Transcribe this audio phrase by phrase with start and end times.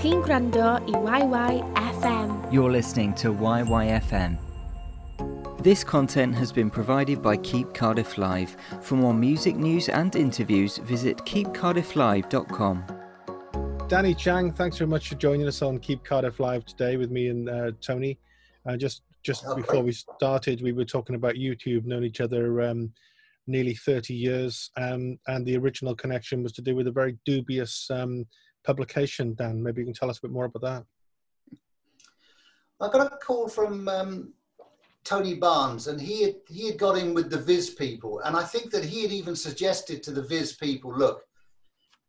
[0.00, 0.92] chi'n gwrando i
[1.22, 2.52] YYFM.
[2.52, 4.38] You're listening to YYFM.
[5.60, 8.56] This content has been provided by Keep Cardiff Live.
[8.80, 12.84] For more music news and interviews, visit keepcardifflive.com.
[13.88, 17.26] Danny Chang, thanks very much for joining us on Keep Cardiff Live today with me
[17.28, 18.20] and uh, Tony.
[18.66, 22.62] Uh, just just Oh, before we started, we were talking about YouTube, known each other
[22.62, 22.92] um,
[23.48, 27.90] nearly 30 years, um, and the original connection was to do with a very dubious
[27.90, 28.26] um,
[28.68, 29.34] publication.
[29.34, 30.84] Dan, maybe you can tell us a bit more about that.
[32.80, 34.34] I got a call from um,
[35.04, 38.44] Tony Barnes, and he had, he had got in with the Viz people, and I
[38.44, 41.22] think that he had even suggested to the Viz people, look,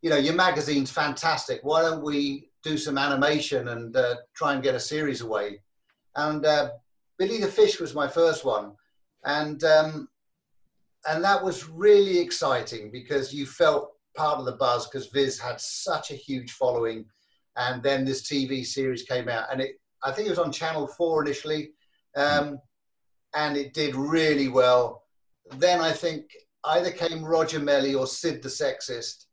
[0.02, 1.62] you know, your magazine's fantastic.
[1.64, 5.62] Why don't we do some animation and uh, try and get a series away?
[6.16, 6.72] And uh,
[7.17, 8.73] Billy the Fish was my first one,
[9.23, 10.09] and um,
[11.08, 15.59] and that was really exciting because you felt part of the buzz because Viz had
[15.62, 17.05] such a huge following,
[17.55, 19.72] and then this TV series came out, and it
[20.04, 21.72] I think it was on Channel Four initially,
[22.16, 22.59] um,
[23.34, 25.03] and it did really well.
[25.56, 26.23] Then I think
[26.66, 29.25] either came Roger Melly or Sid the Sexist.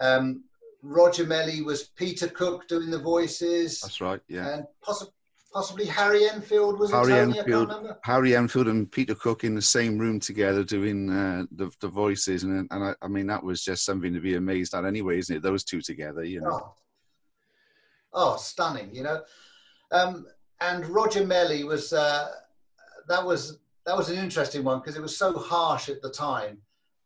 [0.00, 0.44] Um,
[0.82, 4.20] Roger Melly was Peter Cook doing the voices, That's right.
[4.28, 4.54] Yeah.
[4.54, 5.10] and possi-
[5.52, 7.20] possibly Harry Enfield was it Harry Tony?
[7.20, 7.98] I can't Enfield, remember.
[8.02, 12.44] Harry Enfield, and Peter Cook in the same room together doing uh, the the voices,
[12.44, 15.36] and and I, I mean that was just something to be amazed at, anyway, isn't
[15.36, 15.42] it?
[15.42, 16.60] Those two together, you know.
[16.62, 16.74] Oh,
[18.12, 18.94] oh stunning!
[18.94, 19.22] You know,
[19.92, 20.26] um,
[20.60, 22.30] and Roger Melly was uh,
[23.08, 26.58] that was that was an interesting one because it was so harsh at the time.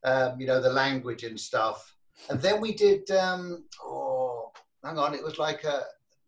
[0.05, 1.97] Um, you know, the language and stuff.
[2.29, 3.11] And then we did.
[3.11, 4.53] Um, oh,
[4.84, 5.14] hang on!
[5.14, 5.84] It was like a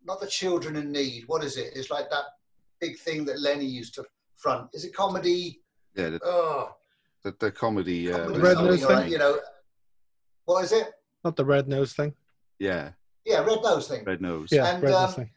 [0.07, 1.25] not the children in need.
[1.27, 1.73] What is it?
[1.75, 2.25] It's like that
[2.81, 4.05] big thing that Lenny used to
[4.37, 4.69] front.
[4.73, 5.61] Is it comedy?
[5.95, 6.71] Yeah, the, Oh,
[7.25, 8.13] the, the comedy.
[8.13, 9.11] Uh, comedy Red Nose thing?
[9.11, 9.39] You know,
[10.45, 10.89] what is it?
[11.25, 12.15] Not the red nose thing.
[12.61, 12.91] yeah,
[13.25, 14.05] Yeah, Red Nose thing.
[14.05, 14.49] Red Nose.
[14.53, 15.31] Yeah, And, red um, nose thing.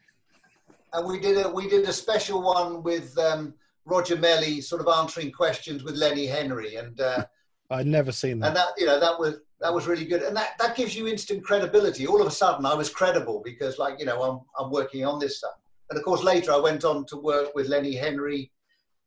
[0.92, 3.54] and we did a we did a special one with um,
[3.86, 7.24] Roger Melly, sort of answering questions with Lenny Henry, and uh,
[7.70, 8.48] I'd never seen that.
[8.48, 11.06] and that you know that was that was really good, and that that gives you
[11.06, 12.06] instant credibility.
[12.06, 15.18] All of a sudden, I was credible because like you know I'm I'm working on
[15.18, 15.58] this stuff,
[15.90, 18.50] and of course later I went on to work with Lenny Henry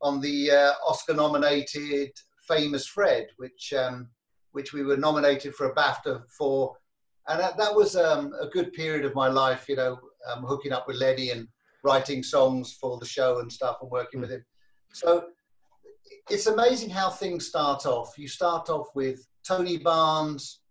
[0.01, 2.11] on the uh, Oscar-nominated
[2.47, 4.09] Famous Fred, which um,
[4.51, 6.75] which we were nominated for a BAFTA for,
[7.27, 9.67] and that, that was um, a good period of my life.
[9.67, 9.99] You know,
[10.29, 11.47] um, hooking up with Lenny and
[11.83, 14.45] writing songs for the show and stuff, and working with him.
[14.93, 15.29] So
[16.29, 18.17] it's amazing how things start off.
[18.17, 20.61] You start off with Tony Barnes,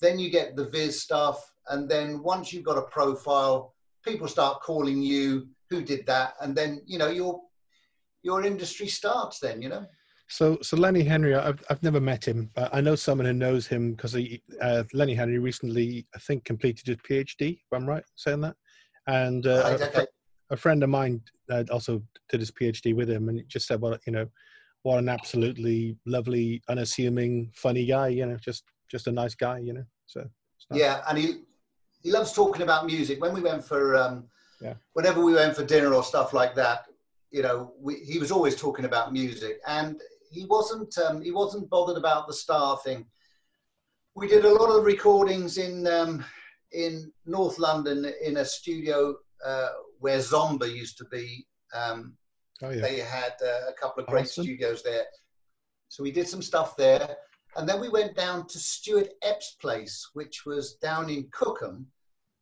[0.00, 3.74] then you get the Viz stuff, and then once you've got a profile,
[4.04, 5.48] people start calling you.
[5.70, 6.34] Who did that?
[6.40, 7.40] And then you know your
[8.22, 9.38] your industry starts.
[9.38, 9.86] Then you know.
[10.28, 13.66] So, so Lenny Henry, I've I've never met him, but I know someone who knows
[13.66, 17.54] him because he uh, Lenny Henry recently, I think, completed his PhD.
[17.54, 18.56] If I'm right saying that,
[19.06, 20.06] and uh, Right, a, okay.
[20.50, 23.80] a friend of mine uh, also did his PhD with him, and he just said,
[23.80, 24.28] "Well, you know,
[24.82, 28.08] what an absolutely lovely, unassuming, funny guy.
[28.08, 29.58] You know, just just a nice guy.
[29.58, 30.28] You know." So.
[30.72, 31.42] Yeah, and he
[32.02, 33.20] he loves talking about music.
[33.20, 34.28] When we went for um,
[34.60, 34.74] Yeah.
[34.92, 36.86] whenever we went for dinner or stuff like that,
[37.30, 41.70] you know, we, he was always talking about music, and he wasn't um, he wasn't
[41.70, 43.06] bothered about the star thing.
[44.14, 46.24] We did a lot of recordings in um,
[46.72, 49.68] in North London in a studio uh,
[49.98, 51.46] where Zomba used to be.
[51.74, 52.16] Um,
[52.62, 52.80] Oh yeah.
[52.80, 54.44] they had uh, a couple of great Awesome.
[54.44, 55.04] studios there.
[55.88, 57.16] So we did some stuff there.
[57.56, 61.86] And then we went down to Stuart Epps' place, which was down in Cookham.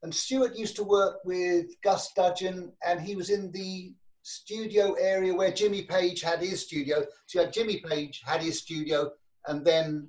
[0.03, 5.35] And Stuart used to work with Gus Dudgeon, and he was in the studio area
[5.35, 7.05] where Jimmy Page had his studio.
[7.27, 9.11] So you had Jimmy Page had his studio,
[9.47, 10.09] and then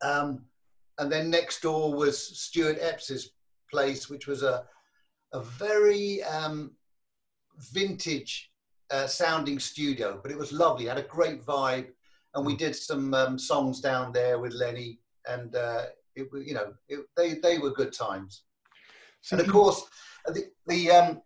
[0.00, 0.44] um,
[0.98, 3.32] and then next door was Stuart Epps's
[3.70, 4.64] place, which was a
[5.34, 6.70] a very um,
[7.72, 8.50] vintage
[8.90, 10.86] uh, sounding studio, but it was lovely.
[10.86, 11.88] Had a great vibe,
[12.34, 16.54] and we did some um, songs down there with Lenny, and uh, it was you
[16.54, 18.42] know it, they they were good times.
[19.22, 19.84] So And of course,
[20.26, 21.22] the the um,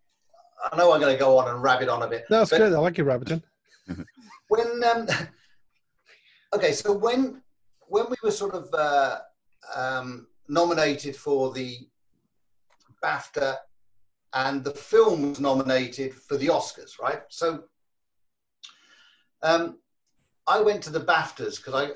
[0.70, 2.24] I know I'm going to go on and rabbit on a bit.
[2.30, 2.72] no, that's good.
[2.72, 3.42] I like your Rabbiton.
[4.48, 5.06] when um,
[6.54, 7.42] okay so when
[7.88, 9.18] when we were sort of uh,
[9.74, 11.78] um, nominated for the
[13.02, 13.56] BAFTA
[14.34, 17.64] and the film was nominated for the Oscars right so
[19.42, 19.78] um,
[20.46, 21.90] I went to the BAFTAs because I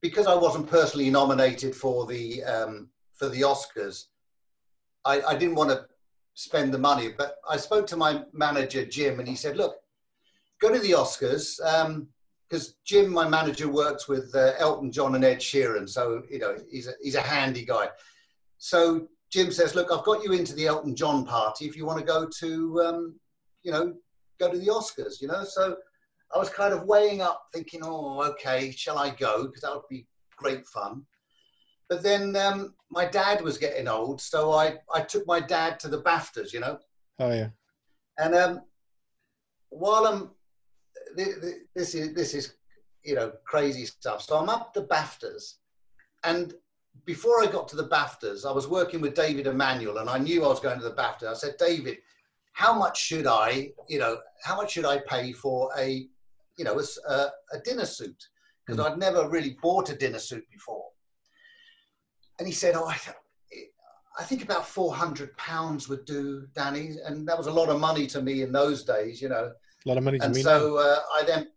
[0.00, 4.06] because I wasn't personally nominated for the um, for the Oscars
[5.04, 5.86] I, I didn't want to
[6.34, 9.76] spend the money but I spoke to my manager Jim and he said look
[10.60, 11.58] go to the Oscars
[12.50, 16.56] because Jim, my manager, works with uh, Elton John and Ed Sheeran, so you know
[16.70, 17.88] he's a, he's a handy guy.
[18.58, 21.66] So Jim says, "Look, I've got you into the Elton John party.
[21.66, 23.20] If you want to go to, um,
[23.62, 23.94] you know,
[24.38, 25.76] go to the Oscars, you know." So
[26.34, 29.46] I was kind of weighing up, thinking, "Oh, okay, shall I go?
[29.46, 30.06] Because that would be
[30.36, 31.06] great fun."
[31.88, 35.88] But then um, my dad was getting old, so I I took my dad to
[35.88, 36.78] the Baftas, you know.
[37.18, 37.48] Oh yeah.
[38.18, 38.62] And um,
[39.70, 40.30] while I'm,
[41.16, 42.54] this is this is
[43.04, 44.22] you know crazy stuff.
[44.22, 45.54] So I'm up the Baftas,
[46.24, 46.54] and
[47.04, 50.44] before I got to the BAFTAs, I was working with David Emanuel, and I knew
[50.44, 51.24] I was going to the BAFTA.
[51.24, 51.98] I said, David,
[52.52, 56.06] how much should I, you know, how much should I pay for a,
[56.56, 57.12] you know, a,
[57.52, 58.28] a dinner suit?
[58.66, 58.90] Because mm.
[58.90, 60.84] I'd never really bought a dinner suit before.
[62.38, 62.96] And he said, oh, I,
[64.18, 66.96] I think about 400 pounds would do, Danny.
[67.04, 69.52] And that was a lot of money to me in those days, you know.
[69.86, 70.40] A lot of money to and me.
[70.40, 71.48] And so uh, I then,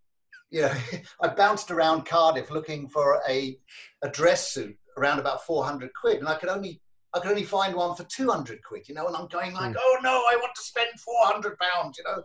[0.49, 0.73] you know,
[1.21, 3.57] I bounced around Cardiff looking for a,
[4.03, 6.81] a dress suit around about 400 quid and I could only
[7.13, 9.77] I could only find one for 200 quid, you know, and I'm going like, mm.
[9.77, 12.23] oh no, I want to spend 400 pounds, you know.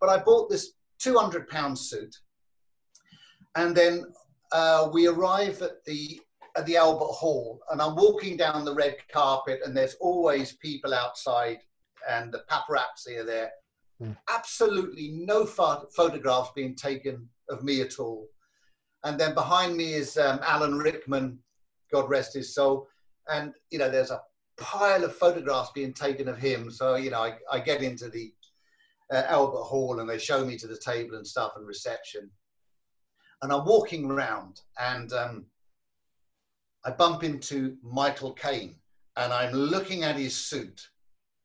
[0.00, 2.14] But I bought this 200 pound suit,
[3.56, 4.04] and then
[4.52, 6.20] uh, we arrive at the
[6.56, 10.94] at the Albert Hall, and I'm walking down the red carpet, and there's always people
[10.94, 11.58] outside,
[12.08, 13.50] and the paparazzi are there.
[14.02, 14.16] Mm.
[14.30, 18.26] Absolutely no ph- photographs being taken of me at all.
[19.04, 21.38] And then behind me is um, Alan Rickman
[21.92, 22.88] God rest his soul.
[23.28, 24.20] And, you know, there's a
[24.56, 26.70] pile of photographs being taken of him.
[26.70, 28.32] So, you know, I, I get into the
[29.12, 32.30] uh, Albert Hall and they show me to the table and stuff and reception.
[33.42, 35.46] And I'm walking around and um,
[36.84, 38.76] I bump into Michael Caine
[39.16, 40.88] and I'm looking at his suit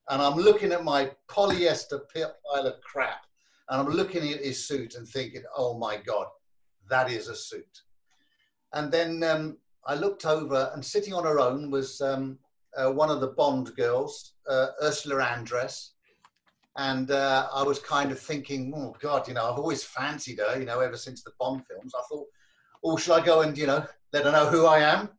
[0.09, 3.25] and I'm looking at my polyester pile of crap
[3.69, 6.27] and I'm looking at his suit and thinking, oh my God,
[6.89, 7.81] that is a suit.
[8.73, 9.57] And then um,
[9.87, 12.37] I looked over, and sitting on her own was um,
[12.77, 15.91] uh, one of the Bond girls, uh, Ursula Andress.
[16.75, 20.59] And uh, I was kind of thinking, oh God, you know, I've always fancied her,
[20.59, 21.93] you know, ever since the Bond films.
[21.97, 22.27] I thought,
[22.83, 25.09] oh, should I go and, you know, let her know who I am?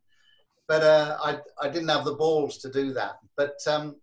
[0.67, 3.15] But uh, I, I didn't have the balls to do that.
[3.35, 3.95] But um,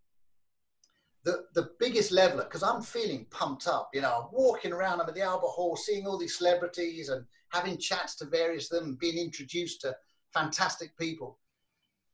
[1.25, 5.09] the, the biggest leveler, because I'm feeling pumped up, you know, I'm walking around, I'm
[5.09, 8.99] at the Albert Hall, seeing all these celebrities and having chats to various of them,
[9.01, 9.97] being introduced to
[10.33, 11.39] fantastic people.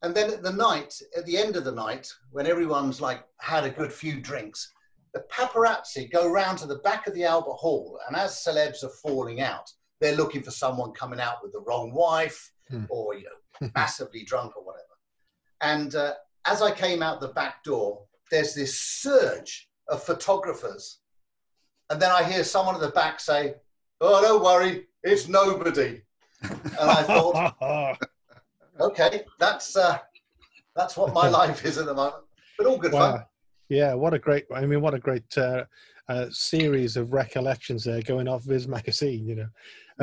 [0.02, 3.64] And then at the night, at the end of the night, when everyone's like had
[3.64, 4.72] a good few drinks,
[5.14, 8.88] the paparazzi go round to the back of the Albert Hall, and as celebs are
[8.88, 9.70] falling out,
[10.00, 12.84] they're looking for someone coming out with the wrong wife hmm.
[12.88, 14.82] or you know massively drunk or whatever.
[15.60, 16.14] And uh,
[16.46, 21.00] as I came out the back door, there's this surge of photographers,
[21.90, 23.54] and then I hear someone at the back say,
[24.00, 26.02] "Oh, don't worry, it's nobody."
[26.42, 27.98] And I thought,
[28.80, 29.98] okay, that's uh,
[30.74, 32.24] that's what my life is at the moment.
[32.58, 33.12] But all good wow.
[33.12, 33.24] fun.
[33.68, 34.44] Yeah, what a great!
[34.54, 35.64] I mean, what a great uh,
[36.08, 39.26] uh, series of recollections there going off Viz magazine.
[39.26, 39.48] You know,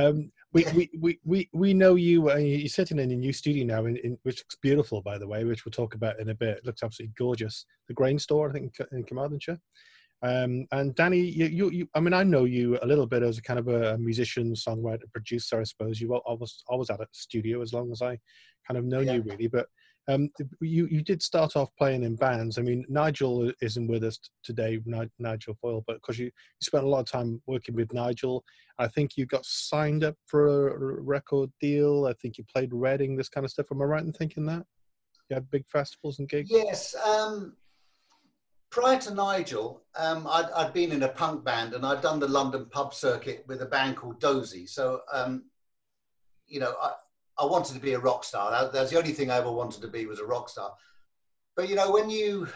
[0.07, 2.31] um, we, we, we, we, we know you.
[2.31, 5.27] Uh, you're sitting in your new studio now, in, in, which looks beautiful, by the
[5.27, 6.57] way, which we'll talk about in a bit.
[6.57, 7.65] It looks absolutely gorgeous.
[7.87, 9.59] The Grain Store, I think, in Carmarthenshire.
[10.21, 13.37] Um, and Danny, you, you, you, I mean, I know you a little bit as
[13.37, 15.59] a kind of a musician, songwriter, producer.
[15.59, 18.17] I suppose you were always always at a studio as long as I
[18.67, 19.13] kind of known yeah.
[19.13, 19.47] you really.
[19.47, 19.67] But
[20.09, 20.29] um,
[20.59, 22.57] you you did start off playing in bands.
[22.57, 24.81] I mean, Nigel isn't with us today,
[25.19, 26.31] Nigel Foyle, but because you, you
[26.61, 28.43] spent a lot of time working with Nigel,
[28.77, 32.07] I think you got signed up for a record deal.
[32.07, 33.67] I think you played Reading, this kind of stuff.
[33.71, 34.65] Am I right in thinking that?
[35.29, 36.49] You had big festivals and gigs.
[36.51, 36.95] Yes.
[36.95, 37.55] Um,
[38.71, 42.27] prior to Nigel, um, I'd, I'd, been in a punk band and I'd done the
[42.27, 44.67] London pub circuit with a band called Dozy.
[44.67, 45.45] So, um,
[46.47, 46.91] you know, I,
[47.39, 48.51] I, wanted to be a rock star.
[48.51, 50.73] That, that's the only thing I ever wanted to be was a rock star.
[51.55, 52.47] But you know, when you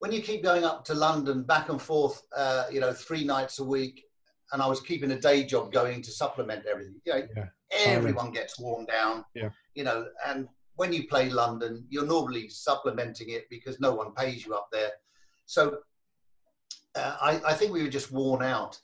[0.00, 3.58] when you keep going up to London back and forth, uh, you know, three nights
[3.58, 4.04] a week,
[4.52, 7.00] and I was keeping a day job going to supplement everything.
[7.04, 7.46] You know, yeah.
[7.72, 9.24] everyone gets worn down.
[9.34, 9.50] Yeah.
[9.74, 14.46] You know, and when you play London, you're normally supplementing it because no one pays
[14.46, 14.90] you up there.
[15.48, 15.78] So
[16.94, 18.78] uh, I, I, think we were just worn out,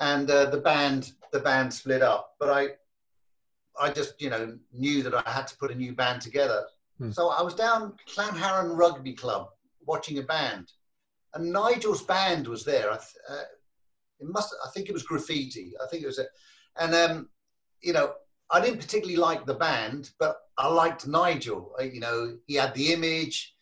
[0.00, 2.34] and uh, the band the band split up.
[2.40, 2.70] But I
[3.80, 6.64] I just you know knew that I had to put a new band together.
[6.98, 7.12] Hmm.
[7.12, 9.50] So I was down Llanharan Rugby Club
[9.86, 10.72] watching a band,
[11.34, 12.90] and Nigel's band was there.
[12.90, 13.44] I th- uh,
[14.18, 15.74] it must I think it was Graffiti.
[15.80, 16.26] I think it was a,
[16.80, 17.28] and um,
[17.80, 18.14] you know
[18.50, 21.76] I didn't particularly like the band, but I liked Nigel.
[21.80, 23.54] You know, he had the image.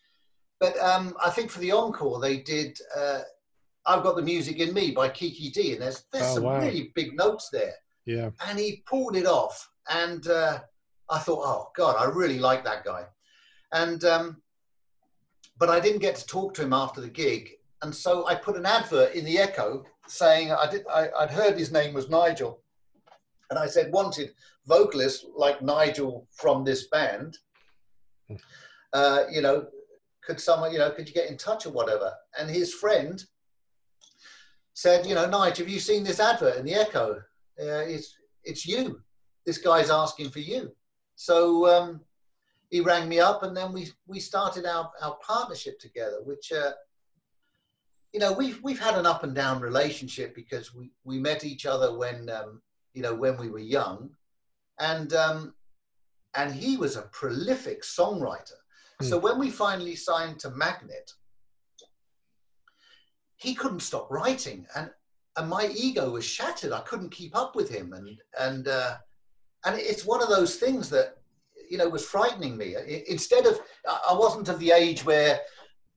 [0.60, 3.20] But um, I think for the encore, they did uh,
[3.86, 6.60] I've Got the Music in Me by Kiki Dee, and there's, there's oh, some wow.
[6.60, 7.74] really big notes there.
[8.04, 8.30] Yeah.
[8.46, 9.70] And he pulled it off.
[9.88, 10.60] And uh,
[11.08, 13.06] I thought, oh, God, I really like that guy.
[13.72, 14.42] And um,
[15.58, 17.50] but I didn't get to talk to him after the gig,
[17.82, 20.84] and so I put an advert in the Echo saying I did.
[20.92, 22.62] I, I'd heard his name was Nigel,
[23.50, 24.32] and I said wanted
[24.66, 27.38] vocalist like Nigel from this band.
[28.92, 29.66] Uh, you know,
[30.30, 32.12] could someone, you know, could you get in touch or whatever?
[32.38, 33.22] And his friend
[34.74, 37.16] said, you know, Nigel, have you seen this advert in the Echo?
[37.60, 39.00] Uh, it's it's you.
[39.44, 40.70] This guy's asking for you.
[41.16, 42.00] So um,
[42.70, 46.52] he rang me up, and then we we started our our partnership together, which.
[46.52, 46.72] Uh,
[48.12, 51.64] you know, we've we've had an up and down relationship because we, we met each
[51.64, 52.60] other when um,
[52.92, 54.10] you know when we were young,
[54.80, 55.54] and um,
[56.34, 58.59] and he was a prolific songwriter.
[59.02, 61.12] So when we finally signed to Magnet,
[63.36, 64.90] he couldn't stop writing, and
[65.36, 66.72] and my ego was shattered.
[66.72, 68.96] I couldn't keep up with him, and and uh,
[69.64, 71.16] and it's one of those things that
[71.70, 72.76] you know was frightening me.
[73.08, 75.40] Instead of, I wasn't of the age where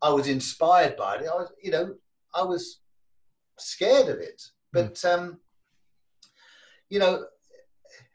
[0.02, 1.28] I was inspired by it.
[1.30, 1.96] I was, you know,
[2.34, 2.80] I was
[3.58, 4.42] scared of it.
[4.72, 5.40] But um,
[6.90, 7.26] you know,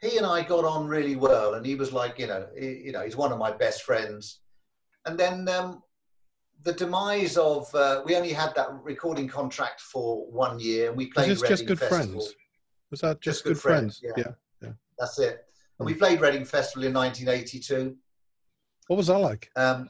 [0.01, 2.93] he and I got on really well, and he was like, you know, he, you
[2.93, 4.41] know, he's one of my best friends.
[5.09, 5.83] And then um,
[6.65, 11.07] the demise of uh, we only had that recording contract for one year, and we
[11.07, 12.21] played Reading just good Festival.
[12.21, 12.35] friends?
[12.91, 14.01] Was that just, Just good, good friends?
[14.01, 14.33] friends, Yeah.
[14.69, 14.73] yeah.
[14.99, 15.47] That's it.
[15.79, 17.97] And we played Reading Festival in 1982.
[18.89, 19.51] What was that like?
[19.57, 19.89] Um,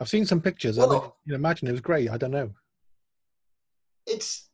[0.00, 0.78] I've seen some pictures.
[0.78, 2.10] I Well- think, you know, imagine it was great.
[2.10, 2.50] I don't know.
[4.06, 4.50] it's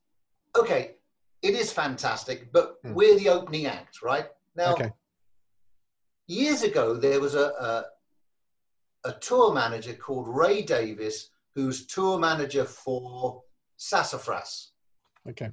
[0.56, 0.94] okay.
[1.42, 2.94] It is fantastic, but Hmm.
[2.94, 4.28] we're the opening act, right?
[4.54, 4.92] Now, Okay.
[6.28, 7.84] years ago, there was a, a
[9.04, 13.42] a tour manager called Ray Davis, who's tour manager for
[13.76, 14.72] Sassafras.
[15.28, 15.50] Okay.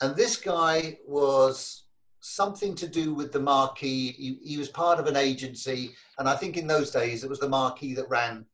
[0.00, 1.84] And this guy was
[2.20, 4.12] something to do with the marquee.
[4.12, 7.40] He, he was part of an agency, and I think in those days it was
[7.40, 8.46] the marquee that ran,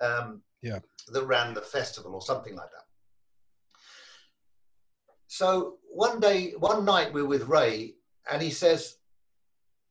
[0.00, 0.78] um, Yeah.
[1.08, 2.84] that ran the festival or something like that.
[5.26, 7.94] So one day, one night, we're with Ray,
[8.30, 8.98] and he says,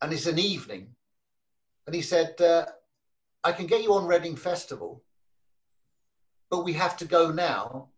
[0.02, 0.96] and it's an evening,
[1.86, 2.66] and he said, uh,
[3.44, 5.04] "I can get you on Reading Festival,
[6.50, 7.90] but we have to go now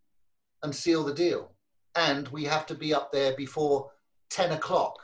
[0.63, 1.51] and seal the deal."
[1.97, 3.89] and we have to be up there before
[4.29, 4.97] 10 o'clock.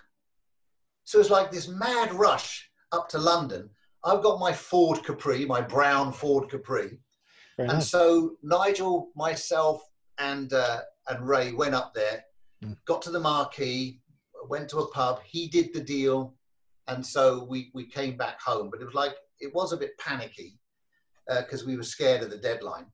[1.06, 3.70] So it's like this mad rush up to London.
[4.04, 7.00] I've got my Ford Capri, my brown Ford Capri.
[7.56, 7.90] Very And nice.
[7.90, 9.82] so Nigel, myself,
[10.18, 12.26] and, uh, and Ray went up there,
[12.62, 12.76] Mm.
[12.84, 14.02] got to the marquee,
[14.50, 15.22] went to a pub.
[15.24, 16.36] He did the deal.
[16.88, 18.70] And so we, we came back home.
[18.70, 20.58] But it was like, it was a bit panicky
[21.28, 22.86] because we were scared of the deadline.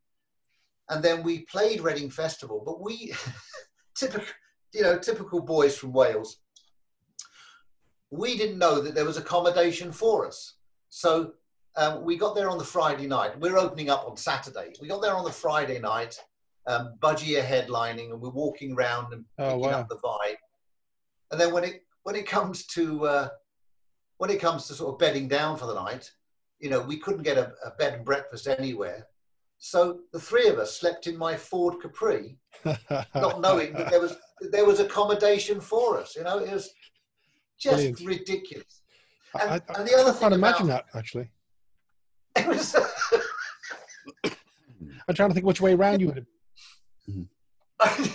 [0.90, 3.14] And then we played Reading Festival, but we,
[3.98, 4.26] typical,
[4.74, 6.38] you know, typical boys from Wales,
[8.10, 10.56] we didn't know that there was accommodation for us.
[10.90, 11.34] So
[11.76, 13.38] um, we got there on the Friday night.
[13.40, 14.72] We're opening up on Saturday.
[14.82, 16.18] We got there on the Friday night.
[16.68, 19.80] Um, Budgie are headlining, and we're walking around and Oh, picking wow.
[19.80, 20.36] up the vibe.
[21.32, 23.30] And then when it when it comes to uh,
[24.18, 26.10] when it comes to sort of bedding down for the night,
[26.60, 29.08] you know, we couldn't get a, a bed and breakfast anywhere.
[29.60, 32.38] So the three of us slept in my Ford Capri,
[33.16, 34.16] not knowing that there was
[34.52, 36.16] there was accommodation for us.
[36.16, 36.70] You know, it was
[37.60, 38.02] just Brilliant.
[38.06, 38.82] ridiculous.
[39.36, 41.30] I, I, And, and the other I thing can't imagine about, that actually.
[42.38, 42.76] It was,
[45.08, 46.28] I'm trying to think which way around you would have.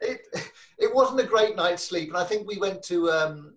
[0.00, 0.20] it,
[0.78, 3.54] it wasn't a great night's sleep, and I think we went to um,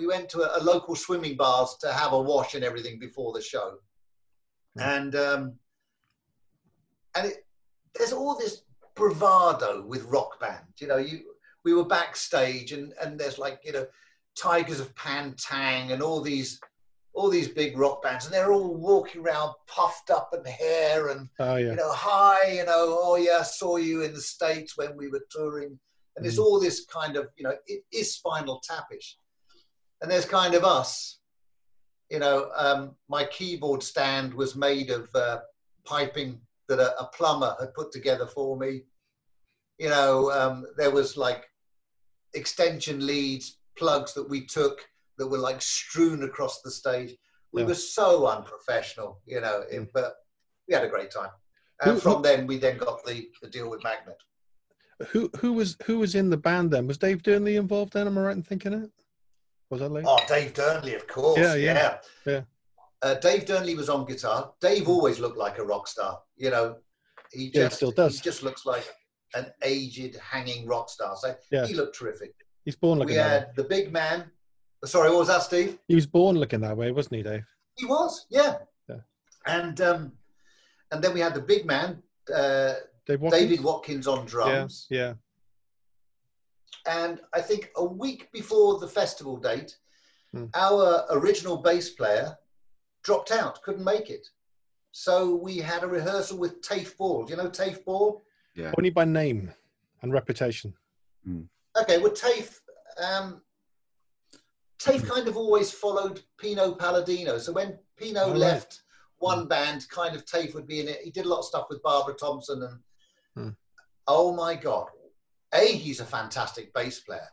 [0.00, 3.32] we went to a, a local swimming bars to have a wash and everything before
[3.34, 3.78] the show,
[4.76, 5.54] and um,
[7.14, 7.44] and it,
[7.94, 8.62] there's all this
[8.94, 10.64] bravado with rock band.
[10.78, 11.20] You know, you
[11.64, 13.86] we were backstage, and and there's like you know,
[14.38, 16.58] Tygers of Pan Tang and all these
[17.12, 21.28] all these big rock bands, and they're all walking around puffed up and hair and
[21.38, 21.70] Oh yeah.
[21.70, 25.08] you know, hi, you know, oh yeah, I saw you in the States when we
[25.08, 25.78] were touring.
[26.16, 26.42] And it's Mm.
[26.44, 29.14] all this kind of, you know, it is spinal tapish.
[30.02, 31.18] And there's kind of us,
[32.10, 35.40] you know, um, my keyboard stand was made of uh,
[35.84, 38.82] piping that a, a plumber had put together for me.
[39.78, 41.44] You know, um, there was like
[42.34, 44.80] extension leads, plugs that we took
[45.18, 47.14] that were like strewn across the stage.
[47.52, 47.68] We Yeah.
[47.68, 49.90] were so unprofessional, you know, it- Mm.
[49.92, 50.16] but
[50.68, 51.30] we had a great time.
[51.82, 54.18] And Who- from who- then, we then got the, the deal with Magnet.
[55.08, 56.86] Who who was who was in the band then?
[56.86, 58.06] Was Dave Durnley involved then?
[58.06, 58.90] Am I right in thinking it?
[59.70, 60.04] Was that late?
[60.06, 61.38] Oh, Dave Durnley, of course.
[61.38, 61.74] Yeah, Yeah,
[62.26, 62.40] yeah, yeah.
[63.02, 64.52] Uh, Dave Durnley was on guitar.
[64.60, 66.20] Dave always looked like a rock star.
[66.36, 66.76] You know,
[67.32, 68.16] he just Yeah, still does.
[68.16, 68.84] He just looks like
[69.34, 71.16] an aged, hanging rock star.
[71.16, 71.66] So Yeah.
[71.66, 72.34] he looked terrific.
[72.64, 73.30] He's born we looking that way.
[73.46, 74.30] had the big man.
[74.84, 75.78] Sorry, what was that, Steve?
[75.88, 77.44] He was born looking that way, wasn't he, Dave?
[77.76, 78.58] He was, yeah.
[78.88, 78.96] Yeah.
[79.46, 80.12] and um,
[80.90, 82.02] and then we had the big man,
[82.34, 82.74] uh,
[83.06, 83.42] Dave Watkins?
[83.42, 84.86] David Watkins on Yeah, drums.
[84.90, 85.14] yeah.
[86.86, 89.76] And I think a week before the festival date,
[90.32, 90.46] Hmm.
[90.54, 92.38] our original bass player
[93.02, 94.28] dropped out, couldn't make it.
[94.92, 97.24] So we had a rehearsal with Tafe Ball.
[97.24, 98.22] Do you know Tafe Ball?
[98.54, 98.72] Yeah.
[98.78, 99.52] Only by name
[100.02, 100.72] and reputation.
[101.76, 102.60] Okay, well, Tafe,
[102.98, 103.42] um,
[104.78, 107.38] Tafe kind of always followed Pino Palladino.
[107.38, 108.38] So when Pino Oh, right.
[108.38, 108.82] left
[109.18, 111.00] one band, kind of Tafe would be in it.
[111.02, 112.82] He did a lot of stuff with Barbara Thompson, and
[113.34, 113.50] Hmm.
[114.06, 114.88] oh my God,
[115.54, 117.28] a he's a fantastic bass player,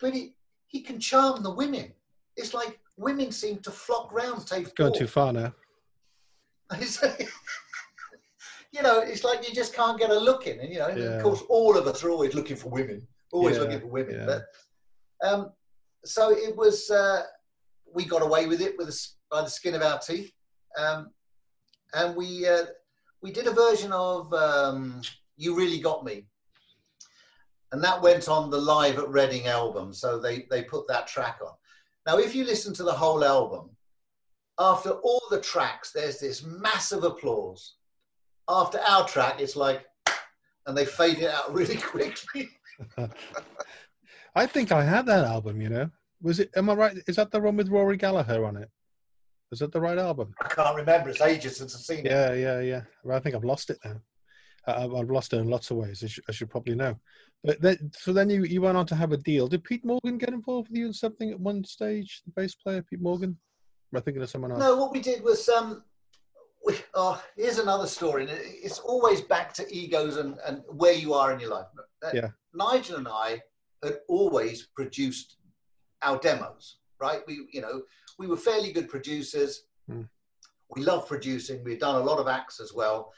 [0.00, 0.34] but he
[0.66, 1.92] he can charm the women.
[2.36, 4.62] It's like women seem to flock round Tafe.
[4.64, 5.54] It's going too far now.
[8.72, 10.58] You know, it's like you just can't get a look in.
[10.58, 11.16] And, you know, Yeah.
[11.18, 14.16] of course, all of us are always looking for women, always Yeah, looking for women.
[14.16, 14.26] yeah.
[14.26, 15.52] But um,
[16.04, 17.22] so it was, uh,
[17.94, 20.32] we got away with it with the, by the skin of our teeth.
[20.76, 21.12] Um,
[21.92, 22.66] and we, uh,
[23.22, 25.00] we did a version of um,
[25.36, 26.26] You Really Got Me.
[27.74, 29.92] And that went on the Live at Reading album.
[29.92, 31.54] So they, they put that track on.
[32.06, 33.68] Now, if you listen to the whole album,
[34.60, 37.74] after all the tracks, there's this massive applause.
[38.48, 39.84] After our track, it's like,
[40.68, 42.48] and they fade it out really quickly.
[44.36, 45.90] I think I had that album, you know.
[46.22, 46.96] Was it, am I right?
[47.08, 48.70] Is that the one with Rory Gallagher on it?
[49.50, 50.32] Is that the right album?
[50.40, 51.08] I can't remember.
[51.10, 52.12] It's ages since I've seen it.
[52.12, 52.82] Yeah, yeah, yeah.
[53.12, 54.00] I think I've lost it now.
[54.66, 56.96] I, I've lost it in lots of ways, as you, probably know.
[57.42, 59.48] But then, so then you, you went on to have a deal.
[59.48, 62.22] Did Pete Morgan get involved with you in something at one stage?
[62.24, 63.36] The bass player, Pete Morgan?
[63.92, 64.60] Am I thinking of someone else?
[64.60, 65.82] No, what we did was, um,
[66.64, 68.22] we, oh, here's another story.
[68.22, 71.66] and It's always back to egos and, and where you are in your life.
[72.02, 72.28] Uh, Yeah.
[72.54, 73.42] Nigel and I
[73.82, 75.36] had always produced
[76.02, 77.20] our demos, right?
[77.26, 77.82] We, you know,
[78.18, 79.64] we were fairly good producers.
[79.88, 80.02] Hmm.
[80.74, 81.62] We love producing.
[81.62, 83.12] We've done a lot of acts as well.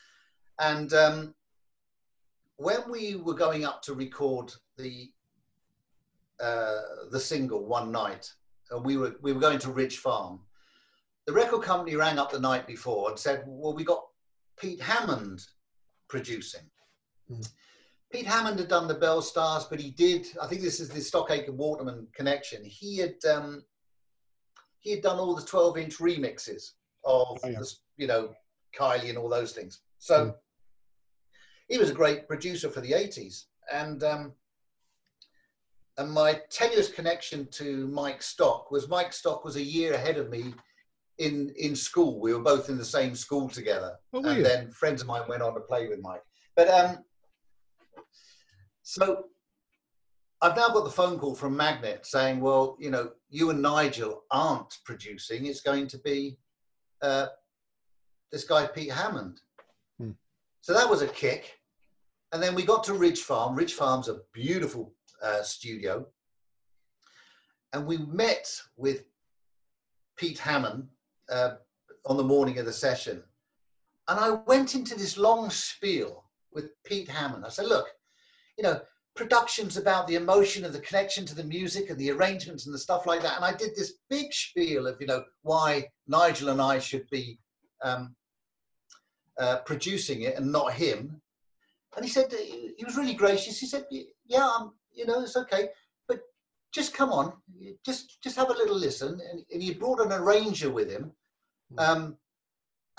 [0.61, 1.35] And um,
[2.57, 5.11] when we were going up to record the
[6.43, 8.31] uh, the single one night,
[8.71, 10.41] and we were we were going to Ridge Farm,
[11.27, 14.05] the record company rang up the night before and said, "Well, we got
[14.59, 15.41] Pete Hammond
[16.09, 16.63] producing."
[17.29, 17.41] Hmm.
[18.13, 20.27] Pete Hammond had done the Belle Stars, but he did.
[20.41, 22.65] I think this is the Stock Aitken Waterman connection.
[22.65, 23.63] He had um,
[24.79, 26.73] he had done all the twelve-inch remixes
[27.05, 27.59] of Oh, yeah.
[27.59, 28.33] the, you know
[28.79, 29.81] Kylie and all those things.
[29.99, 30.31] So Hmm.
[31.69, 34.33] He was a great producer for the '80s, and um,
[35.99, 40.31] and my tenuous connection to Mike Stock was Mike Stock was a year ahead of
[40.31, 40.55] me
[41.19, 42.21] in in school.
[42.21, 44.43] We were both in the same school together, Oh, and you?
[44.45, 46.23] then friends of mine went on to play with Mike.
[46.55, 46.99] But um,
[48.83, 49.25] so
[50.43, 54.23] I've now got the phone call from Magnet saying, "Well, you know, you and Nigel
[54.31, 55.47] aren't producing.
[55.47, 56.39] It's going to be
[57.03, 57.27] uh,
[58.31, 59.41] this guy Pete Hammond."
[60.67, 61.61] So that was a kick.
[62.33, 63.55] And then we got to Ridge Farm.
[63.55, 66.05] Ridge Farm's a beautiful uh, studio.
[67.73, 69.05] And we met with
[70.17, 70.89] Pete Hammond
[71.31, 71.51] uh,
[72.05, 73.23] on the morning of the session.
[74.09, 77.47] And I went into this long spiel with Pete Hammond.
[77.47, 77.87] I said, look,
[78.59, 78.81] you know,
[79.15, 82.79] production's about the emotion of the connection to the music and the arrangements and the
[82.81, 83.37] stuff like that.
[83.37, 87.39] And I did this big spiel of, you know, why Nigel and I should be
[87.85, 88.16] um,
[89.39, 91.21] uh, producing it and not him.
[91.97, 93.59] And he said, he was really gracious.
[93.59, 93.87] He said,
[94.27, 95.69] yeah, um, you know, it's okay,
[96.09, 96.21] but
[96.73, 97.33] just come on,
[97.85, 99.21] just just have a little listen.
[99.31, 101.13] And, and he brought an arranger with him.
[101.79, 102.17] Um,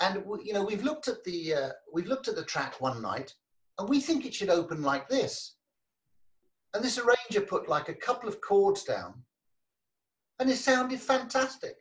[0.00, 3.00] and we, you know, we've looked at the uh, we've looked at the track one
[3.02, 3.34] night,
[3.78, 5.56] and we think it should open like this.
[6.74, 9.22] And this arranger put like a couple of chords down,
[10.38, 11.76] and it sounded fantastic.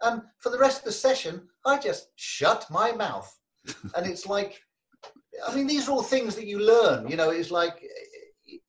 [0.00, 3.32] And for the rest of the session, I just shut my mouth.
[3.94, 4.60] And it's like,
[5.46, 7.08] I mean, these are all things that you learn.
[7.08, 7.82] You know, it's like,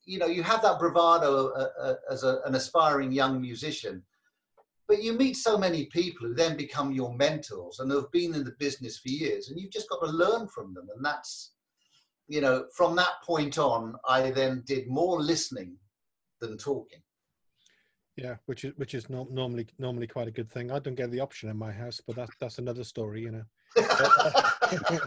[0.06, 4.04] you know, you have that bravado uh, uh, as a, an aspiring young musician,
[4.88, 8.44] but you meet so many people who then become your mentors and have been in
[8.44, 10.88] the business for years, and you've just got to learn from them.
[10.96, 11.52] And that's,
[12.28, 15.78] you know, from that point on, I then did more listening
[16.42, 17.03] than talking.
[18.16, 20.72] Yeah, which is which is no, normally normally quite a good thing.
[20.72, 23.44] I don't get the option in my house, but that's that's another story, you know.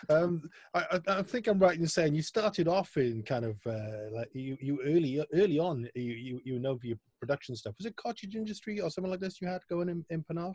[0.10, 4.10] um, I, I, think I'm right in saying you started off in kind of uh,
[4.12, 7.74] like you, you early early on you, you you know your production stuff.
[7.78, 10.54] Was it cottage industry or something like this you had going in, in Penarth,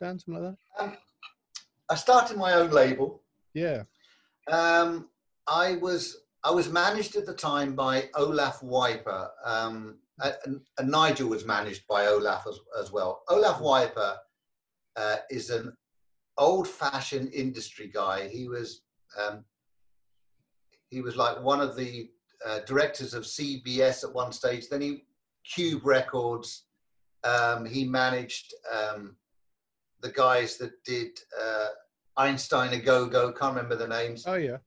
[0.00, 0.84] Dan, something like that?
[0.84, 0.96] Um,
[1.90, 3.22] I started my own label.
[3.54, 3.82] Yeah.
[4.48, 5.08] Um,
[5.46, 11.28] I was I was managed at the time by Olaf Wyper, um, and, and Nigel
[11.28, 13.22] was managed by Olaf as, as well.
[13.28, 14.16] Olaf Wyper
[14.96, 15.72] uh, is an
[16.38, 18.28] old-fashioned industry guy.
[18.28, 18.82] He was
[19.20, 19.44] um,
[20.88, 22.10] he was like one of the
[22.46, 24.68] uh, directors of CBS at one stage.
[24.68, 25.04] Then he
[25.44, 26.64] Cube Records.
[27.24, 29.16] Um, he managed um,
[30.00, 31.68] the guys that did uh,
[32.16, 33.32] Einstein a Go Go.
[33.32, 34.24] Can't remember the names.
[34.26, 34.58] Oh yeah.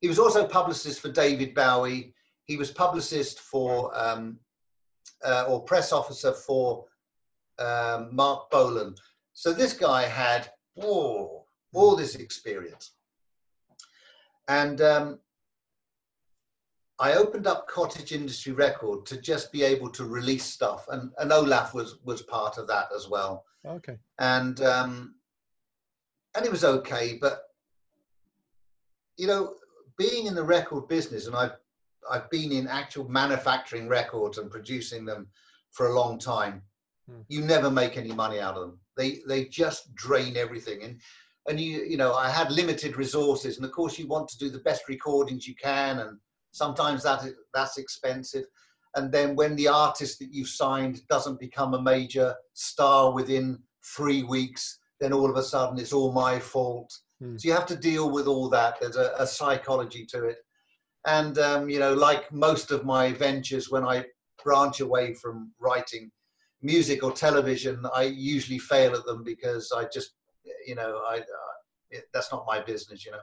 [0.00, 2.14] He was also publicist for David Bowie.
[2.52, 4.38] He was publicist for um,
[5.24, 6.84] uh, or press officer for
[7.58, 8.94] um, Marc Bolan.
[9.32, 12.90] So this guy had oh, all this experience.
[14.48, 15.18] And um,
[16.98, 21.32] I opened up Cottage Industry Record to just be able to release stuff, and, and
[21.32, 23.46] Olaf was was part of that as well.
[23.66, 23.96] Okay.
[24.18, 25.14] And um,
[26.34, 27.44] and it was okay, but
[29.16, 29.54] you know,
[29.96, 31.61] being in the record business, and I've
[32.10, 35.28] I've been in actual manufacturing records and producing them
[35.70, 36.62] for a long time.
[37.08, 37.20] Hmm.
[37.28, 38.78] You never make any money out of them.
[38.96, 41.00] They they just drain everything, and
[41.48, 44.50] and you you know I had limited resources, and of course you want to do
[44.50, 46.18] the best recordings you can, and
[46.52, 48.44] sometimes that that's expensive.
[48.94, 53.58] And then when the artist that you've signed doesn't become a major star within
[53.96, 56.92] three weeks, then all of a sudden it's all my fault.
[57.20, 57.36] Hmm.
[57.38, 58.80] So you have to deal with all that.
[58.80, 60.38] There's a, a psychology to it.
[61.06, 64.04] And, um, you know, like most of my ventures, when I
[64.44, 66.10] branch away from writing
[66.62, 70.14] music or television, I usually fail at them because I just,
[70.66, 71.54] you know, I, uh,
[71.90, 73.18] it, that's not my business, you know.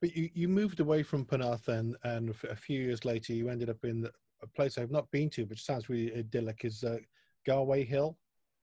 [0.00, 3.70] But you, you moved away from Penarth then, and a few years later you ended
[3.70, 4.08] up in
[4.42, 6.98] a place I've not been to, but sounds really idyllic, is uh,
[7.46, 8.16] Garway Hill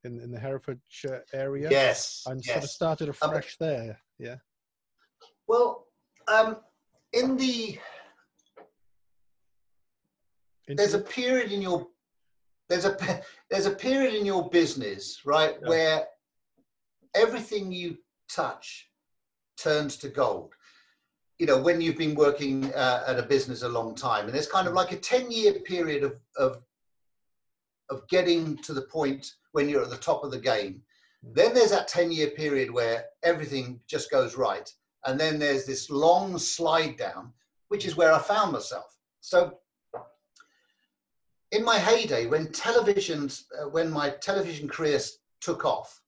[0.04, 1.70] in, in the Herefordshire area.
[1.70, 2.24] Yes.
[2.26, 2.54] And yes.
[2.54, 4.00] sort of started Um, afresh there.
[4.20, 4.38] Yeah.
[5.48, 5.88] Well,
[6.28, 6.58] um,
[7.14, 7.78] in the
[10.68, 11.88] there's a period in your
[12.70, 15.68] there's a there's a period in your business, right, Yeah.
[15.70, 16.08] where
[17.14, 17.98] everything you
[18.34, 18.90] touch
[19.58, 20.54] turns to gold.
[21.40, 24.48] You know, when you've been working uh, at a business a long time, and there's
[24.48, 26.64] kind of like a ten year period of of
[27.90, 30.82] of getting to the point when you're at the top of the game.
[31.24, 34.68] Then there's that 10 year period where everything just goes right.
[35.06, 37.34] And then there's this long slide down,
[37.70, 38.98] which is where I found myself.
[39.20, 39.58] So
[41.52, 45.00] in my heyday, when televisions, uh, when my television career
[45.42, 46.02] took off,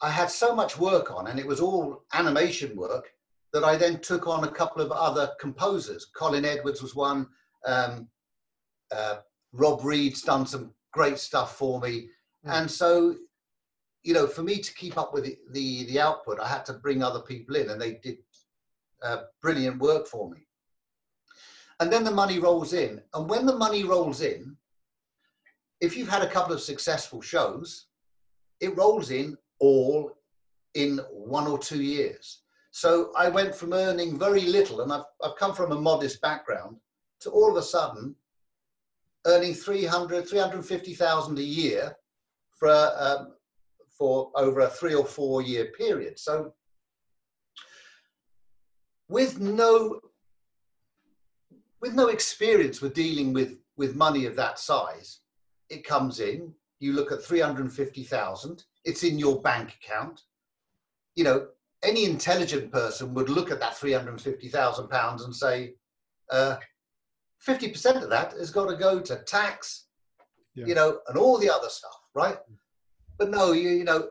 [0.00, 3.12] I had so much work on, and it was all animation work,
[3.52, 6.06] that I then took on a couple of other composers.
[6.16, 7.28] Colin Edwards was one.
[7.66, 8.08] Um,
[8.90, 9.16] uh,
[9.52, 12.08] Rob Reed's done some great stuff for me.
[12.46, 12.62] Mm.
[12.62, 13.14] And so,
[14.02, 16.74] you know, for me to keep up with the, the, the output, I had to
[16.74, 18.18] bring other people in, and they did
[19.02, 20.46] uh, brilliant work for me.
[21.80, 23.00] And then the money rolls in.
[23.14, 24.56] And when the money rolls in,
[25.80, 27.86] if you've had a couple of successful shows,
[28.60, 30.12] it rolls in all
[30.74, 32.42] in one or two years.
[32.70, 36.76] So I went from earning very little, and I've, I've come from a modest background,
[37.20, 38.14] to all of a sudden
[39.26, 41.96] earning 300, 350,000 a year
[42.58, 43.34] for, um,
[44.02, 46.18] for over a three or four year period.
[46.18, 46.52] So
[49.08, 50.00] with no
[51.80, 55.20] with no experience with dealing with with money of that size,
[55.70, 56.52] it comes in.
[56.80, 58.64] You look at three hundred fifty thousand.
[58.84, 60.22] It's in your bank account.
[61.14, 61.46] You know,
[61.84, 65.74] any intelligent person would look at that three hundred fifty thousand pounds and say,
[66.32, 66.56] uh,
[67.38, 69.86] fifty percent of that has got to go to tax,
[70.56, 70.66] Yeah.
[70.66, 72.38] you know, and all the other stuff, right?
[73.18, 74.08] But no, you you know,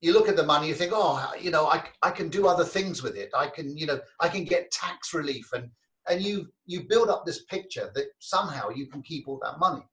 [0.00, 2.64] you look at the money, you think, oh, you know, I I can do other
[2.64, 3.30] things with it.
[3.34, 5.70] I can, you know, I can get tax relief, and
[6.08, 9.84] and you you build up this picture that somehow you can keep all that money.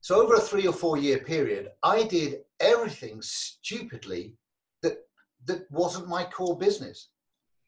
[0.00, 4.36] So over a three or four year period, I did everything stupidly
[4.82, 4.98] that
[5.46, 7.10] that wasn't my core business.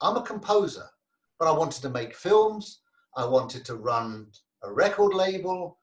[0.00, 0.88] I'm a composer,
[1.38, 2.80] but I wanted to make films.
[3.16, 4.28] I wanted to run
[4.62, 5.78] a record label.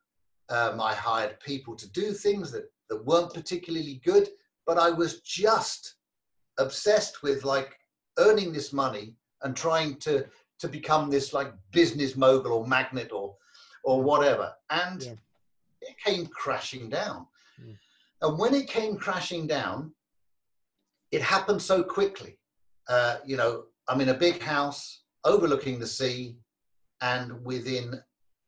[0.49, 4.29] Um, I hired people to do things that, that weren't particularly good,
[4.65, 5.95] but I was just
[6.59, 7.77] obsessed with like
[8.17, 10.25] earning this money and trying to
[10.59, 13.35] to become this like business mogul or magnet or
[13.83, 14.53] or whatever.
[14.69, 15.15] And Yeah.
[15.81, 17.27] it came crashing down.
[17.61, 17.77] Mm.
[18.21, 19.93] And when it came crashing down,
[21.11, 22.39] it happened so quickly.
[22.89, 26.37] Uh, you know, I'm in a big house overlooking the sea,
[27.01, 28.01] and within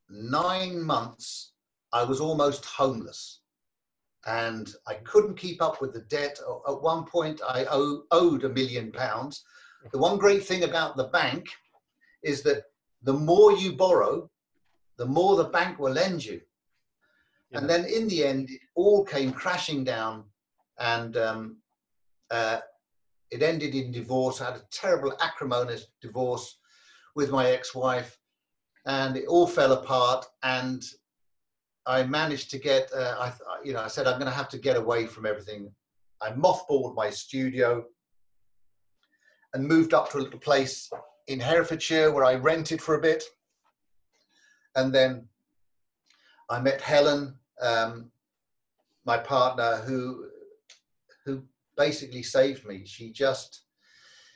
[0.09, 1.53] nine months,
[1.93, 3.38] I was almost homeless.
[4.25, 6.39] And I couldn't keep up with the debt.
[6.67, 9.43] At one point, I owe, owed a million pounds.
[9.91, 11.47] The one great thing about the bank
[12.23, 12.63] is that
[13.03, 14.29] the more you borrow,
[14.97, 16.41] the more the bank will lend you.
[17.53, 20.25] And then in the end, it all came crashing down.
[20.77, 21.57] And um,
[22.29, 22.59] uh,
[23.31, 24.41] it ended in divorce.
[24.41, 26.57] I had a terrible acrimonious divorce
[27.15, 28.17] with my ex-wife,
[28.85, 30.25] and it all fell apart.
[30.43, 30.83] And
[31.89, 34.59] I managed to get, uh, I, you know, I said I'm going to have to
[34.59, 35.71] get away from everything.
[36.21, 37.83] I mothballed my studio
[39.55, 40.87] and moved up to a little place
[41.27, 43.23] in Herefordshire where I rented for a bit.
[44.75, 45.27] And then
[46.51, 48.11] I met Helen, um,
[49.03, 50.27] my partner, who
[51.25, 51.41] who
[51.75, 52.83] basically saved me.
[52.85, 53.63] She just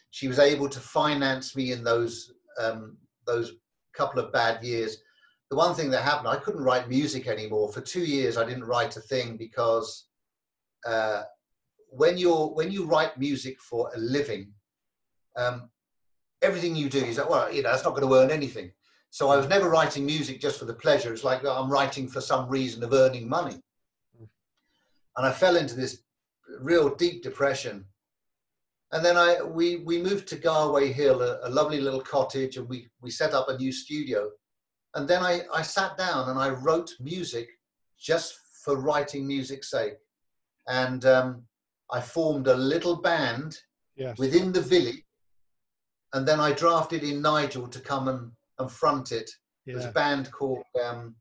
[0.10, 3.54] she was able to finance me in those um, those
[3.96, 4.98] couple of bad years.
[5.54, 7.72] The one thing that happened, I couldn't write music anymore.
[7.72, 10.08] For two years, I didn't write a thing because
[10.84, 11.22] uh,
[11.89, 14.52] when you're when you write music for a living,
[15.36, 15.70] um,
[16.42, 18.72] everything you do is like, well, you know, it's not going to earn anything.
[19.12, 21.13] So I was never writing music just for the pleasure.
[21.13, 23.62] It's like I'm writing for some reason of earning money.
[25.18, 26.02] And I fell into this
[26.62, 27.86] real deep depression.
[28.92, 32.68] And then I we we moved to Garway Hill, a, a lovely little cottage, and
[32.68, 34.32] we we set up a new studio.
[34.95, 37.47] And then I, I sat down and I wrote music
[37.99, 39.95] just for writing music's sake.
[40.67, 41.43] And um,
[41.91, 43.58] I formed a little band
[43.95, 44.17] Yes.
[44.17, 45.03] within the village.
[46.13, 49.29] And then I drafted in Nigel to come and, and front it.
[49.67, 51.15] It was a band called um,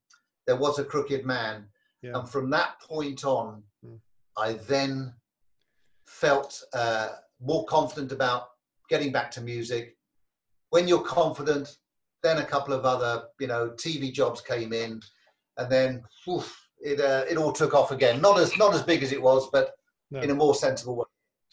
[0.47, 1.67] There Was a Crooked Man.
[2.03, 2.13] Yeah.
[2.19, 3.99] And from that point on, Mm.
[4.39, 5.13] I then
[6.07, 7.09] felt uh,
[7.41, 8.49] more confident about
[8.89, 9.97] getting back to music.
[10.71, 11.77] When you're confident,
[12.23, 15.01] then a couple of other, you know, TV jobs came in,
[15.59, 18.21] and then oof, it uh, it all took off again.
[18.21, 19.73] Not as not as big as it was, but
[20.11, 20.21] No.
[20.21, 21.05] in a more sensible way.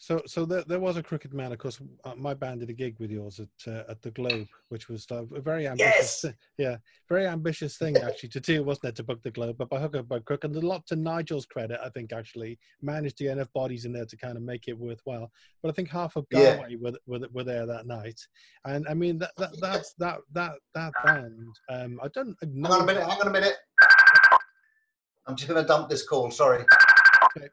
[0.02, 1.52] So, so there, there was a crooked man.
[1.52, 4.46] Of course, uh, my band did a gig with yours at uh, at the Globe,
[4.70, 6.34] which was uh, a very ambitious, Yes!
[6.56, 9.56] yeah, very ambitious thing actually to do, wasn't it, to book the Globe?
[9.58, 12.58] But by hook or by crook, and a lot to Nigel's credit, I think actually
[12.80, 15.30] managed to get enough bodies in there to kind of make it worthwhile.
[15.62, 16.56] But I think half of Yeah.
[16.56, 18.18] Garway were, were were there that night,
[18.64, 21.54] and I mean that that that that that, that band.
[21.68, 23.02] Um, I don't Hang on a minute.
[23.06, 23.56] Hang on a minute.
[25.26, 26.30] I'm just going to dump this call.
[26.30, 26.64] Sorry.
[27.36, 27.46] Okay.
[27.46, 27.48] Okay,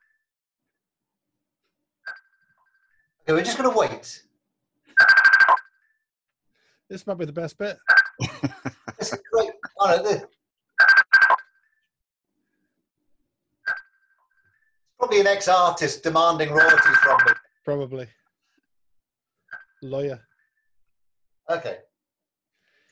[3.36, 4.24] we're just going to wait.
[6.90, 7.78] This might be the best bit.
[8.98, 9.52] This is great.
[9.80, 10.24] Oh, no, this-
[14.98, 17.34] Probably an ex-artist demanding royalties from me.
[17.64, 18.08] Probably.
[19.84, 20.20] Lawyer.
[21.50, 21.78] Okay.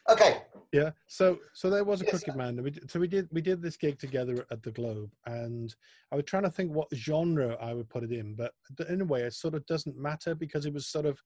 [0.10, 0.42] Okay.
[0.76, 0.92] Yeah.
[1.08, 2.62] So so there was a Yes, crooked man.
[2.62, 5.74] We so we did we did this gig together at the Globe, and
[6.12, 8.52] I was trying to think what genre I would put it in, but
[8.90, 11.18] in a way, it sort of doesn't matter because it was sort of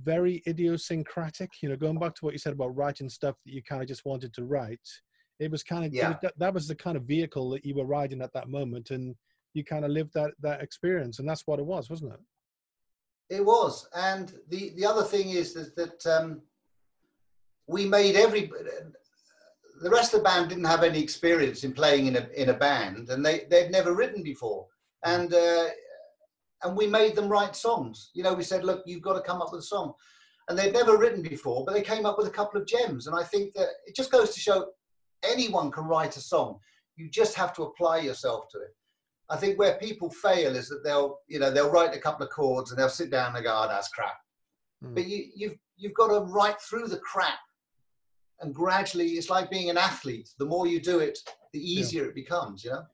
[0.00, 1.50] very idiosyncratic.
[1.60, 3.88] You know, going back to what you said about writing stuff that you kind of
[3.88, 4.88] just wanted to write.
[5.38, 6.16] It was kind of Yeah.
[6.22, 9.14] that, that was the kind of vehicle that you were riding at that moment, and
[9.52, 12.20] you kind of lived that that experience, and that's what it was, wasn't it?
[13.36, 16.40] It was, and the the other thing is that, that um,
[17.68, 18.50] we made every.
[19.80, 22.54] The rest of the band didn't have any experience in playing in a in a
[22.54, 24.66] band, and they they'd never written before,
[25.04, 25.66] and uh,
[26.64, 28.10] and we made them write songs.
[28.14, 29.92] You know, we said, look, you've got to come up with a song,
[30.48, 33.14] and they'd never written before, but they came up with a couple of gems, and
[33.14, 34.66] I think that it just goes to show
[35.22, 36.58] anyone can write a song.
[36.96, 38.74] You just have to apply yourself to it.
[39.30, 42.32] I think where people fail is that they'll, you know, they'll write a couple of
[42.32, 44.16] chords and they'll sit down and go, oh, that's crap.
[44.82, 44.94] Mm.
[44.94, 47.38] But you, you've, you've got to write through the crap.
[48.40, 50.30] And gradually, it's like being an athlete.
[50.38, 51.18] The more you do it,
[51.52, 52.84] the easier it becomes, you know?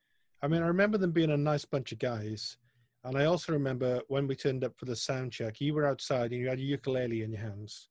[0.42, 2.57] I mean, I remember them being a nice bunch of guys.
[3.04, 6.33] And I also remember when we turned up for the sound check, you were outside
[6.33, 7.88] and you had a ukulele in your hands.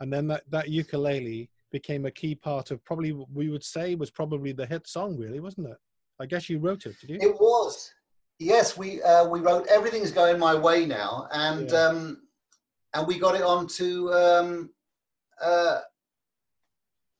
[0.00, 4.10] And then that, that ukulele became a key part of probably, we would say, was
[4.10, 5.76] probably the hit song, really, wasn't it?
[6.18, 7.18] I guess you wrote it, did you?
[7.20, 7.92] It was.
[8.38, 11.86] Yes, we uh, we wrote "Everything's Going My Way" now, and Yeah.
[11.86, 12.22] um,
[12.92, 14.70] and we got it onto um,
[15.40, 15.80] uh,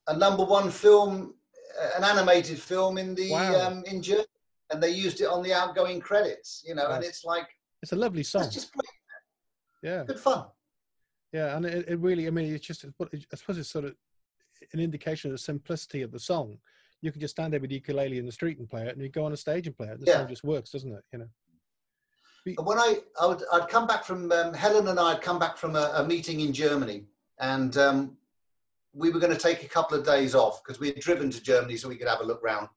[0.07, 1.33] a number one film,
[1.81, 3.67] uh, an animated film in the Wow.
[3.67, 4.27] um, in Germany,
[4.71, 6.63] and they used it on the outgoing credits.
[6.65, 7.47] You know, and it's like
[7.81, 8.43] It's a lovely song.
[8.43, 8.87] it's just great,
[9.83, 10.03] Yeah.
[10.03, 10.45] good fun.
[11.33, 11.55] Yeah.
[11.55, 13.95] And it, it really, I mean, it's just, I suppose it's sort of
[14.73, 16.57] an indication of the simplicity of the song.
[17.01, 19.01] You can just stand there with the ukulele in the street and play it, and
[19.01, 19.99] you go on a stage and play it.
[19.99, 20.17] The Yeah.
[20.19, 21.03] song just works, doesn't it?
[21.11, 21.29] You know?
[22.57, 25.37] And when I, I would, I'd come back from um, Helen and I had come
[25.37, 27.05] back from a, a meeting in Germany,
[27.39, 28.17] and um,
[28.97, 31.41] we were going to take a couple of days off because we had driven to
[31.41, 32.67] Germany so we could have a look round.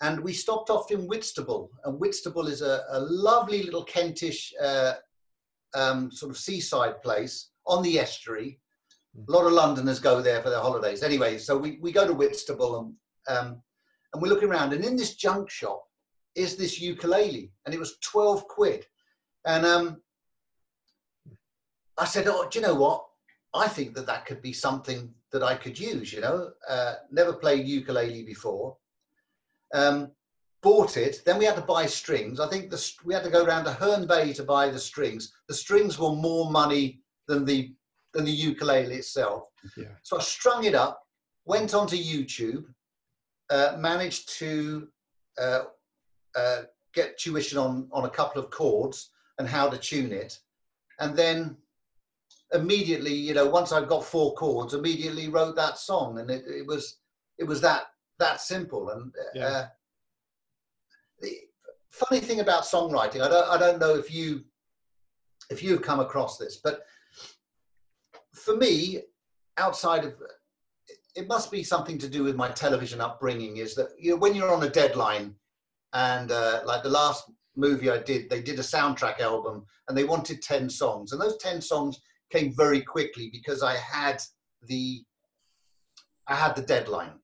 [0.00, 4.94] And we stopped off in Whitstable, and Whitstable is a, a lovely little Kentish uh,
[5.74, 8.58] um, sort of seaside place on the estuary.
[9.28, 11.04] A lot of Londoners go there for their holidays.
[11.04, 12.94] Anyway, so we, we go to Whitstable and
[13.28, 13.62] um,
[14.12, 15.84] and we're looking around, and in this junk shop
[16.34, 18.84] is this ukulele, and it was 12 quid.
[19.46, 20.02] And um,
[21.96, 23.04] I said, "Oh, do you know what?
[23.54, 26.12] I think that that could be something that I could use.
[26.12, 28.76] You know, uh, never played ukulele before.
[29.74, 30.12] Um,
[30.62, 31.22] bought it.
[31.24, 32.40] Then we had to buy strings.
[32.40, 35.32] I think the, we had to go round to Herne Bay to buy the strings.
[35.48, 37.74] The strings were more money than the
[38.12, 39.48] than the ukulele itself.
[39.76, 39.86] Yeah.
[40.02, 41.06] So I strung it up,
[41.46, 42.66] went onto YouTube,
[43.48, 44.88] uh, managed to
[45.40, 45.62] uh,
[46.36, 46.62] uh,
[46.92, 50.38] get tuition on on a couple of chords and how to tune it,
[51.00, 51.56] and then
[52.52, 56.66] immediately, you know, once I got four chords, immediately wrote that song, and it, it
[56.66, 56.98] was
[57.38, 57.86] it was that
[58.18, 58.90] that simple.
[58.90, 59.46] And Yeah.
[59.46, 59.66] uh,
[61.20, 61.38] the
[61.90, 64.44] funny thing about songwriting, I don't I don't know if you
[65.50, 66.86] if you've come across this, but
[68.34, 69.02] for me,
[69.58, 70.14] outside of
[71.14, 74.34] it must be something to do with my television upbringing is that you know when
[74.34, 75.34] you're on a deadline
[75.92, 80.04] and uh, like the last movie i did they did a soundtrack album and they
[80.04, 82.00] wanted 10 songs and those 10 songs
[82.32, 84.22] came very quickly because i had
[84.68, 85.02] the
[86.28, 87.18] i had the deadline.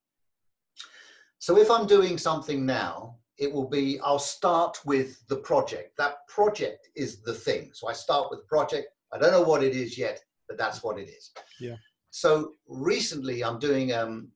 [1.39, 5.97] So if i'm doing something now it will be i'll start with the project.
[5.99, 7.71] That project is the thing.
[7.73, 8.89] So i start with the project.
[9.13, 11.31] I don't know what it is yet but that's what it is.
[11.61, 11.77] Yeah.
[12.11, 14.29] so recently i'm doing um,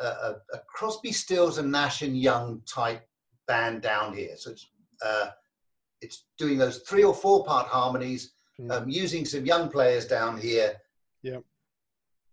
[0.00, 3.02] a, a, a crosby stills and nash and young type
[3.46, 4.36] band down here.
[4.36, 4.66] So it's
[5.04, 5.28] uh,
[6.00, 8.32] it's doing those three or four part harmonies.
[8.70, 10.76] Um, using some young players down here.
[11.22, 11.38] Yeah.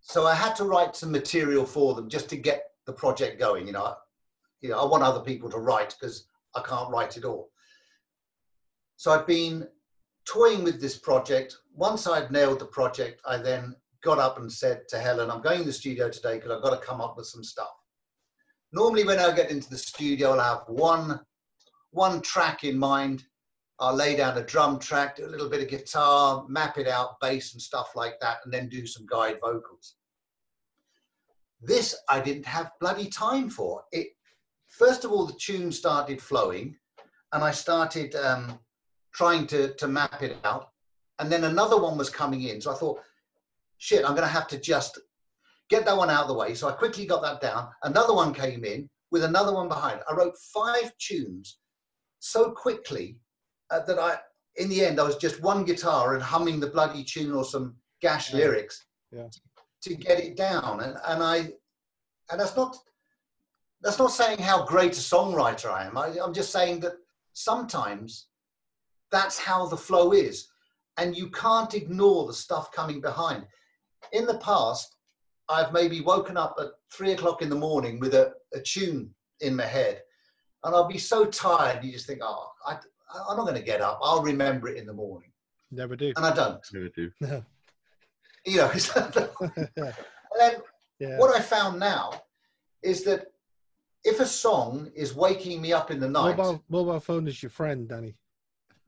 [0.01, 3.65] so i had to write some material for them just to get the project going.
[3.65, 3.95] You know I,
[4.61, 7.49] you know i want other people to write because i can't write it all.
[8.97, 9.67] So i've been
[10.25, 11.57] toying with this project.
[11.75, 15.59] Once i'd nailed the project i then got up and said to helen i'm going
[15.59, 17.73] to the studio today because i've got to come up with some stuff.
[18.73, 21.19] Normally when i get into the studio i'll have one
[21.91, 23.23] one track in mind
[23.83, 27.19] I'll lay down a drum track, do a little bit of guitar, map it out,
[27.19, 29.95] bass and stuff like that, and then do some guide vocals.
[31.61, 33.83] This I didn't have bloody time for.
[33.91, 34.07] It
[34.69, 36.77] first of all, the tune started flowing,
[37.33, 38.57] and I started um,
[39.13, 40.69] trying to to map it out,
[41.19, 42.61] and then another one was coming in.
[42.61, 43.01] So I thought,
[43.79, 44.97] shit, I'm going to have to just
[45.69, 46.55] get that one out of the way.
[46.55, 47.67] So I quickly got that down.
[47.83, 49.99] Another one came in with another one behind.
[50.09, 51.59] I wrote five tunes
[52.19, 53.17] so quickly
[53.71, 54.17] uh, that I,
[54.57, 57.75] in the end, I was just one guitar and humming the bloody tune or some
[58.01, 58.39] gash Yeah.
[58.39, 59.27] lyrics Yeah.
[59.83, 60.81] to get it down.
[60.81, 61.37] And, and I,
[62.31, 62.77] and that's not,
[63.81, 65.97] that's not saying how great a songwriter I am.
[65.97, 66.93] I, I'm just saying that
[67.33, 68.27] sometimes
[69.11, 70.47] that's how the flow is.
[70.97, 73.45] And you can't ignore the stuff coming behind.
[74.11, 74.95] In the past,
[75.49, 79.55] I've maybe woken up at three o'clock in the morning with a, a tune in
[79.55, 80.01] my head.
[80.63, 82.77] And I'll be so tired, you just think, oh, I,
[83.29, 83.99] I'm not going to get up.
[84.01, 85.31] I'll remember it in the morning.
[85.71, 86.13] Never do.
[86.15, 86.59] And I don't.
[86.73, 87.11] Never do.
[87.21, 87.43] No.
[88.45, 89.69] You know, and
[90.37, 90.55] then
[90.99, 91.17] yeah.
[91.17, 92.23] what I found now
[92.81, 93.27] is that
[94.03, 97.51] if a song is waking me up in the night, Mobile mobile phone is your
[97.51, 98.15] friend, Danny.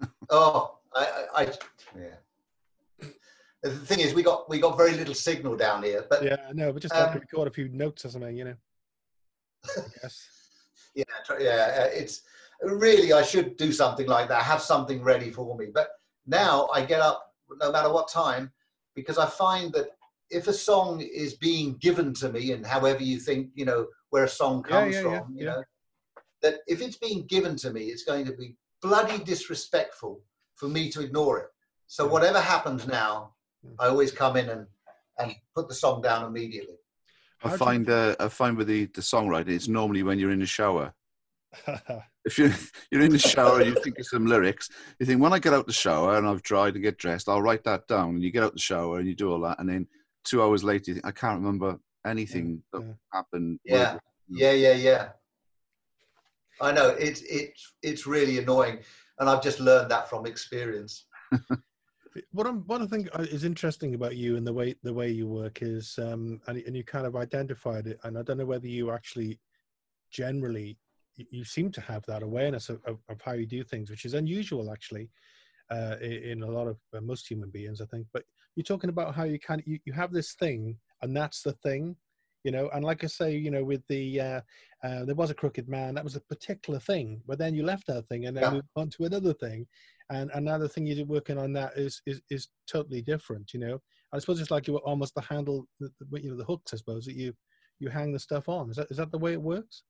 [0.29, 1.51] oh, I, I, I
[1.97, 3.07] yeah.
[3.63, 6.73] The thing is, we got we got very little signal down here, but Yeah, no,
[6.73, 8.55] but just like to Um, record a few notes or something, you know.
[10.03, 10.27] yes.
[10.93, 11.03] yeah,
[11.39, 12.23] yeah, uh, it's
[12.61, 14.43] really I should do something like that.
[14.43, 15.67] Have something ready for me.
[15.73, 15.89] But
[16.25, 18.51] now I get up no matter what time
[18.95, 19.89] because I find that
[20.29, 24.23] if a song is being given to me, and however you think, you know, where
[24.23, 25.63] a song comes yeah, from, yeah, you know,
[26.41, 30.21] that if it's being given to me, it's going to be bloody disrespectful
[30.55, 31.47] for me to ignore it.
[31.87, 32.11] So Yeah.
[32.11, 33.33] whatever happens now,
[33.65, 33.75] Mm.
[33.79, 34.67] I always come in and
[35.17, 36.75] and put the song down immediately.
[37.43, 40.19] I How do you- find uh, I find with the, the songwriting, it's normally when
[40.19, 40.93] you're in the shower.
[42.25, 42.49] If you're
[42.91, 44.67] you're in the shower, and you think of some lyrics.
[44.99, 47.41] You think when I get out the shower and I've dried and get dressed, I'll
[47.41, 48.15] write that down.
[48.15, 49.87] And you get out the shower and you do all that, and then
[50.23, 52.93] two hours later, you think I can't remember anything that yeah.
[53.13, 53.59] happened.
[53.63, 53.99] Yeah.
[54.27, 55.09] Yeah, yeah, yeah.
[56.61, 58.79] I know it's it's it's really annoying,
[59.19, 61.05] and I've just learned that from experience.
[62.31, 65.11] what I'm, what I think uh, is interesting about you and the way the way
[65.11, 68.45] you work is, um, and and you kind of identified it, and I don't know
[68.45, 69.39] whether you actually
[70.11, 70.77] generally
[71.17, 74.13] you- seem to have that awareness of, of, of how you do things, which is
[74.13, 75.09] unusual actually
[75.71, 78.07] uh, in a lot of uh, most human beings, I think.
[78.13, 81.41] But you're talking about how you kind of you, you have this thing, and that's
[81.41, 81.95] the thing,
[82.43, 82.69] you know.
[82.69, 84.41] And like I say, you know, with the uh,
[84.83, 87.87] uh, there was a crooked man, that was a particular thing, but then you left
[87.87, 88.51] that thing and then Yeah.
[88.51, 89.67] moved on to another thing,
[90.11, 93.81] and another thing you're working on that is is is totally different, you know.
[94.13, 97.05] I suppose it's like you were almost the handle, you know, the hooks, I suppose
[97.05, 97.33] that you
[97.79, 98.69] you hang the stuff on.
[98.69, 99.83] Is that is that the way it works?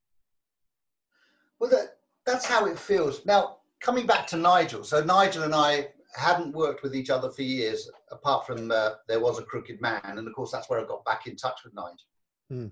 [1.60, 3.26] Well, that, that's how it feels.
[3.26, 7.42] Now, coming back to Nigel, so Nigel and I hadn't worked with each other for
[7.42, 10.86] years, apart from uh, there was a crooked man, and of course that's where I
[10.86, 11.98] got back in touch with Nigel.
[12.50, 12.68] Hmm.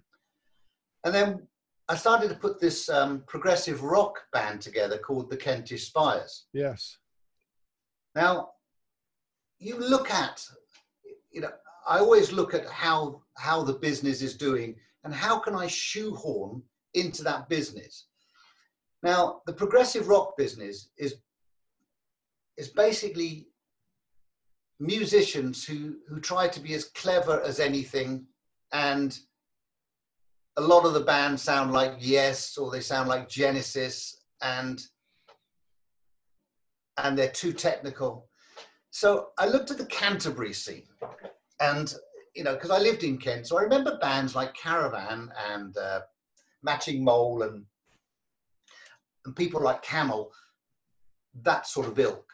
[1.06, 1.48] And then
[1.90, 6.46] I started to put this um, progressive rock band together called the Kentish Spires.
[6.54, 6.98] Yes.
[8.16, 8.52] Now,
[9.60, 10.46] you look at,
[11.32, 11.52] you know,
[11.88, 16.62] I always look at how how the business is doing and how can I shoehorn
[16.94, 18.08] into that business.
[19.04, 21.16] Now, the progressive rock business is
[22.56, 23.47] is basically
[24.80, 28.26] musicians who who try to be as clever as anything
[28.72, 29.20] and
[30.58, 34.82] a lot of the bands sound like yes or they sound like genesis and
[36.97, 38.30] and they're too technical.
[38.91, 40.88] So i looked at the canterbury scene
[41.60, 41.93] and
[42.36, 46.01] you know because i lived in kent so i remember bands like caravan and uh,
[46.64, 47.66] matching mole and
[49.26, 50.32] and people like camel
[51.42, 52.34] that sort of ilk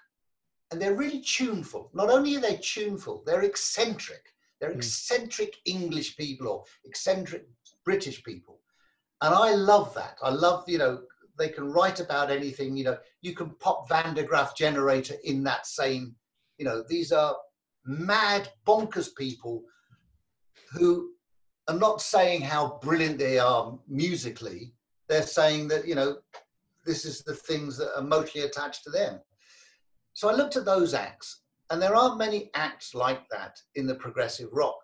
[0.72, 1.90] and they're really tuneful.
[1.94, 4.34] Not only are they tuneful, they're eccentric.
[4.60, 4.78] They're Mm.
[4.78, 7.48] eccentric English people or eccentric
[7.84, 8.62] British people.
[9.22, 10.18] And I love that.
[10.22, 11.06] I love, you know,
[11.38, 15.44] they can write about anything, you know, you can pop Van der Graaf generator in
[15.44, 16.16] that same,
[16.58, 17.36] you know, these are
[17.86, 19.64] mad, bonkers people
[20.72, 21.14] who
[21.68, 24.74] are not saying how brilliant they are musically.
[25.08, 26.18] They're saying that, you know,
[26.86, 29.20] this is the things that are mostly attached to them.
[30.14, 33.96] So I looked at those acts, and there aren't many acts like that in the
[33.96, 34.80] progressive rock.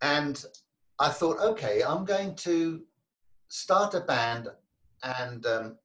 [0.00, 0.44] And
[1.00, 2.82] I thought, okay, I'm going to
[3.48, 4.48] start a band
[5.02, 5.76] and um,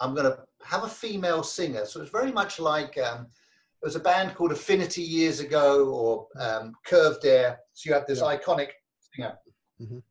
[0.00, 1.84] I'm going to have a female singer.
[1.84, 6.28] So it's very much like um, there was a band called Affinity years ago or
[6.40, 7.58] um, Curved Air.
[7.74, 8.36] So you have this Yeah.
[8.36, 8.70] iconic
[9.14, 9.38] singer.
[9.80, 10.02] Mhm.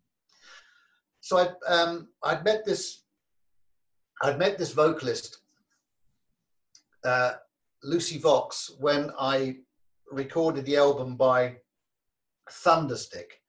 [1.21, 3.02] So I, um, I'd met this,
[4.23, 5.39] I'd met this vocalist
[7.03, 7.33] uh,
[7.83, 9.57] Lucy Vox when I
[10.09, 11.57] recorded the album by
[12.49, 13.41] Thunderstick.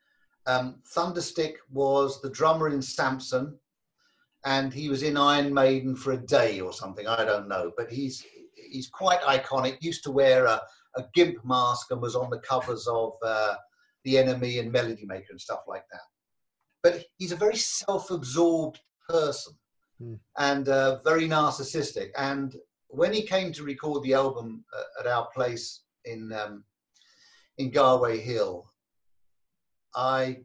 [0.47, 3.57] Um, Thunderstick was the drummer in Samson,
[4.45, 7.07] and he was in Iron Maiden for a day or something.
[7.07, 9.79] I don't know, but he's he's quite iconic.
[9.81, 10.61] Used to wear a,
[10.97, 13.55] a gimp mask and was on the covers of uh,
[14.03, 16.01] the NME and Melody Maker and stuff like that.
[16.83, 19.55] But he's a very self-absorbed person
[20.01, 20.15] Hmm.
[20.39, 22.11] and uh, very narcissistic.
[22.17, 22.57] And
[22.89, 26.65] when he came to record the album uh, at our place in um,
[27.59, 28.67] in Garway Hill,
[29.95, 30.39] I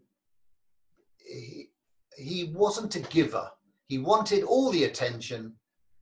[1.18, 1.70] he,
[2.18, 3.50] he wasn't a giver.
[3.88, 5.56] He wanted all the attention,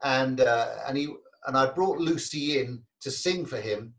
[0.03, 1.13] and uh, and he
[1.45, 3.93] and I brought Lucy in to sing for him,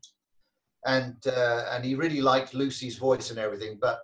[0.87, 4.01] and uh, and he really liked Lucy's voice and everything, but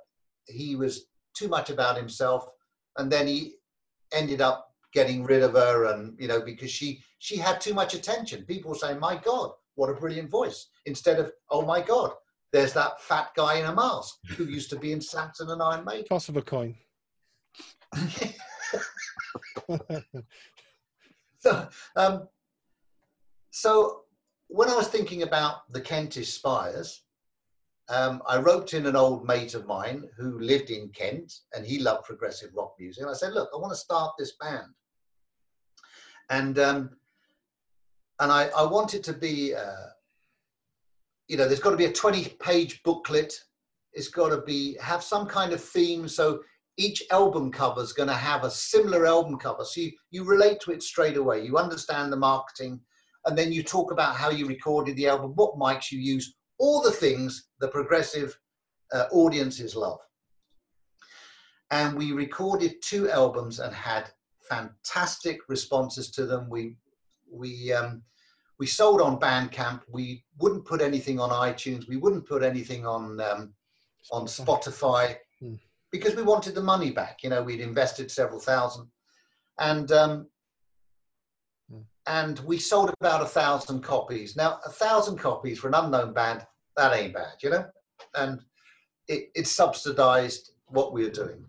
[0.46, 2.46] he was too much about himself,
[2.96, 3.56] and then he
[4.12, 4.63] ended up
[4.94, 8.74] getting rid of her and you know because she she had too much attention people
[8.74, 12.12] saying my god what a brilliant voice instead of oh my god
[12.54, 15.84] there's that fat guy in a mask who used to be in Samson and Iron
[15.84, 16.76] Maiden Toss of a coin.
[21.38, 22.28] so, um,
[23.50, 24.02] so
[24.48, 27.02] when I was thinking about the Kentish Spires,
[27.88, 31.80] um, I roped in an old mate of mine who lived in Kent and he
[31.80, 33.02] loved progressive rock music.
[33.02, 34.72] And I said, look, I want to start this band.
[36.30, 36.90] And um,
[38.20, 39.88] and I, I want it to be, uh,
[41.28, 43.34] you know, there's got to be a 20 page booklet.
[43.92, 46.08] It's got to be have some kind of theme.
[46.08, 46.40] So
[46.76, 49.64] each album cover is going to have a similar album cover.
[49.64, 51.44] So you, you relate to it straight away.
[51.44, 52.80] You understand the marketing,
[53.26, 56.82] and then you talk about how you recorded the album, what mics you use, all
[56.82, 58.38] the things the progressive
[58.92, 59.98] uh, audiences love.
[61.70, 64.10] And we recorded two albums and had
[64.48, 66.48] fantastic responses to them.
[66.48, 66.76] We
[67.30, 68.02] we um,
[68.58, 69.82] we sold on Bandcamp.
[69.88, 71.88] We wouldn't put anything on iTunes.
[71.88, 73.54] We wouldn't put anything on um,
[74.12, 75.54] on Spotify Hmm.
[75.90, 77.22] because we wanted the money back.
[77.22, 78.88] You know, we'd invested several thousand,
[79.58, 80.28] and um,
[81.70, 81.80] Hmm.
[82.06, 84.36] and we sold about a thousand copies.
[84.36, 87.64] Now, a thousand copies for an unknown band that ain't bad, you know,
[88.14, 88.40] and
[89.08, 91.44] it, it subsidized what we were doing.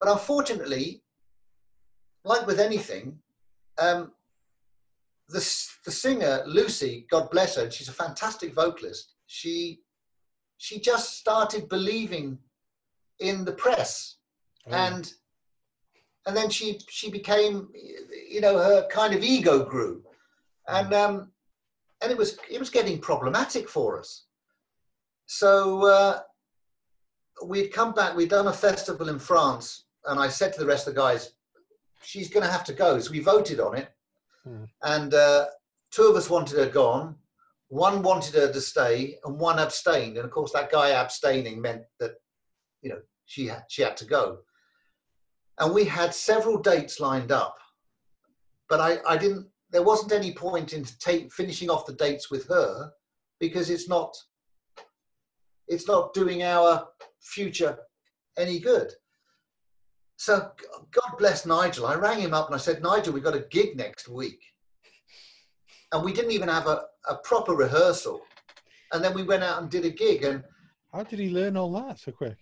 [0.00, 1.02] But unfortunately,
[2.24, 3.18] like with anything,
[3.78, 4.12] um,
[5.28, 5.38] the,
[5.84, 9.14] the singer Lucy, God bless her, she's a fantastic vocalist.
[9.26, 9.80] She
[10.58, 12.38] she just started believing
[13.18, 14.16] in the press,
[14.66, 15.12] Oh, and
[16.26, 17.68] and then she she became,
[18.28, 20.02] you know, her kind of ego grew,
[20.68, 21.32] and um,
[22.02, 24.24] and it was it was getting problematic for us.
[25.26, 26.20] So uh,
[27.44, 28.14] we'd come back.
[28.14, 31.32] We'd done a festival in France, and I said to the rest of the guys,
[32.02, 33.88] "She's going to have to go." So we voted on it,
[34.44, 34.64] Hmm.
[34.82, 35.46] and uh,
[35.90, 37.16] two of us wanted her gone,
[37.68, 40.16] one wanted her to stay, and one abstained.
[40.16, 42.12] And of course, that guy abstaining meant that,
[42.82, 44.38] you know, she had, she had to go.
[45.58, 47.56] And we had several dates lined up,
[48.68, 49.46] but I, I didn't.
[49.70, 52.90] There wasn't any point in take, finishing off the dates with her
[53.38, 54.16] because it's not
[55.68, 56.88] it's not doing our
[57.20, 57.78] future
[58.36, 58.90] any good.
[60.20, 60.50] So
[60.90, 61.86] God bless Nigel.
[61.86, 64.42] I rang him up and I said, Nigel, we've got a gig next week.
[65.92, 68.20] And we didn't even have a, a proper rehearsal.
[68.92, 70.24] And then we went out and did a gig.
[70.24, 70.44] And
[70.92, 72.36] how did he learn all that so quick?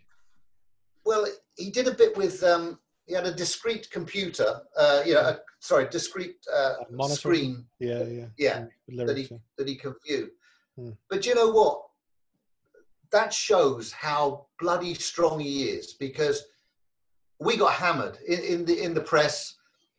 [1.06, 1.24] Well,
[1.56, 5.38] he did a bit with, um, he had a discrete computer, uh, you know, a,
[5.60, 6.74] sorry, discrete uh,
[7.10, 7.64] screen.
[7.78, 8.26] Yeah, yeah.
[8.36, 8.64] Yeah,
[9.06, 10.30] that he, that he can view.
[10.76, 10.90] Hmm.
[11.08, 11.84] But you know what?
[13.12, 16.42] That shows how bloody strong he is because
[17.40, 19.54] we got hammered in, in the in the press.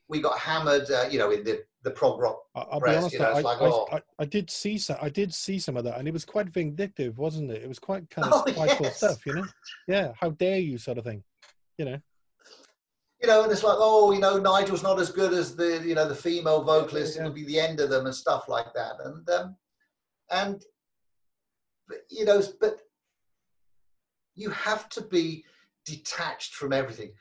[0.08, 2.94] We got hammered, uh, you know, in the the prog rock I'll press.
[2.94, 3.88] Be honest, you know, I, like, I, oh.
[3.92, 4.98] I, I, did see some.
[5.02, 7.64] I did see some of that, and it was quite vindictive, wasn't it?
[7.64, 8.98] It was quite kind of oh, spiteful yes.
[8.98, 9.46] stuff, you know.
[9.88, 11.24] Yeah, how dare you, sort of thing,
[11.78, 12.00] you know.
[13.22, 15.94] You know, and it's like, oh, you know, Nigel's not as good as the, you
[15.94, 17.16] know, the female vocalist.
[17.16, 17.28] Yeah, yeah.
[17.28, 18.94] It'll be the end of them and stuff like that.
[19.04, 19.56] And um,
[20.32, 20.64] and
[22.10, 22.80] you know, but
[24.36, 25.44] you have to be
[25.86, 27.12] detached from everything.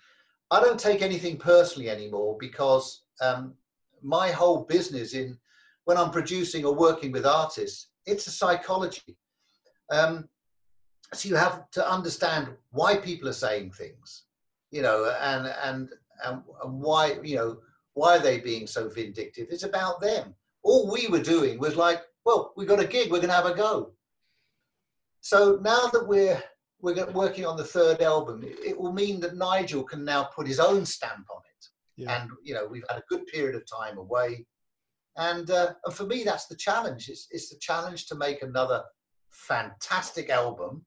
[0.51, 3.55] I don't take anything personally anymore because um,
[4.03, 5.38] my whole business in
[5.84, 9.16] when I'm producing or working with artists, it's a psychology.
[9.90, 10.28] Um,
[11.14, 14.24] so you have to understand why people are saying things,
[14.70, 15.90] you know, and and
[16.24, 17.59] and, and why you know
[17.94, 19.49] why are they being so vindictive?
[19.51, 20.34] It's about them.
[20.62, 23.46] All we were doing was like, well, we got a gig, we're going to have
[23.46, 23.92] a go.
[25.20, 26.42] So now that we're
[26.80, 30.60] we're working on the third album, it will mean that Nigel can now put his
[30.60, 31.66] own stamp on it.
[32.04, 32.20] Yeah.
[32.22, 34.46] And you know, we've had a good period of time away,
[35.16, 37.08] and uh, and for me, that's the challenge.
[37.08, 38.82] It's it's the challenge to make another
[39.30, 40.84] fantastic album,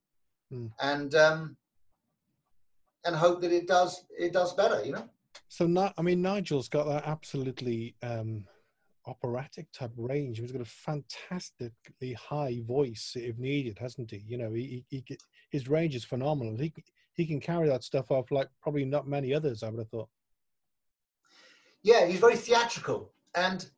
[0.54, 0.70] Mm.
[0.82, 1.56] and um,
[3.06, 4.84] and hope that it does it does better.
[4.84, 5.10] You know.
[5.48, 8.46] So, I mean, Nigel's got that absolutely um,
[9.08, 10.40] operatic type range.
[10.40, 14.24] He's got a fantastically high voice if needed, hasn't he?
[14.28, 15.18] You know, he, he, he
[15.50, 16.58] his range is phenomenal.
[16.58, 16.74] He
[17.14, 19.64] he can carry that stuff off like probably not many others.
[19.64, 20.10] I would have thought.
[21.84, 23.70] Yeah, he's very theatrical, and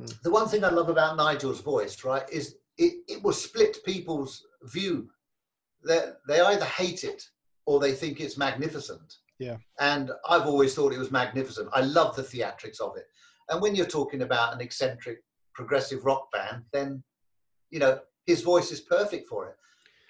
[0.00, 0.22] Mm.
[0.22, 4.46] the one thing I love about Nigel's voice, right, is it, it will split people's
[4.62, 5.10] view.
[5.84, 7.22] That they either hate it
[7.66, 9.16] or they think it's magnificent.
[9.38, 9.56] Yeah.
[9.80, 11.68] And I've always thought it was magnificent.
[11.72, 13.06] I love the theatrics of it.
[13.50, 15.18] And when you're talking about an eccentric
[15.54, 17.02] progressive rock band, then
[17.70, 19.56] you know his voice is perfect for it.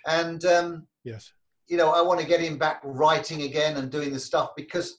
[0.07, 1.33] And um, Yes.
[1.69, 4.99] you know, I want to get him back writing again and doing the stuff because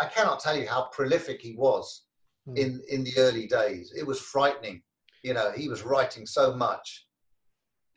[0.00, 2.04] I cannot tell you how prolific he was
[2.48, 2.56] Mm.
[2.56, 3.92] in in the early days.
[3.94, 4.82] It was frightening.
[5.22, 7.06] You know, he was writing so much.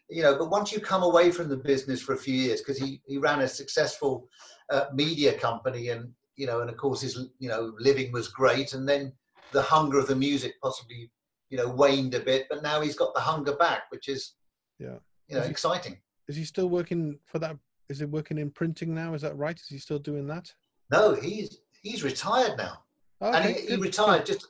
[0.10, 2.78] You know, but once you come away from the business for a few years, because
[2.78, 4.28] he he ran a successful
[4.70, 8.74] uh, media company, and you know, and of course his you know living was great,
[8.74, 9.14] and then
[9.52, 11.10] the hunger of the music possibly
[11.50, 14.34] you know waned a bit, but now he's got the hunger back, which is
[14.80, 14.98] Yeah.
[15.28, 15.98] you know Is he- exciting.
[16.28, 17.58] Is he still working for that?
[17.90, 19.14] Is he working in printing now?
[19.14, 19.58] Is that right?
[19.60, 20.54] Is he still doing that?
[20.92, 22.84] No, he's he's retired now.
[23.20, 24.48] and he, he retired just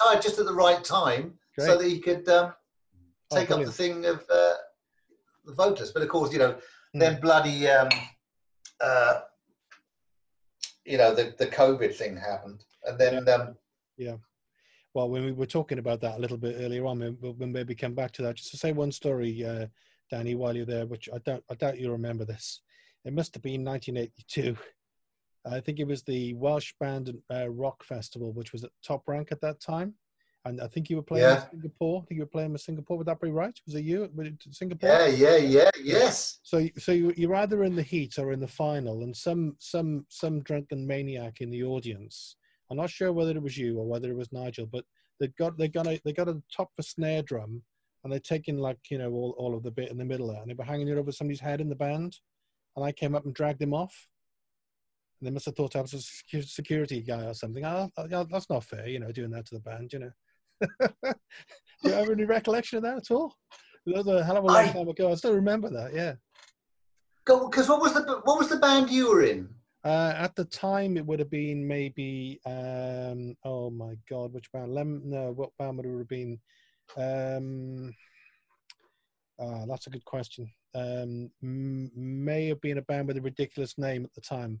[0.00, 2.54] retired just at the right time so that he could um,
[3.30, 4.54] Oh, take up the thing of uh,
[5.44, 5.90] the voters.
[5.92, 6.56] But of course, you know,
[6.94, 7.00] Mm.
[7.00, 7.88] then bloody, um,
[8.80, 9.20] uh,
[10.86, 13.56] you know, the the COVID thing happened, and then um,
[14.94, 17.74] Well, when we were talking about that a little bit earlier on, we'll, we'll maybe
[17.74, 18.36] come back to that.
[18.36, 19.66] Just to say one story, uh,
[20.10, 22.62] Danny, while you're there, which I doubt, I doubt you remember this.
[23.04, 24.56] It must have been 1982.
[25.46, 29.28] I think it was the Welsh Band uh, Rock Festival, which was at top rank
[29.30, 29.94] at that time.
[30.44, 31.44] And I think you were playing Yeah.
[31.44, 32.00] in Singapore.
[32.02, 32.96] I think you were playing with Singapore.
[32.98, 33.58] Would that be right?
[33.66, 34.08] Was it you?
[34.14, 34.88] Was it Singapore?
[34.88, 38.48] yeah, yeah, yeah, yes, So, so you- you're either in the heat or in the
[38.48, 42.36] final, and some some some drunken maniac in the audience.
[42.70, 44.84] I'm not sure whether it was you or whether it was Nigel, but
[45.20, 47.62] they got they got a they got a top of a snare drum,
[48.04, 50.40] and they're taking like you know all, all of the bit in the middle there,
[50.40, 52.16] and they were hanging it over somebody's head in the band,
[52.76, 54.08] and I came up and dragged him off.
[55.20, 57.64] And they must have thought I was a security guy or something.
[57.64, 60.10] Oh, oh, that's not fair, you know, doing that to the band, you know.
[61.82, 63.34] Do you have any recollection of that at all?
[63.86, 65.10] That was a hell of a long I- time ago.
[65.10, 65.92] I still remember that.
[65.92, 66.14] Yeah.
[67.24, 69.48] because what was the what was the band you were in?
[69.88, 72.38] Uh, at the time, it would have been maybe.
[72.44, 74.74] Um, oh my God, which band?
[74.74, 76.38] Lem- no, what band would it have been?
[76.94, 77.94] Um,
[79.40, 80.52] ah, that's a good question.
[80.74, 84.60] Um, m- may have been a band with a ridiculous name at the time.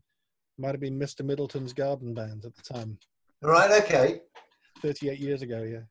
[0.56, 1.22] Might have been Mr.
[1.26, 2.98] Middleton's Garden Band at the time,
[3.42, 4.22] Right, okay.
[4.80, 5.62] 38 years ago.
[5.62, 5.82] Yeah.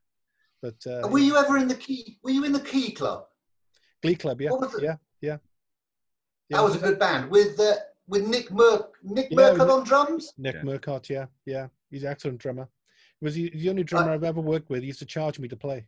[0.63, 2.17] But uh, were you ever in the key?
[2.23, 3.25] Were you in the Key Club?
[4.01, 4.83] Glee Club, yeah, what was it?
[4.83, 5.37] yeah, yeah.
[6.49, 7.75] Yeah, that was a good band with uh,
[8.07, 10.33] with Nick Merck, Nick Yeah, Murcott on drums.
[10.37, 10.61] Nick Yeah.
[10.61, 11.67] Murcott, yeah, yeah.
[11.89, 12.67] He's an excellent drummer.
[13.19, 14.81] He was the the only drummer I've ever worked with.
[14.81, 15.85] He used to charge me to play.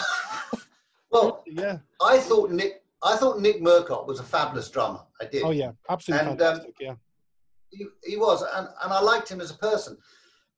[1.11, 1.79] well, Yeah.
[2.01, 5.01] I thought Nick, I thought Nick Murcott was a fabulous drummer.
[5.21, 5.43] I did.
[5.43, 6.95] Oh yeah, absolutely And, um, yeah.
[7.69, 9.97] he, he was, and, and I liked him as a person.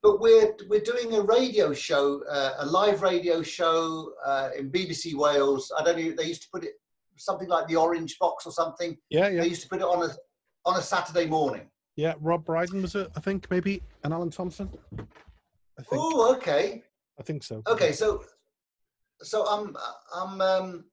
[0.01, 5.15] But we're we're doing a radio show, uh, a live radio show uh, in BBC
[5.15, 5.71] Wales.
[5.77, 6.13] I don't know.
[6.15, 6.73] They used to put it
[7.17, 8.97] something like the Orange Box or something.
[9.09, 10.13] Yeah, yeah, They used to put it on a
[10.65, 11.69] on a Saturday morning.
[11.95, 12.13] yeah.
[12.19, 13.09] Rob Brydon was it?
[13.15, 14.69] I think maybe, and Alan Thompson.
[15.91, 16.83] Oh, okay,
[17.19, 17.61] I think so.
[17.67, 17.91] okay.
[17.91, 18.23] So
[19.21, 19.75] so I'm
[20.13, 20.85] I'm um,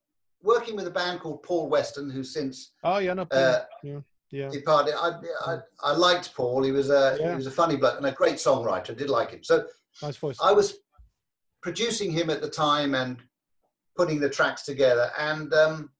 [0.43, 3.23] working with a band called Paul Weston, who since Oh yeah, no.
[3.31, 4.01] uh, yeah,
[4.31, 4.49] yeah.
[4.51, 4.95] departed.
[4.99, 5.13] I,
[5.47, 6.63] I I liked Paul.
[6.63, 7.31] He was a Yeah.
[7.31, 8.91] he was a funny bloke and a great songwriter.
[8.91, 9.43] I did like him.
[9.45, 9.67] So
[10.03, 10.39] Nice voice.
[10.43, 10.79] I was
[11.63, 13.19] producing him at the time and
[13.97, 15.11] putting the tracks together.
[15.19, 15.91] And um,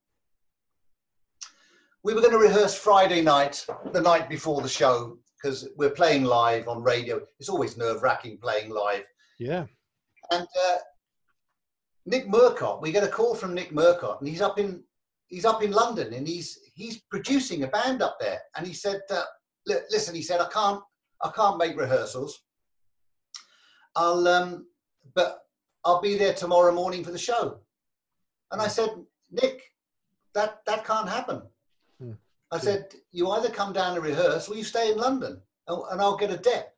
[2.05, 6.25] we were going to rehearse Friday night, the night before the show, because we're playing
[6.25, 7.21] live on radio.
[7.39, 9.05] It's always nerve wracking playing live.
[9.39, 9.67] Yeah.
[10.31, 10.77] And uh,
[12.07, 14.83] Nick Murcott, we get a call from Nick Murcott, and he's up in
[15.29, 18.41] he's up in London, and he's he's producing a band up there.
[18.57, 19.25] And he said, uh,
[19.67, 20.83] "Listen," he said, "I can't
[21.23, 22.43] I can't make rehearsals.
[23.95, 24.67] I'll um,
[25.15, 25.41] but
[25.85, 27.61] I'll be there tomorrow morning for the show."
[28.51, 28.91] And I said,
[29.31, 29.63] "Nick,
[30.35, 31.43] that that can't happen."
[32.53, 36.01] I said, "You either come down and rehearse, or you stay in London, and, and
[36.01, 36.75] I'll get a dep."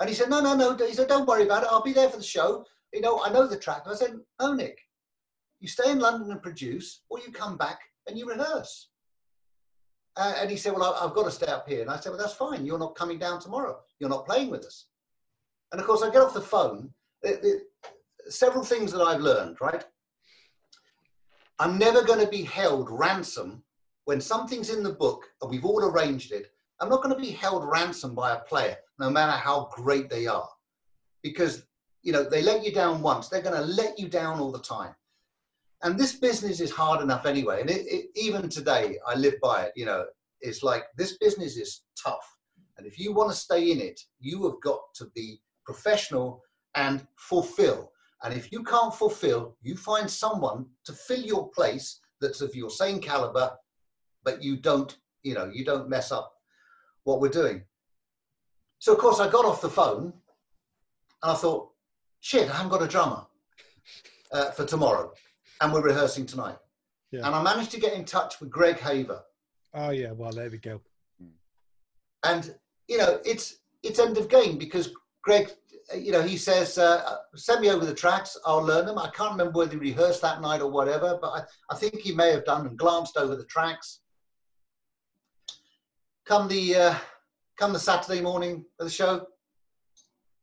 [0.00, 1.68] And he said, "No, no, no." He said, "Don't worry about it.
[1.70, 2.64] I'll be there for the show.
[2.94, 4.78] You know, I know the track." I said, "No, Nick,
[5.60, 8.88] you stay in London and produce, or you come back and you rehearse."
[10.16, 12.10] Uh, and he said, "Well, I, I've got to stay up here." And I said,
[12.10, 12.64] "Well, that's fine.
[12.64, 13.78] You're not coming down tomorrow.
[14.00, 14.86] You're not playing with us."
[15.70, 16.94] And of course, I get off the phone.
[17.22, 17.62] It, it,
[18.32, 19.58] several things that I've learned.
[19.60, 19.84] Right,
[21.58, 23.64] I'm never going to be held ransom
[24.08, 26.50] when something's in the book and we've all arranged it.
[26.80, 30.26] I'm not going to be held ransom by a player, no matter how great they
[30.26, 30.48] are,
[31.22, 31.66] because
[32.00, 33.28] you know they let you down once.
[33.28, 34.94] They're going to let you down all the time.
[35.82, 37.60] And this business is hard enough anyway.
[37.60, 39.72] And it, it, even today, I live by it.
[39.76, 40.06] You know,
[40.40, 42.26] it's like this business is tough.
[42.78, 46.42] And if you want to stay in it, you have got to be professional
[46.76, 47.92] and fulfill.
[48.22, 52.70] And if you can't fulfill, you find someone to fill your place that's of your
[52.70, 53.52] same caliber,
[54.24, 56.32] but you don't, you know, you don't mess up
[57.04, 57.62] what we're doing.
[58.78, 60.12] So of course I got off the phone
[61.22, 61.70] and I thought,
[62.20, 63.24] shit, I haven't got a drummer
[64.32, 65.12] uh, for tomorrow,
[65.60, 66.56] and we're rehearsing tonight.
[67.10, 67.26] Yeah.
[67.26, 69.22] And I managed to get in touch with Greg Haver,
[69.74, 70.12] Oh yeah.
[70.12, 70.80] Well, there we go.
[72.24, 72.54] and
[72.88, 74.90] you know it's it's end of game because
[75.22, 75.50] Greg,
[75.96, 78.98] you know, he says uh, send me over the tracks, I'll learn them.
[78.98, 82.12] I can't remember whether he rehearsed that night or whatever, but I, I think he
[82.12, 84.00] may have done and glanced over the tracks.
[86.28, 86.94] Come the uh,
[87.58, 89.26] come the Saturday morning of the show,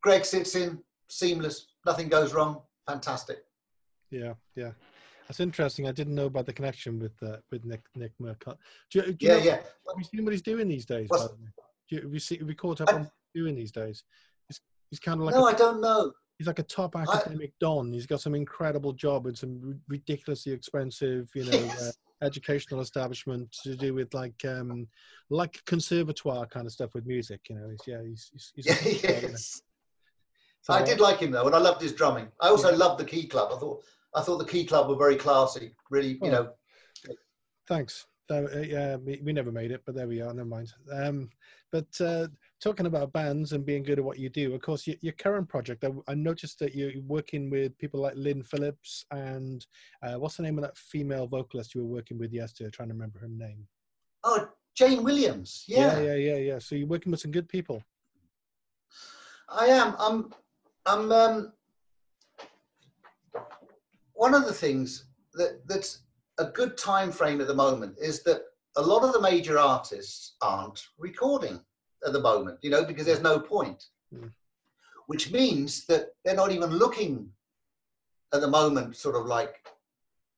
[0.02, 0.80] Greg sits in,
[1.12, 3.44] seamless, nothing goes wrong, fantastic.
[4.10, 4.72] Yeah, yeah.
[5.28, 5.88] That's interesting.
[5.88, 8.58] I didn't know about the connection with uh, with Nick Nick Murcott.
[8.92, 9.56] Do you, do you Yeah, know, yeah.
[9.58, 11.08] Have you seen what he's doing these days?
[11.08, 11.50] By the way?
[11.88, 12.38] Do you, have you see?
[12.40, 14.04] Have you caught up I- on what he's doing these days?
[14.48, 14.60] He's,
[14.90, 16.12] he's kind of like no, I don't know.
[16.40, 17.94] he's like a top academic don.
[17.94, 21.98] He's got some incredible job in some ri- ridiculously expensive, you know, uh, Yes.
[22.22, 24.88] Educational establishment to do with like um
[25.30, 27.42] like conservatoire kind of stuff with music.
[27.50, 29.62] You know, he's yeah, he's he's, he's Yeah, yes.
[30.62, 32.28] so, I did like him though, and I loved his drumming.
[32.42, 32.78] I also Yeah.
[32.78, 33.52] loved the Key Club.
[33.54, 35.76] I thought I thought the Key Club were very classy.
[35.90, 36.26] Really, Oh.
[36.26, 36.52] you know.
[37.68, 38.06] Thanks.
[38.30, 40.34] Uh, uh, yeah, we, we never made it, but there we are.
[40.34, 40.74] Never mind.
[40.92, 41.30] Um,
[41.72, 42.28] but uh,
[42.66, 45.48] talking about bands and being good at what you do, of course, your, your current
[45.48, 49.64] project, I, I noticed that you're working with people like Lynn Phillips and
[50.02, 52.72] uh, what's the name of that female vocalist you were working with yesterday?
[52.72, 53.68] trying to remember her name.
[54.24, 55.64] Oh, Jane Williams.
[55.68, 56.38] Yeah, yeah, yeah, yeah.
[56.38, 56.60] yeah.
[56.60, 57.84] So you're working with some good people.
[59.48, 59.96] I am.
[60.00, 60.34] I'm.
[60.88, 61.12] I'm.
[61.12, 61.54] Um,
[64.14, 65.06] one of the things
[65.36, 66.00] that that's
[66.40, 68.42] a good time frame at the moment is that
[68.76, 71.60] a lot of the major artists aren't recording
[72.06, 72.60] at the moment.
[72.62, 73.84] You know, because there's no point.
[74.14, 74.32] Mm.
[75.08, 77.30] Which means that they're not even looking
[78.34, 79.56] at the moment, sort of like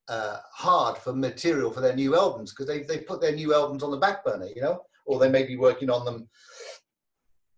[0.09, 3.83] uh, hard for material for their new albums because they they put their new albums
[3.83, 4.47] on the back burner.
[4.55, 6.27] You know, or they may be working on them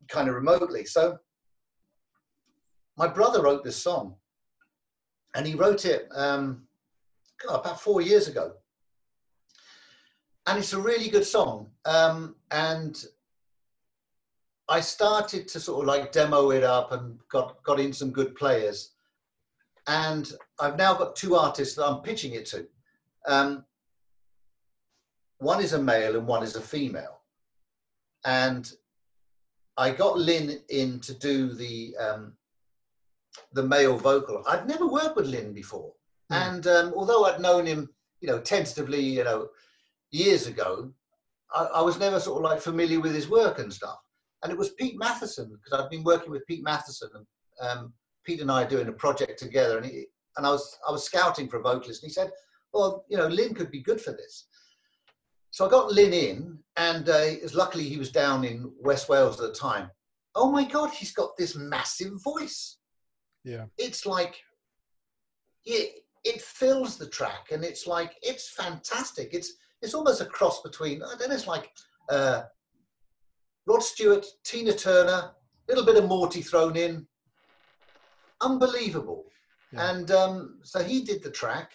[0.08, 0.86] kind of remotely.
[0.86, 1.18] So
[2.98, 4.16] my brother wrote this song,
[5.36, 6.64] and he wrote it um,
[7.46, 8.54] God, about four years ago,
[10.46, 11.70] and it's a really good song.
[11.86, 13.04] Um, and
[14.70, 18.36] I started to sort of like demo it up and got got in some good
[18.36, 18.92] players,
[19.88, 22.68] and I've now got two artists that I'm pitching it to.
[23.28, 23.66] Um,
[25.40, 27.22] one is a male and one is a female,
[28.26, 28.72] and
[29.76, 32.34] I got Lynn in to do the um,
[33.54, 34.44] the male vocal.
[34.48, 35.94] I'd never worked with Lynn before,
[36.32, 36.36] mm.
[36.36, 37.90] and um, although I'd known him,
[38.22, 39.50] you know, tentatively, you know,
[40.12, 40.92] years ago,
[41.56, 43.98] I, I, was never sort of like familiar with his work and stuff.
[44.44, 47.26] And it was Pete Matheson because I've been working with Pete Matheson, and
[47.62, 50.06] um, Pete and I are doing a project together, and he,
[50.38, 52.32] and I was I was scouting for a vocalist, and he said,
[52.74, 54.48] "Well, you know, Lynn could be good for this."
[55.52, 59.48] So I got Lynn in, and uh, luckily he was down in West Wales at
[59.48, 59.90] the time.
[60.36, 62.78] Oh my God, he's got this massive voice.
[63.44, 64.36] Yeah, it's like
[65.66, 69.34] it it fills the track, and it's like it's fantastic.
[69.34, 71.02] It's it's almost a cross between.
[71.04, 71.36] I don't know.
[71.36, 71.72] It's like
[72.10, 72.44] uh,
[73.70, 75.34] Rod Stewart, Tina Turner, a
[75.68, 77.06] little bit of Morty thrown in.
[78.42, 79.26] Unbelievable.
[79.72, 79.92] Yeah.
[79.92, 81.74] And um, so he did the track,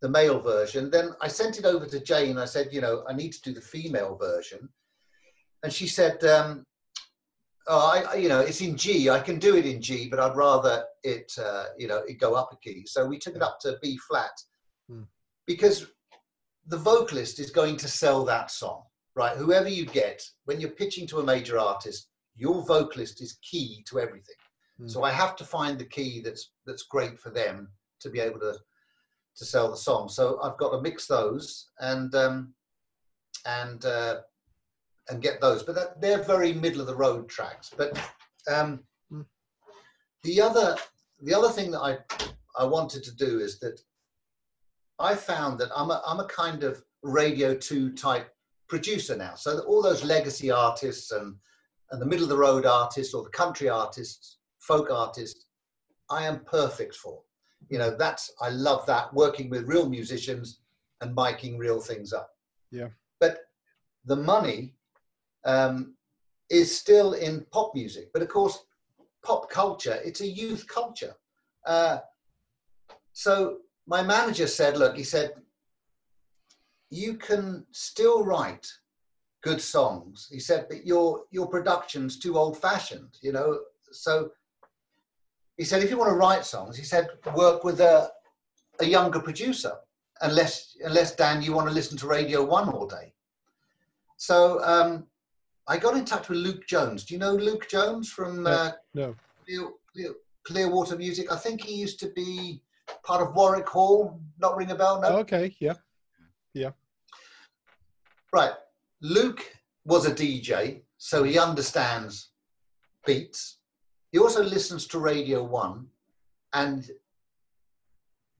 [0.00, 0.88] the male version.
[0.88, 2.38] Then I sent it over to Jane.
[2.38, 4.68] I said, you know, I need to do the female version.
[5.64, 6.64] And she said, um,
[7.66, 9.10] oh, I, you know, it's in G.
[9.10, 12.34] I can do it in G, but I'd rather it, uh, you know, it go
[12.34, 12.84] up a key.
[12.86, 14.40] So we took it up to B flat
[14.88, 15.02] hmm.
[15.48, 15.88] because
[16.68, 18.84] the vocalist is going to sell that song,
[19.14, 19.36] right?
[19.36, 24.00] Whoever you get, when you're pitching to a major artist, your vocalist is key to
[24.00, 24.36] everything.
[24.80, 24.90] Mm.
[24.90, 27.68] So I have to find the key that's that's great for them
[28.00, 28.56] to be able to
[29.36, 30.08] to sell the song.
[30.08, 32.54] So I've got to mix those and um,
[33.46, 34.20] and uh,
[35.08, 35.62] and get those.
[35.62, 37.70] But that, they're very middle of the road tracks.
[37.76, 37.98] But
[38.50, 38.80] um,
[39.12, 39.24] mm.
[40.22, 40.76] the other
[41.22, 41.98] the other thing that I
[42.58, 43.80] I wanted to do is that
[44.98, 48.32] I found that I'm a, I'm a kind of Radio 2 type
[48.68, 49.34] producer now.
[49.34, 51.36] So all those legacy artists and,
[51.90, 55.46] and the middle of the road artists or the country artists, folk artists,
[56.10, 57.22] I am perfect for.
[57.68, 60.60] You know, that's, I love that, working with real musicians
[61.00, 62.30] and miking real things up.
[62.70, 62.88] Yeah.
[63.20, 63.38] But
[64.04, 64.74] the money
[65.44, 65.94] um,
[66.50, 68.10] is still in pop music.
[68.12, 68.58] But of course,
[69.22, 71.14] pop culture, it's a youth culture.
[71.66, 71.98] Uh,
[73.12, 75.32] so my manager said, look, he said,
[76.92, 78.70] you can still write
[79.42, 80.28] good songs.
[80.30, 83.60] He said, but your your production's too old fashioned, you know.
[83.90, 84.30] So
[85.56, 88.10] he said, if you want to write songs, he said, work with a
[88.80, 89.72] a younger producer.
[90.20, 93.14] Unless unless Dan, you want to listen to Radio One all day.
[94.18, 95.06] So um,
[95.66, 97.04] I got in touch with Luke Jones.
[97.04, 99.16] Do you know Luke Jones from uh, no.
[99.46, 100.14] Clear, Clear,
[100.44, 101.32] Clearwater Music?
[101.32, 102.62] I think he used to be
[103.02, 104.20] part of Warwick Hall.
[104.38, 105.08] Not ring a bell, no?
[105.20, 105.74] Okay, yeah.
[106.54, 106.72] Yeah.
[108.32, 108.52] Right.
[109.02, 109.44] Luke
[109.84, 112.30] was a DJ, so he understands
[113.04, 113.58] beats.
[114.10, 115.86] He also listens to Radio 1
[116.54, 116.90] and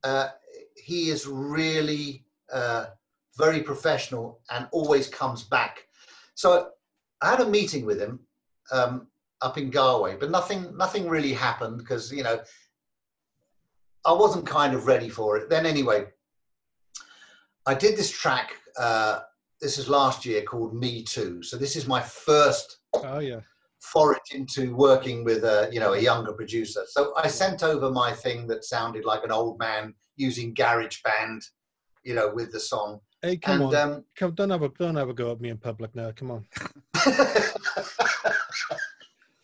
[0.05, 0.29] uh,
[0.77, 2.87] he is really uh,
[3.37, 5.87] very professional and always comes back.
[6.35, 6.71] So
[7.21, 8.21] I had a meeting with him
[8.71, 9.07] um,
[9.41, 12.41] up in Garway, but nothing nothing really happened because you know
[14.05, 15.49] I wasn't kind of ready for it.
[15.49, 16.07] Then anyway,
[17.67, 18.57] I did this track.
[18.79, 19.21] Uh,
[19.63, 21.43] this is last year called Me Too.
[21.43, 22.81] So this is my first.
[22.95, 23.41] Oh yeah.
[23.81, 26.83] Forage into working with a you know a younger producer.
[26.89, 31.43] So I sent over my thing that sounded like an old man using Garage Band,
[32.05, 33.01] you know, with the song.
[33.23, 33.93] Hey, come and, on!
[33.93, 36.13] Um, come, don't have a don't have a go at me in public now.
[36.13, 36.45] Come on.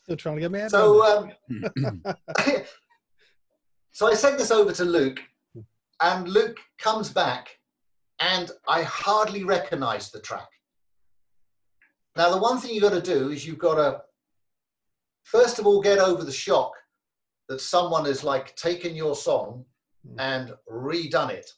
[0.03, 0.69] Still trying to get me.
[0.69, 1.31] So um,
[3.93, 5.19] So I sent this over to Luke,
[6.01, 7.58] and Luke comes back,
[8.21, 10.49] and I hardly recognize the track.
[12.17, 14.01] Now, the one thing you've got to do is you've got to,
[15.23, 16.73] first of all, get over the shock
[17.49, 19.65] that someone has like taken your song
[20.19, 21.49] and redone it.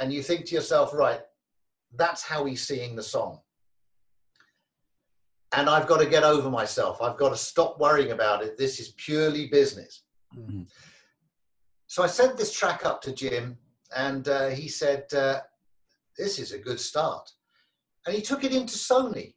[0.00, 1.20] And you think to yourself, right,
[1.94, 3.40] that's how he's seeing the song.
[5.52, 7.00] And I've got to get over myself.
[7.00, 8.58] I've got to stop worrying about it.
[8.58, 10.02] This is purely business.
[10.36, 10.62] Mm-hmm.
[11.86, 13.56] So I sent this track up to Jim,
[13.96, 15.40] and uh, he said, uh,
[16.18, 17.30] This is a good start.
[18.06, 19.34] And he took it into Sony,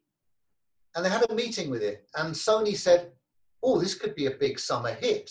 [0.95, 2.05] and they had a meeting with it.
[2.15, 3.11] And Sony said,
[3.61, 5.29] Oh, this could be a big summer hit.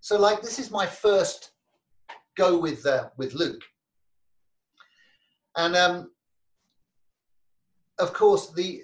[0.00, 1.52] So, like, this is my first
[2.36, 3.62] go with, uh, with Luke.
[5.56, 6.10] And um,
[7.98, 8.82] of course, the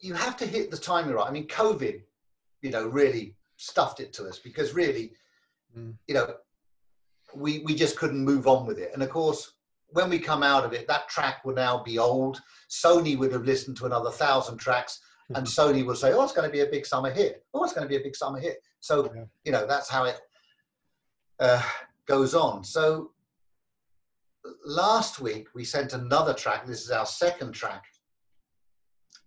[0.00, 1.28] you have to hit the timing right.
[1.28, 2.02] I mean, COVID,
[2.60, 5.12] you know, really stuffed it to us because really,
[5.78, 5.94] mm.
[6.08, 6.34] you know,
[7.36, 8.90] we, we just couldn't move on with it.
[8.92, 9.52] And of course,
[9.92, 12.40] when we come out of it, that track will now be old.
[12.70, 15.00] Sony would have listened to another thousand tracks,
[15.34, 17.44] and Sony will say, "Oh, it's going to be a big summer hit.
[17.54, 19.24] Oh, it's going to be a big summer hit." So yeah.
[19.44, 20.20] you know that's how it.
[21.40, 21.62] Uh,
[22.06, 22.64] goes on.
[22.64, 23.12] So
[24.64, 26.66] last week we sent another track.
[26.66, 27.84] This is our second track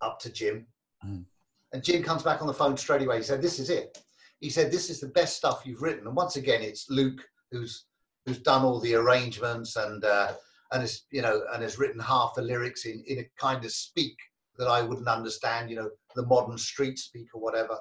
[0.01, 0.67] up to Jim.
[1.05, 1.25] Mm.
[1.73, 3.17] And Jim comes back on the phone straight away.
[3.17, 3.97] He said, This is it.
[4.39, 6.07] He said, This is the best stuff you've written.
[6.07, 7.85] And once again, it's Luke who's
[8.25, 10.33] who's done all the arrangements and uh,
[10.75, 13.71] and has you know and has written half the lyrics in, in a kind of
[13.71, 14.17] speak
[14.57, 17.77] that I wouldn't understand, you know, the modern street speak or whatever.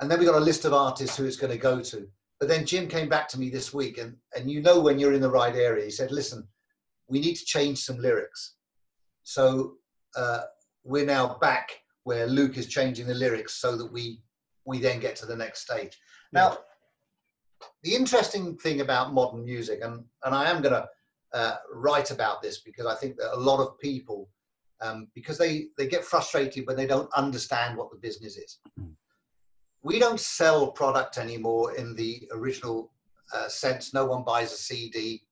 [0.00, 2.08] And then we got a list of artists who it's going to go to.
[2.38, 5.12] But then Jim came back to me this week, and, and you know when you're
[5.12, 6.46] in the right area, he said, listen,
[7.08, 8.54] we need to change some lyrics.
[9.24, 9.74] So
[10.16, 10.42] uh,
[10.84, 11.70] we're now back
[12.04, 14.20] where Luke is changing the lyrics so that we
[14.64, 15.98] we then get to the next stage.
[16.32, 16.58] Now,
[17.82, 20.86] the interesting thing about modern music, and, and I am going to
[21.34, 24.28] uh, write about this because I think that a lot of people,
[24.80, 28.58] um, because they, they get frustrated when they don't understand what the business is.
[28.80, 28.92] Mm.
[29.82, 32.92] We don't sell product anymore in the original
[33.34, 33.94] uh, sense.
[33.94, 35.22] No one buys a CD,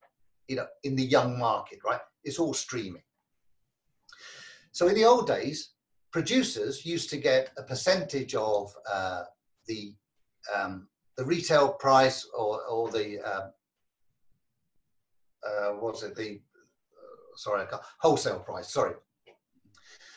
[0.48, 2.00] you know, in the young market, right?
[2.24, 3.02] It's all streaming.
[4.72, 5.70] So in the old days,
[6.12, 9.24] producers used to get a percentage of uh,
[9.66, 9.94] the
[10.54, 13.48] um, the retail price or or the uh,
[15.44, 16.40] uh, what's it the
[16.96, 18.94] uh, sorry I can't, wholesale price sorry.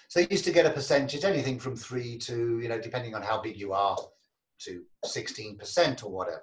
[0.07, 3.21] So you used to get a percentage, anything from three to you know depending on
[3.21, 3.97] how big you are
[4.65, 6.41] to sixteen percent or whatever.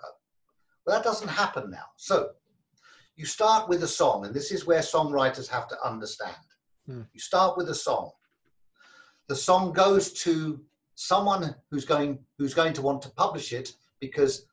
[0.86, 1.86] Well, that doesn't happen now.
[1.96, 2.30] So
[3.16, 6.36] you start with a song, and this is where songwriters have to understand.
[6.86, 7.02] Hmm.
[7.12, 8.12] You start with a song.
[9.28, 10.60] The song goes to
[10.94, 14.46] someone who's going who's going to want to publish it because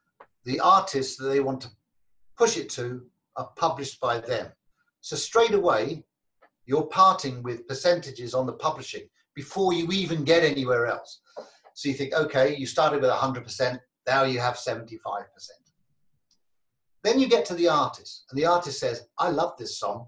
[0.46, 1.70] the artists that they want to
[2.38, 3.06] push it to
[3.38, 4.52] are published by them.
[5.02, 6.04] So straight away,
[6.66, 11.22] you're parting with percentages on the publishing before you even get anywhere else.
[11.74, 14.86] So you think, okay, you started with 100%, now you have 75%.
[17.04, 20.08] Then you get to the artist, and the artist says, I love this song.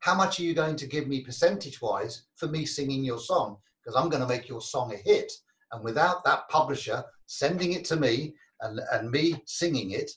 [0.00, 3.58] How much are you going to give me percentage wise for me singing your song?
[3.82, 5.32] Because I'm going to make your song a hit.
[5.72, 10.10] And without that publisher sending it to me and, and me singing it,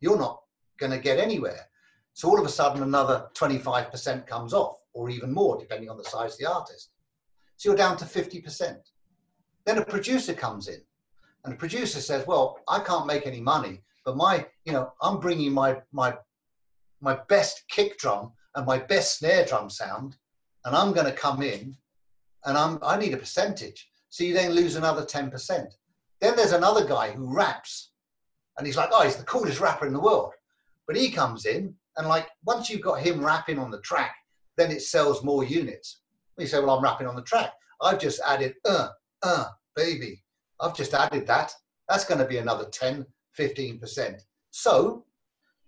[0.00, 0.40] you're not
[0.80, 1.68] going to get anywhere.
[2.14, 6.04] So all of a sudden, another 25% comes off, or even more, depending on the
[6.04, 6.90] size of the artist.
[7.56, 8.76] So you're down to 50%.
[9.66, 10.80] Then a producer comes in,
[11.44, 15.20] and the producer says, "Well, I can't make any money, but my, you know, I'm
[15.20, 16.16] bringing my my
[17.00, 20.16] my best kick drum and my best snare drum sound,
[20.64, 21.76] and I'm going to come in,
[22.46, 23.88] and I'm I need a percentage.
[24.08, 25.72] So you then lose another 10%.
[26.20, 27.92] Then there's another guy who raps,
[28.58, 30.32] and he's like, oh, he's the coolest rapper in the world.
[30.90, 34.12] But he comes in, and like once you've got him rapping on the track,
[34.56, 36.00] then it sells more units.
[36.36, 37.52] You say, well, I'm rapping on the track.
[37.80, 38.88] I've just added, uh,
[39.22, 39.44] uh,
[39.76, 40.20] baby.
[40.58, 41.52] I've just added that.
[41.88, 43.06] That's going to be another 10,
[43.38, 44.20] 15%.
[44.50, 45.04] So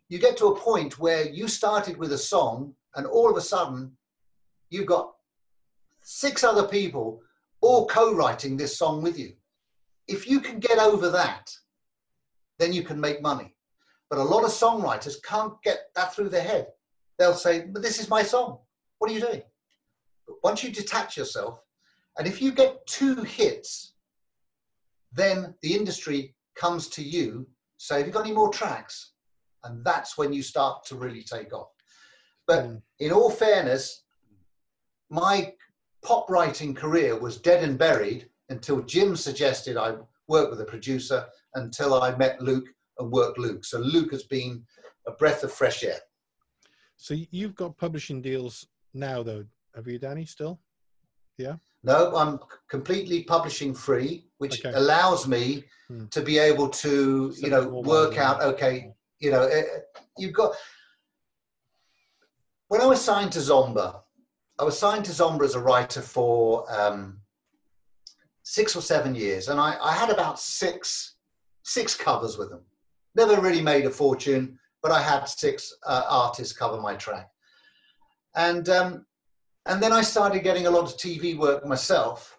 [0.09, 3.41] you get to a point where you started with a song, and all of a
[3.41, 3.97] sudden,
[4.71, 5.13] you've got
[6.03, 7.21] six other people
[7.61, 9.35] all co-writing this song with you.
[10.09, 11.49] If you can get over that,
[12.59, 13.52] then you can make money.
[14.13, 16.67] But a lot of songwriters can't get that through their head.
[17.19, 18.59] They'll say, but this is my song.
[18.99, 19.41] What are you doing?
[20.27, 21.59] But once you detach yourself,
[22.19, 23.95] and if you get two hits,
[25.13, 27.47] then the industry comes to you,
[27.79, 29.15] So have you got any more tracks?
[29.65, 31.71] And that's when you start to really take off.
[32.47, 32.83] But Mm.
[32.99, 34.05] in all fairness,
[35.09, 35.57] my
[36.03, 39.97] pop writing career was dead and buried until Jim suggested I
[40.29, 42.69] work with a producer until I met Luke
[43.03, 43.65] and worked Luke.
[43.65, 44.65] So Luke has been
[45.07, 45.99] a breath of fresh air.
[46.97, 49.45] So you've got publishing deals now, though,
[49.75, 50.25] have you, Danny?
[50.25, 50.61] Still?
[51.37, 51.57] Yeah.
[51.83, 52.39] No, I'm
[52.69, 54.77] completely publishing free, which Okay.
[54.77, 56.07] allows me Hmm.
[56.07, 58.41] to be able to, you know, work out.
[58.43, 59.65] Okay, you know, eh,
[60.17, 60.55] you've got.
[62.69, 64.03] When I was signed to Zomba,
[64.59, 67.21] I was signed to Zomba as a writer for um,
[68.45, 71.17] six or seven years, and I, I had about six
[71.65, 72.65] six covers with them.
[73.15, 77.29] Never really made a fortune, but I had six uh, artists cover my track,
[78.35, 79.07] and um,
[79.67, 82.39] and then I started getting a lot of TV work myself.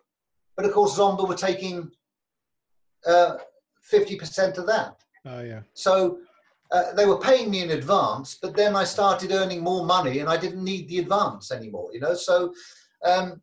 [0.55, 1.91] But of course, Zomba were taking
[3.05, 3.38] uh,
[3.82, 4.95] fifty percent of that.
[5.26, 5.61] Oh, yeah.
[5.74, 6.19] So
[6.71, 10.28] uh, they were paying me in advance, but then I started earning more money and
[10.30, 12.15] I didn't need the advance anymore, you know.
[12.15, 12.53] So
[13.05, 13.41] um,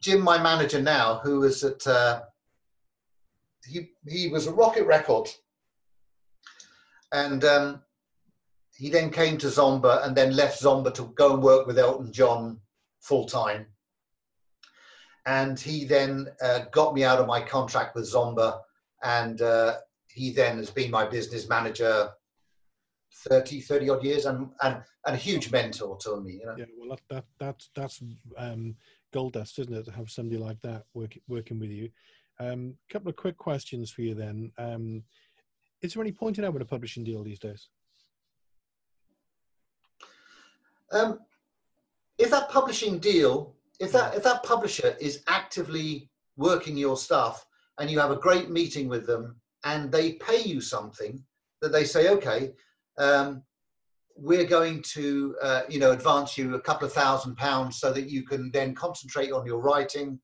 [0.00, 2.22] Jim, my manager now, who was at, uh,
[3.64, 5.38] he, he was a Rocket Records.
[7.12, 7.82] And um,
[8.76, 12.12] he then came to Zomba and then left Zomba to go and work with Elton
[12.12, 12.58] John
[13.00, 13.66] full time.
[15.26, 18.60] And he then uh, got me out of my contract with Zomba
[19.02, 19.76] and uh,
[20.08, 22.10] he then has been my business manager
[23.28, 26.40] 30, 30 odd years and, and, and a huge mentor to me.
[26.40, 26.54] You know?
[26.58, 28.02] Yeah, well, that, that, that's, that's
[28.36, 28.74] um,
[29.12, 31.90] gold dust, isn't it, to have somebody like that work, working with you.
[32.40, 34.50] A um, couple of quick questions for you then.
[34.58, 35.02] Um,
[35.82, 37.68] is there any point in having a publishing deal these days?
[40.92, 41.18] Um,
[42.18, 47.44] if that publishing deal, if that if that publisher is actively working your stuff
[47.78, 51.22] and you have a great meeting with them and they pay you something
[51.60, 52.52] that they say, okay,
[52.98, 53.42] um,
[54.16, 58.08] we're going to uh, you know advance you a couple of thousand pounds so that
[58.08, 60.20] you can then concentrate on your writing.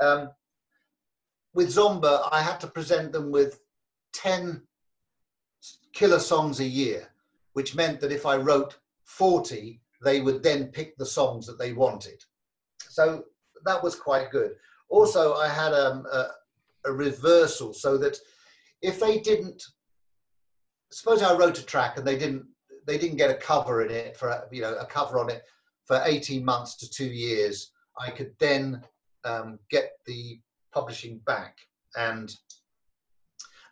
[0.00, 0.30] Um,
[1.54, 3.60] with Zomba, I had to present them with
[4.12, 4.62] ten
[5.92, 7.08] killer songs a year,
[7.52, 11.72] which meant that if I wrote forty, they would then pick the songs that they
[11.72, 12.22] wanted.
[12.88, 13.24] So
[13.64, 14.52] that was quite good.
[14.88, 16.28] Also, I had um, a,
[16.86, 18.16] a reversal so that
[18.82, 19.62] if they didn't,
[20.90, 22.46] suppose I wrote a track and they didn't,
[22.86, 25.42] they didn't get a cover in it for you know a cover on it
[25.88, 28.82] for 18 months to two years, I could then
[29.24, 30.38] um, get the
[30.72, 31.56] publishing back
[31.96, 32.34] and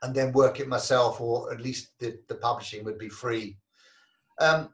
[0.03, 3.57] and then work it myself, or at least the, the publishing would be free.
[4.41, 4.71] Um,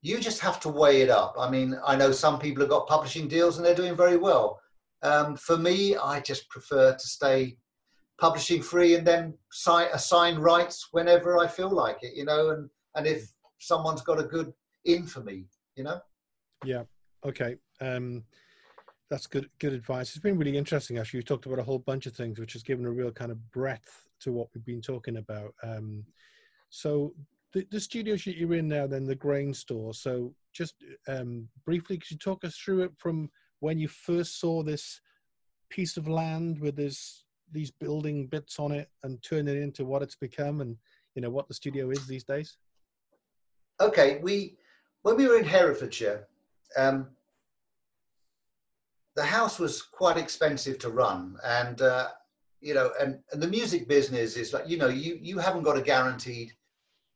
[0.00, 1.36] you just have to weigh it up.
[1.38, 4.60] I mean, I know some people have got publishing deals and they're doing very well.
[5.02, 7.56] Um, for me, I just prefer to stay
[8.18, 12.68] publishing free and then sign, assign rights whenever I feel like it, you know, and,
[12.94, 14.52] and if someone's got a good
[14.84, 15.46] in for me,
[15.76, 16.00] you know?
[16.64, 16.82] Yeah.
[17.24, 17.56] Okay.
[17.80, 18.24] Um,
[19.08, 20.10] that's good, good advice.
[20.10, 20.98] It's been really interesting.
[20.98, 23.30] Actually, you talked about a whole bunch of things, which has given a real kind
[23.30, 25.54] of breadth to what we've been talking about.
[25.62, 26.04] Um,
[26.70, 27.14] so
[27.52, 29.94] the, the studios that you're in now, then the grain store.
[29.94, 30.74] So just
[31.08, 35.00] um, briefly, could you talk us through it from when you first saw this
[35.70, 40.02] piece of land with this these building bits on it and turn it into what
[40.02, 40.74] it's become and
[41.14, 42.56] you know what the studio is these days?
[43.80, 44.56] Okay, we
[45.02, 46.28] when we were in Herefordshire,
[46.76, 47.08] um,
[49.16, 52.08] the house was quite expensive to run, and uh,
[52.62, 55.76] you know, and, and the music business is like you know, you you haven't got
[55.76, 56.52] a guaranteed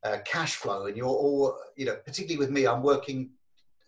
[0.07, 3.30] uh, cash flow and you're all you know particularly with me i'm working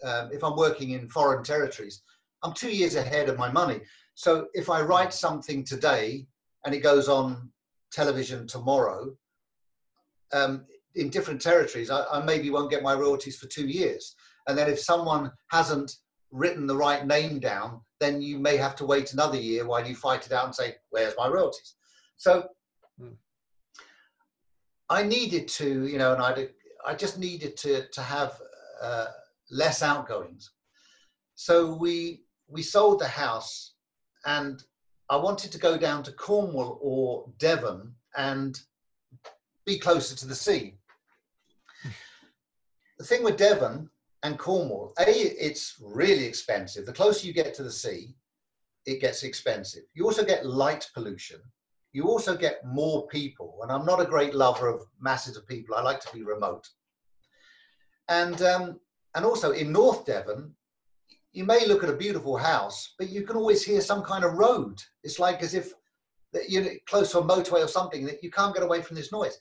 [0.05, 2.03] um, if i'm working in foreign territories
[2.43, 3.81] i'm two years ahead of my money.
[4.15, 6.27] So if i write something today
[6.65, 7.51] and it goes on
[7.93, 9.15] television tomorrow
[10.33, 10.65] um,
[10.97, 14.15] in different territories I, I maybe won't get my royalties for two years.
[14.47, 15.93] And then if someone hasn't
[16.31, 19.95] written the right name down then you may have to wait another year while you
[19.95, 21.75] fight it out and say where's my royalties
[22.17, 22.49] so
[22.99, 23.15] hmm.
[24.91, 26.49] I needed to, you know, and I
[26.87, 28.41] I just needed to to have
[28.81, 29.07] uh,
[29.51, 30.51] less outgoings.
[31.35, 33.75] So we we sold the house,
[34.25, 34.63] and
[35.11, 38.59] I wanted to go down to Cornwall or Devon and
[39.67, 40.75] be closer to the sea.
[42.99, 43.91] the thing with Devon
[44.23, 46.87] and Cornwall, a it's really expensive.
[46.87, 48.15] The closer you get to the sea,
[48.87, 49.83] it gets expensive.
[49.95, 51.41] You also get light pollution
[51.93, 53.59] you also get more people.
[53.63, 55.75] And I'm not a great lover of masses of people.
[55.75, 56.69] I like to be remote.
[58.09, 58.81] And um,
[59.15, 60.55] and also in North Devon,
[61.33, 64.35] you may look at a beautiful house, but you can always hear some kind of
[64.35, 64.81] road.
[65.03, 65.73] It's like as if
[66.49, 69.37] you're close to a motorway or something that you can't get away from this noise.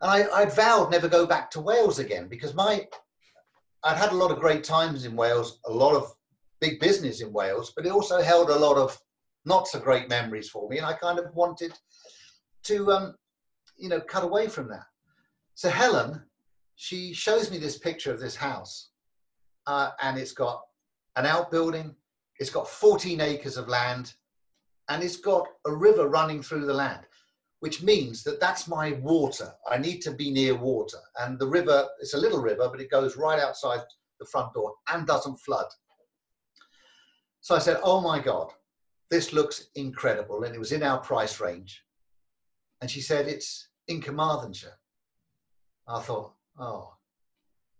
[0.00, 2.86] And I, I'd vowed never go back to Wales again because my
[3.84, 6.12] I'd had a lot of great times in Wales, a lot of
[6.60, 8.98] big business in Wales, but it also held a lot of
[9.44, 11.72] not so great memories for me, and I kind of wanted
[12.64, 13.14] to, um,
[13.76, 14.84] you know, cut away from that.
[15.54, 16.22] So Helen,
[16.74, 18.90] she shows me this picture of this house,
[19.66, 20.60] uh, and it's got
[21.16, 21.94] an outbuilding,
[22.38, 24.14] it's got 14 acres of land,
[24.88, 27.06] and it's got a river running through the land,
[27.60, 29.52] which means that that's my water.
[29.70, 32.90] I need to be near water, and the river, it's a little river, but it
[32.90, 33.80] goes right outside
[34.20, 35.66] the front door and doesn't flood.
[37.40, 38.50] So I said, Oh my God,
[39.10, 40.44] this looks incredible.
[40.44, 41.82] And it was in our price range.
[42.80, 44.78] And she said, it's in Carmarthenshire.
[45.86, 46.94] I thought, oh,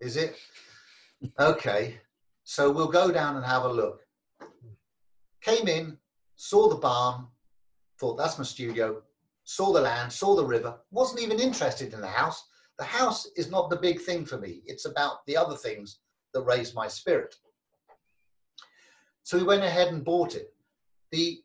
[0.00, 0.36] is it?
[1.40, 2.00] okay.
[2.44, 4.00] So we'll go down and have a look.
[5.42, 5.98] Came in,
[6.36, 7.26] saw the barn,
[8.00, 9.02] thought that's my studio,
[9.48, 12.44] saw the land, saw the river, wasn't even interested in the house.
[12.78, 14.60] The house is not the big thing for me.
[14.66, 16.00] It's about the other things
[16.34, 17.34] that raise my spirit.
[19.22, 20.52] So we went ahead and bought it
[21.10, 21.42] the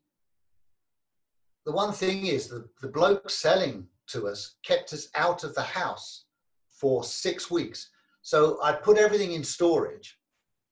[1.66, 5.62] the one thing is the, the bloke selling to us kept us out of the
[5.62, 6.26] house
[6.70, 7.89] for six weeks.
[8.22, 10.18] So I put everything in storage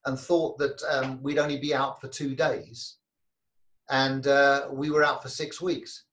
[0.06, 2.98] and thought that um, we'd only be out for two days.
[3.90, 6.06] And uh, we were out for six weeks.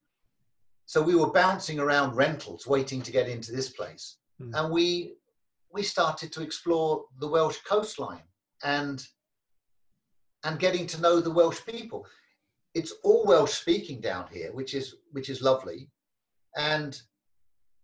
[0.88, 4.54] So we were bouncing around rentals, waiting to get into this place, Hmm.
[4.54, 5.16] and we
[5.70, 8.26] we started to explore the Welsh coastline
[8.64, 9.06] and
[10.44, 12.06] and getting to know the Welsh people.
[12.72, 15.90] It's all Welsh speaking down here, which is which is lovely,
[16.56, 16.98] and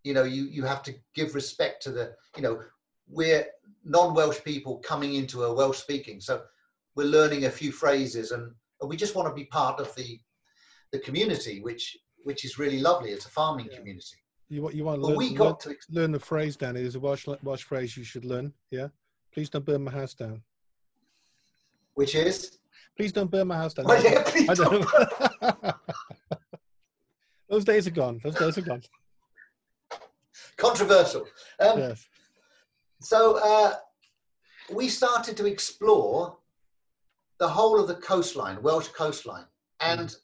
[0.03, 2.63] you know you you have to give respect to the you know
[3.07, 3.47] we're
[3.85, 6.43] non-Welsh people coming into a Welsh speaking, so
[6.95, 8.51] we're learning a few phrases and,
[8.81, 10.19] and we just want to be part of the
[10.93, 13.11] the community, which which is really lovely.
[13.11, 13.79] It's a farming Yeah.
[13.79, 14.17] community.
[14.49, 16.83] You want you want to learn, we learn, got to ex- learn the phrase, Danny.
[16.83, 18.53] There's a Welsh Welsh phrase you should learn.
[18.71, 18.89] Yeah.
[19.33, 20.43] Please don't burn my house down.
[21.95, 22.59] which is
[22.97, 23.87] Please don't burn my house down.
[23.87, 24.87] well, yeah, please I don't-
[25.43, 25.75] don't.
[27.49, 28.21] Those days are gone.
[28.23, 28.83] Those days are gone.
[30.57, 31.27] controversial.
[31.61, 32.07] Um, Yes.
[33.01, 33.75] So uh,
[34.73, 36.39] we started to explore
[37.39, 39.45] the whole of the coastline, Welsh coastline.
[39.81, 40.15] And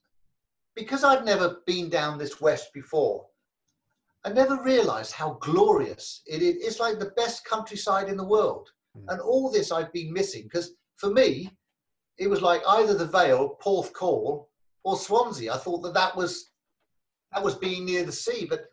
[0.76, 3.26] because I'd never been down this west before,
[4.24, 6.56] I never realized how glorious it is.
[6.56, 8.68] It's like the best countryside in the world.
[8.96, 9.04] Mm.
[9.08, 11.50] And all this I'd been missing because for me,
[12.18, 14.46] it was like either the Vale, Porthcawl,
[14.84, 15.54] or Swansea.
[15.54, 16.50] I thought that that was
[17.32, 18.66] that was being near the sea, but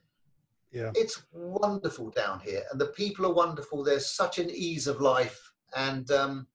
[0.72, 0.92] Yeah.
[0.96, 5.40] it's wonderful down here and the people are wonderful there's such an ease of life
[5.76, 6.48] and um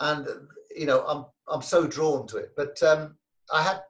[0.00, 0.26] and
[0.74, 3.16] you know i'm i'm so drawn to it but um
[3.52, 3.80] i had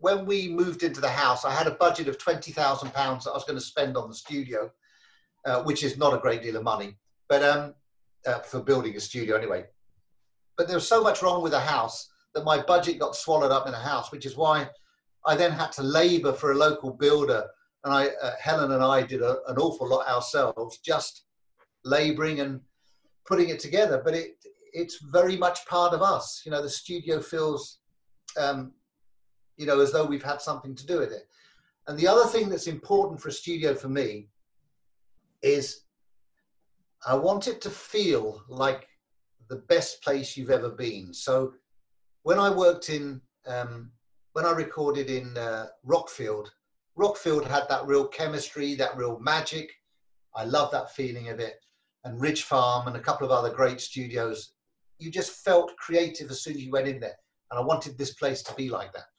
[0.00, 3.34] when we moved into the house i had a budget of 20,000 pounds that i
[3.34, 4.70] was going to spend on the studio
[5.46, 6.96] uh, which is not a great deal of money
[7.28, 7.74] but um
[8.26, 9.64] uh, for building a studio anyway
[10.56, 13.66] but there was so much wrong with the house that my budget got swallowed up
[13.66, 14.68] in the house which is why
[15.26, 17.46] i then had to labor for a local builder
[17.84, 21.24] and I, uh, Helen and I did a, an awful lot ourselves, just
[21.84, 22.60] labouring and
[23.26, 24.02] putting it together.
[24.04, 24.36] But it
[24.72, 26.42] it's very much part of us.
[26.44, 27.78] You know, the studio feels,
[28.38, 28.72] um,
[29.60, 31.28] you know, as though we've had something to do with it.
[31.86, 34.28] And the other thing that's important for a studio for me
[35.42, 35.82] is
[37.06, 38.88] I want it to feel like
[39.50, 41.12] the best place you've ever been.
[41.12, 41.52] So
[42.22, 43.90] when I worked in, um,
[44.32, 46.48] when I recorded in uh, Rockfield,
[46.98, 49.70] Rockfield had that real chemistry, that real magic.
[50.34, 51.56] I love that feeling of it.
[52.04, 54.54] And Ridge Farm and a couple of other great studios.
[54.98, 57.16] You just felt creative as soon as you went in there.
[57.50, 59.09] And I wanted this place to be like that.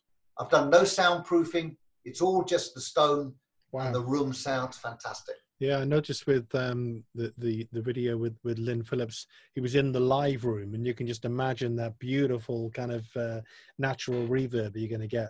[0.41, 1.75] I've done no soundproofing.
[2.03, 3.35] It's all just the stone
[3.73, 5.35] and the room sounds fantastic.
[5.59, 9.75] Yeah, I noticed with um, the, the the video with with Lynn Phillips, he was
[9.75, 13.41] in the live room, and you can just imagine that beautiful kind of uh,
[13.77, 15.29] natural reverb you're going to get.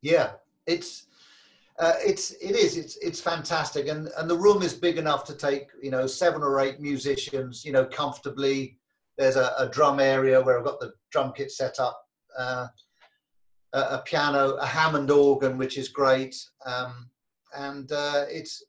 [0.00, 0.30] Yeah,
[0.66, 1.08] it's
[1.78, 5.34] uh, it's it is it's it's fantastic, and and the room is big enough to
[5.34, 8.78] take you know seven or eight musicians you know comfortably.
[9.18, 12.02] There's a, a drum area where I've got the drum kit set up,
[12.38, 12.68] uh,
[13.72, 17.08] a, piano, a Hammond organ, which is great, um,
[17.56, 18.62] and uh, it's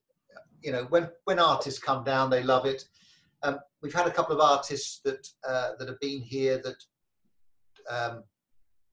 [0.62, 2.86] you know when when artists come down, they love it.
[3.43, 6.84] Um, we've had a couple of artists that uh, that have been here that
[7.89, 8.24] um,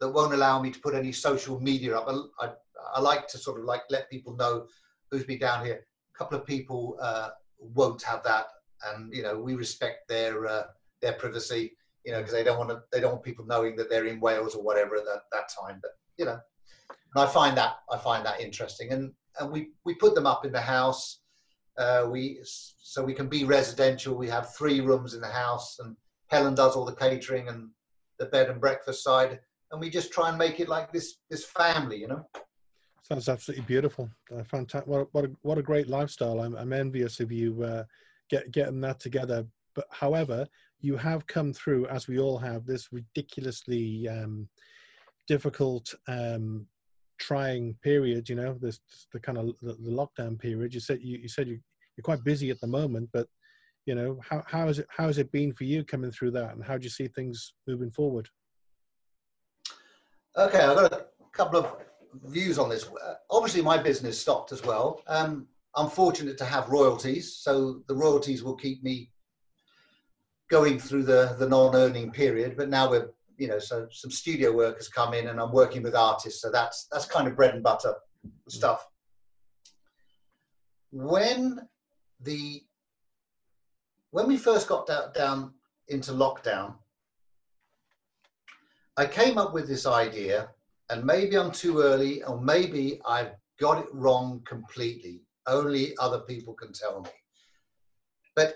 [0.01, 2.09] that won't allow me to put any social media up.
[2.09, 2.53] I, I,
[2.95, 4.67] I like to sort of like let people know
[5.11, 5.87] who's been down here.
[6.15, 8.47] A couple of people uh, won't have that,
[8.89, 10.65] and you know we respect their uh,
[11.01, 11.77] their privacy.
[12.05, 14.20] You know because they don't want to they don't want people knowing that they're in
[14.20, 15.78] Wales or whatever at that, that time.
[15.82, 16.39] But you know,
[17.14, 20.44] and I find that I find that interesting, and and we we put them up
[20.44, 21.20] in the house.
[21.78, 24.14] Uh, we so we can be residential.
[24.14, 25.97] We have three rooms in the house, and
[26.28, 27.70] Helen does all the catering and
[28.18, 29.40] the bed and breakfast side
[29.70, 32.24] and we just try and make it like this this family you know
[33.02, 34.09] Sounds absolutely beautiful.
[34.32, 34.86] Uh, fantastic.
[34.86, 36.39] What, what, a, what a great lifestyle.
[36.39, 37.82] I'm, I'm envious of you uh,
[38.28, 39.44] get, getting that together.
[39.74, 40.47] But however,
[40.81, 44.48] you have come through, as we all have, this ridiculously um,
[45.28, 46.66] difficult, um,
[47.19, 48.28] trying period.
[48.28, 48.81] You know, this
[49.12, 50.74] the kind of the, the lockdown period.
[50.74, 51.59] You said you, you said you,
[51.97, 53.27] you're quite busy at the moment, but
[53.86, 56.55] you know, how how has it how has it been for you coming through that,
[56.55, 58.28] and how do you see things moving forward?
[60.36, 61.77] okay i've got a couple of
[62.27, 62.89] views on this
[63.31, 65.47] obviously my business stopped as well um,
[65.77, 69.11] i'm fortunate to have royalties so the royalties will keep me
[70.51, 74.77] going through the the non-earning period but now we're you know so some studio work
[74.77, 76.43] has come in and i'm working with artists.
[76.43, 77.94] So that's that's kind of bread and butter
[78.48, 78.86] stuff.
[80.93, 81.66] When
[82.20, 82.62] the
[84.10, 85.55] when we first got down, down
[85.89, 86.74] into lockdown
[88.97, 90.51] i came up with this idea
[90.90, 95.22] and maybe i'm too early or maybe i've got it wrong completely.
[95.47, 97.10] Only other people can tell me.
[98.35, 98.55] But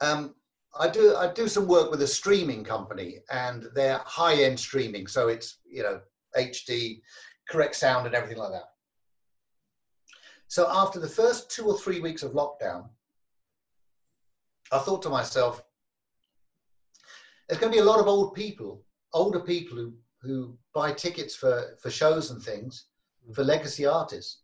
[0.00, 0.34] um,
[0.78, 5.06] I do I do some work with a streaming company, and they're high end streaming.
[5.06, 6.00] So it's you know
[6.36, 7.00] HD,
[7.48, 8.68] correct sound and everything like that.
[10.48, 12.88] So after the first two or three weeks of lockdown,
[14.72, 15.62] I thought to myself,
[17.48, 21.34] there's going to be a lot of old people, older people who, who buy tickets
[21.34, 22.86] for, for shows and things
[23.34, 24.40] for legacy artists.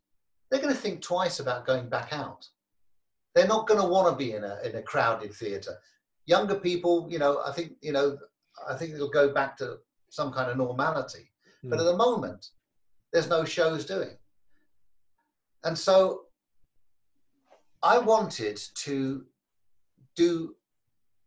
[0.51, 2.47] They're going to think twice about going back out.
[3.35, 5.77] They're not going to want to be in a, in a crowded theatre.
[6.27, 8.17] Younger people, you know, I think, you know,
[8.69, 9.79] I think it'll go back to
[10.09, 11.31] some kind of normality.
[11.65, 11.71] Mm.
[11.71, 12.47] But at the moment,
[13.13, 14.17] there's no shows doing.
[15.65, 16.23] And so
[17.83, 19.25] I wanted to
[20.17, 20.55] do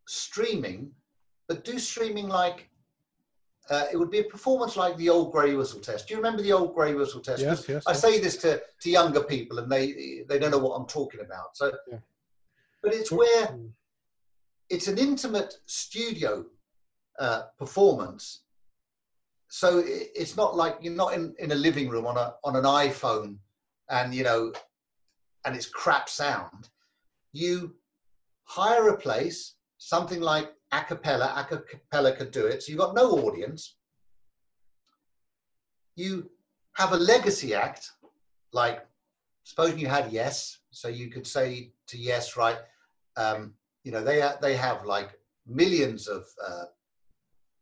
[0.07, 0.91] streaming,
[1.47, 2.69] but do streaming like
[3.69, 6.07] uh, it would be a performance like the old grey whistle test.
[6.07, 7.41] Do you remember the old grey whistle test?
[7.41, 7.83] Yes, yes.
[7.85, 8.01] I yes.
[8.01, 11.55] say this to, to younger people, and they they don't know what I'm talking about.
[11.55, 11.99] So, yeah.
[12.81, 13.67] but it's where hmm.
[14.69, 16.45] it's an intimate studio
[17.19, 18.43] uh, performance.
[19.49, 22.63] So it's not like you're not in, in a living room on a on an
[22.63, 23.37] iPhone,
[23.89, 24.53] and you know,
[25.45, 26.69] and it's crap sound.
[27.33, 27.75] You
[28.45, 32.63] hire a place, something like Acapella, a cappella could do it.
[32.63, 33.75] So you've got no audience.
[35.95, 36.29] You
[36.73, 37.91] have a legacy act,
[38.53, 38.85] like
[39.43, 42.57] supposing you had Yes, so you could say to Yes, right,
[43.15, 43.53] um,
[43.83, 45.11] you know, they, they have like
[45.47, 46.65] millions of, uh,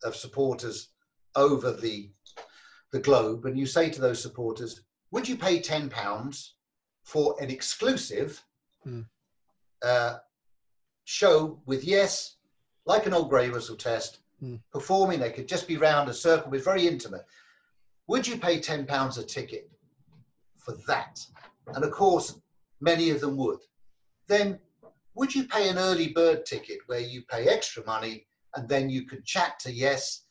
[0.03, 0.89] of supporters
[1.35, 2.09] over the,
[2.91, 6.49] the globe, and you say to those supporters, would you pay £10
[7.03, 8.43] for an exclusive
[8.85, 9.05] mm.
[9.83, 10.17] uh,
[11.05, 12.37] show with Yes,
[12.85, 14.59] like an old grey whistle test, mm.
[14.71, 15.19] performing.
[15.19, 17.25] They could just be round a circle, but very intimate.
[18.07, 19.69] Would you pay £10 a ticket
[20.57, 21.25] for that?
[21.73, 22.39] And of course,
[22.79, 23.59] many of them would.
[24.27, 24.59] Then,
[25.15, 29.03] would you pay an early bird ticket where you pay extra money and then you
[29.03, 30.21] could chat to Yes?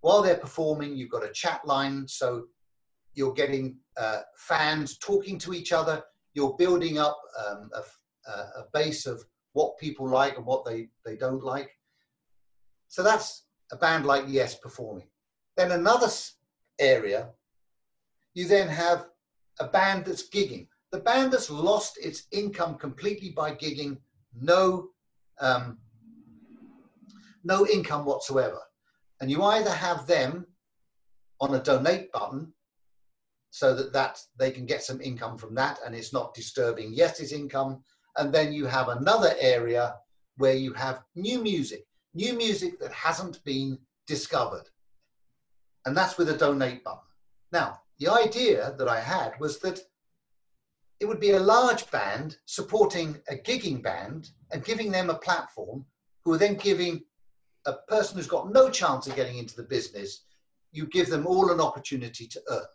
[0.00, 2.44] While they're performing, you've got a chat line, so
[3.14, 6.02] you're getting uh, fans talking to each other.
[6.34, 9.24] You're building up um, a, a base of
[9.54, 11.70] what people like and what they, they don't like.
[12.94, 13.42] So that's
[13.72, 15.08] a band like Yes performing.
[15.56, 16.06] Then another
[16.78, 17.30] area,
[18.34, 19.06] you then have
[19.58, 20.68] a band that's gigging.
[20.92, 23.98] The band that's lost its income completely by gigging,
[24.40, 24.90] no,
[25.40, 25.78] um,
[27.42, 28.60] no income whatsoever.
[29.20, 30.46] And you either have them
[31.40, 32.52] on a donate button
[33.50, 37.32] so that, that they can get some income from that and it's not disturbing Yes's
[37.32, 37.82] income.
[38.18, 39.96] And then you have another area
[40.36, 41.84] where you have new music
[42.14, 44.68] new music that hasn't been discovered.
[45.86, 47.00] And that's with a donate button.
[47.52, 49.80] Now, the idea that I had was that
[51.00, 55.84] it would be a large band supporting a gigging band and giving them a platform
[56.24, 57.02] who are then giving
[57.66, 60.24] a person who's got no chance of getting into the business,
[60.72, 62.66] you give them all an opportunity to earn.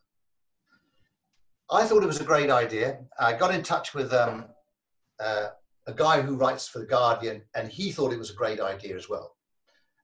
[1.72, 3.00] I thought it was a great idea.
[3.20, 4.46] I got in touch with um,
[5.20, 5.50] uh,
[5.90, 8.96] a guy who writes for the Guardian, and he thought it was a great idea
[8.96, 9.36] as well.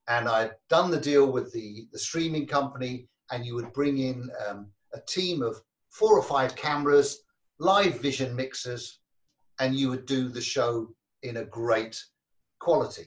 [0.07, 4.29] And I'd done the deal with the, the streaming company, and you would bring in
[4.47, 7.19] um, a team of four or five cameras,
[7.59, 8.99] live vision mixers,
[9.59, 10.93] and you would do the show
[11.23, 12.01] in a great
[12.59, 13.05] quality.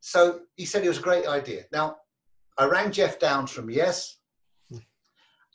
[0.00, 1.64] So he said it was a great idea.
[1.72, 1.96] Now,
[2.58, 4.18] I rang Geoff Downes from Yes.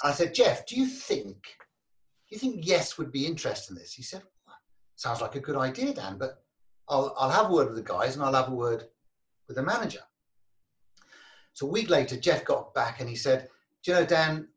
[0.04, 1.36] I said, Jeff, do you think,
[2.28, 3.94] do you think Yes would be interested in this?
[3.94, 4.24] He said,
[5.00, 6.44] sounds like a good idea, Dan, but
[6.90, 8.84] I'll, I'll have a word with the guys and I'll have a word
[9.48, 10.02] with the manager.
[11.54, 13.48] So a week later, Geoff got back and he said,
[13.84, 14.50] Do you know, Dan,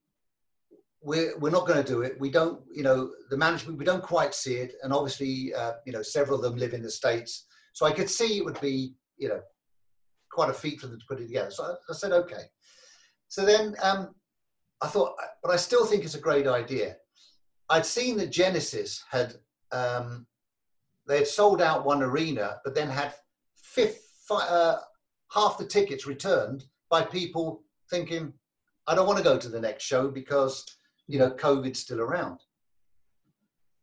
[1.00, 2.18] we're, we're not going to do it.
[2.18, 4.74] We don't, you know, the management, we don't quite see it.
[4.82, 7.46] And obviously, uh, you know, several of them live in the States.
[7.72, 9.40] So I could see it would be, you know,
[10.32, 11.52] quite a feat for them to put it together.
[11.52, 12.44] So I, I said, okay.
[13.28, 14.14] So then um,
[14.80, 16.96] I thought, but I still think it's a great idea.
[17.70, 19.34] I'd seen that Genesis had
[19.70, 20.26] um,
[21.06, 23.14] they had sold out one arena, but then had
[23.56, 24.78] fifth, uh,
[25.32, 28.32] half the tickets returned by people thinking,
[28.86, 30.64] I don't want to go to the next show because,
[31.06, 32.40] you know, COVID's still around.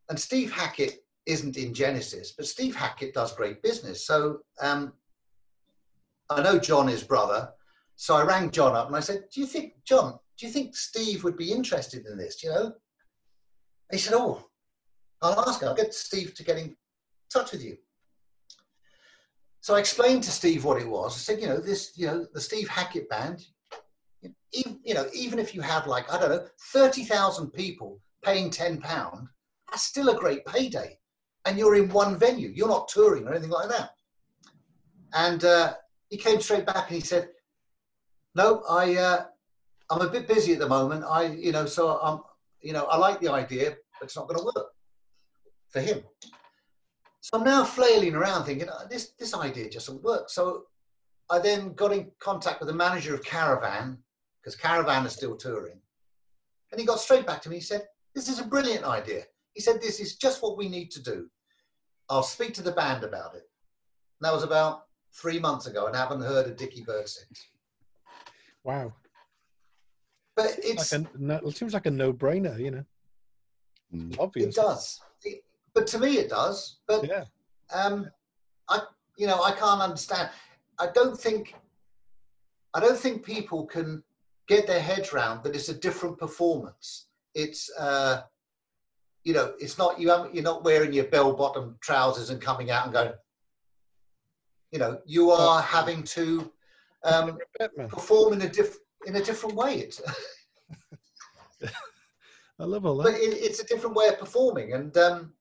[0.09, 4.05] And Steve Hackett isn't in Genesis, but Steve Hackett does great business.
[4.05, 4.93] So um,
[6.29, 7.49] I know John is brother.
[7.95, 10.75] So I rang John up and I said, Do you think, John, do you think
[10.75, 12.43] Steve would be interested in this?
[12.43, 12.73] You know?
[13.91, 14.45] He said, Oh,
[15.21, 15.67] I'll ask him.
[15.67, 16.75] I'll get Steve to get in
[17.29, 17.77] touch with you.
[19.61, 21.15] So I explained to Steve what it was.
[21.15, 23.45] I said, you know, this, you know, the Steve Hackett band,
[24.53, 28.79] even, you know, even if you have like, I don't know, 30,000 people paying 10
[28.79, 29.27] pound,
[29.69, 30.97] that's still a great payday.
[31.45, 32.49] And you're in one venue.
[32.49, 33.91] You're not touring or anything like that.
[35.13, 35.73] And uh,
[36.09, 37.29] he came straight back and he said,
[38.35, 39.25] no, I, uh,
[39.89, 41.03] I'm a bit busy at the moment.
[41.07, 42.21] I, you know, so I'm,
[42.61, 44.67] you know, I like the idea, but it's not going to work
[45.69, 46.03] for him.
[47.21, 50.29] So I'm now flailing around thinking oh, this this idea just doesn't work.
[50.29, 50.63] So
[51.29, 53.97] I then got in contact with the manager of Caravan
[54.41, 55.79] because Caravan is still touring,
[56.71, 57.57] and he got straight back to me.
[57.57, 60.91] He said, "This is a brilliant idea." He said, "This is just what we need
[60.91, 61.29] to do.
[62.09, 63.43] I'll speak to the band about it."
[64.19, 67.47] And that was about three months ago, and I haven't heard of Dickie Bird since.
[68.63, 68.93] Wow.
[70.35, 72.85] But it's like a, no, it seems like a no-brainer, you know.
[73.93, 74.19] Mm.
[74.19, 74.55] Obvious.
[74.55, 75.01] it does.
[75.73, 76.77] But to me, it does.
[76.87, 77.25] But Yeah.
[77.73, 78.09] um,
[78.69, 78.81] I,
[79.17, 80.29] you know, I can't understand.
[80.79, 81.55] I don't think,
[82.73, 84.03] I don't think people can
[84.47, 87.07] get their heads round that it's a different performance.
[87.35, 88.23] It's, uh,
[89.23, 90.09] you know, it's not you.
[90.09, 93.13] haven't- You're not wearing your bell-bottom trousers and coming out and going.
[94.71, 96.51] You know, you are having to
[97.03, 97.37] um,
[97.89, 99.79] perform in a diff in a different way.
[99.79, 100.01] It's,
[102.59, 103.21] I love all but that.
[103.21, 105.33] it, it's a different way of performing, and um,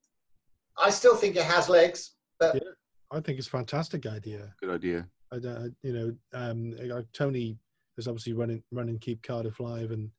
[0.80, 2.12] I still think it has legs.
[2.38, 2.62] But
[3.10, 4.54] I think it's a fantastic idea.
[4.60, 5.08] Good idea.
[5.32, 6.74] I, don't- you know, um,
[7.12, 7.58] Tony
[7.96, 10.10] is obviously running running Keep Cardiff Live, and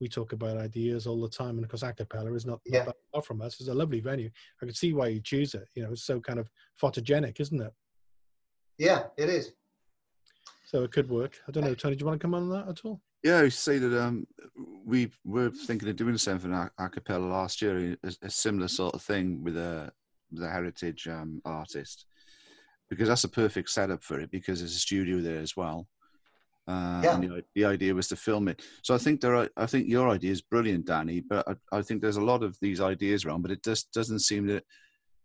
[0.00, 1.56] we talk about ideas all the time.
[1.56, 2.84] And of course, Acapella is not, Yeah.
[2.84, 3.60] not far from us.
[3.60, 4.30] It's a lovely venue.
[4.62, 5.68] I can see why you choose it.
[5.74, 7.72] You know, it's so kind of photogenic, isn't it?
[8.78, 9.52] yeah, it is.
[10.66, 11.38] So it could work.
[11.48, 11.94] I don't know, Tony.
[11.96, 13.00] Do you want to come on that at all?
[13.22, 14.26] Yeah, I say that um,
[14.84, 18.94] we were thinking of doing something a, a cappella last year, a, a similar sort
[18.94, 19.90] of thing with a
[20.40, 22.06] a heritage um, artist,
[22.90, 24.30] because that's a perfect setup for it.
[24.30, 25.86] Because there's a studio there as well.
[26.68, 27.18] Uh, Yeah.
[27.20, 28.60] the, the idea was to film it.
[28.82, 29.48] So I think there are.
[29.56, 31.20] I think your idea is brilliant, Danny.
[31.20, 34.20] But I, I think there's a lot of these ideas around, but it just doesn't
[34.20, 34.64] seem that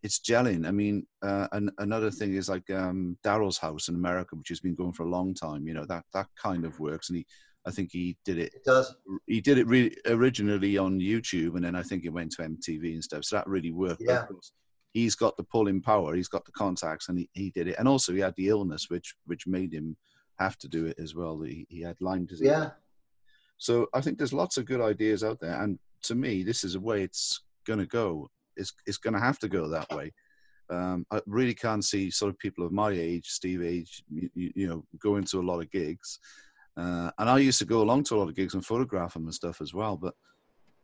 [0.03, 0.67] it's gelling.
[0.67, 4.59] I mean, uh, and another thing is like um, Daryl's house in America, which has
[4.59, 5.67] been going for a long time.
[5.67, 7.25] You know that that kind of works, and he,
[7.65, 8.95] I think he did it It does.
[9.27, 12.93] he did it re- originally on YouTube, and then I think it went to MTV
[12.93, 13.25] and stuff.
[13.25, 14.01] So that really worked.
[14.05, 14.21] Yeah.
[14.23, 14.51] of course,
[14.91, 16.15] he's got the pulling power.
[16.15, 17.75] He's got the contacts, and he, he did it.
[17.79, 19.97] And also, he had the illness, which which made him
[20.39, 21.41] have to do it as well.
[21.41, 22.47] He, he had Lyme disease.
[22.47, 22.71] Yeah.
[23.57, 26.75] So I think there's lots of good ideas out there, and to me, this is
[26.75, 28.29] a way it's going to go.
[28.57, 30.11] It's it's going to have to go that way.
[30.69, 34.67] Um, I really can't see sort of people of my age, Steve age, you, you
[34.67, 36.19] know, going to a lot of gigs.
[36.77, 39.25] Uh, and I used to go along to a lot of gigs and photograph them
[39.25, 39.97] and stuff as well.
[39.97, 40.13] But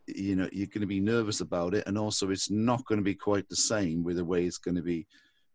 [0.07, 3.03] you know, you're going to be nervous about it, and also it's not going to
[3.03, 5.05] be quite the same with the way it's going to be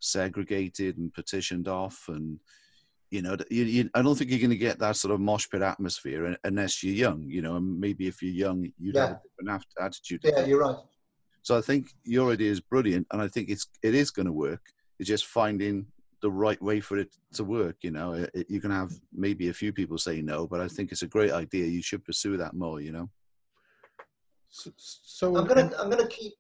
[0.01, 2.39] segregated and petitioned off, and
[3.11, 5.47] you know, you, you, I don't think you're going to get that sort of mosh
[5.51, 7.25] pit atmosphere unless you're young.
[7.29, 10.21] You know, and maybe if you're young, you'd have a different aft- attitude.
[10.25, 10.77] Yeah, you're right.
[11.43, 14.33] So I think your idea is brilliant, and I think it's it is going to
[14.33, 14.63] work.
[14.99, 15.87] It's just finding
[16.23, 17.77] the right way for it to work.
[17.83, 20.93] You know, it- you can have maybe a few people say no, but I think
[20.93, 21.67] it's a great idea.
[21.67, 22.81] You should pursue that more.
[22.81, 23.11] You know.
[24.53, 26.35] So, so I'm gonna I'm gonna keep.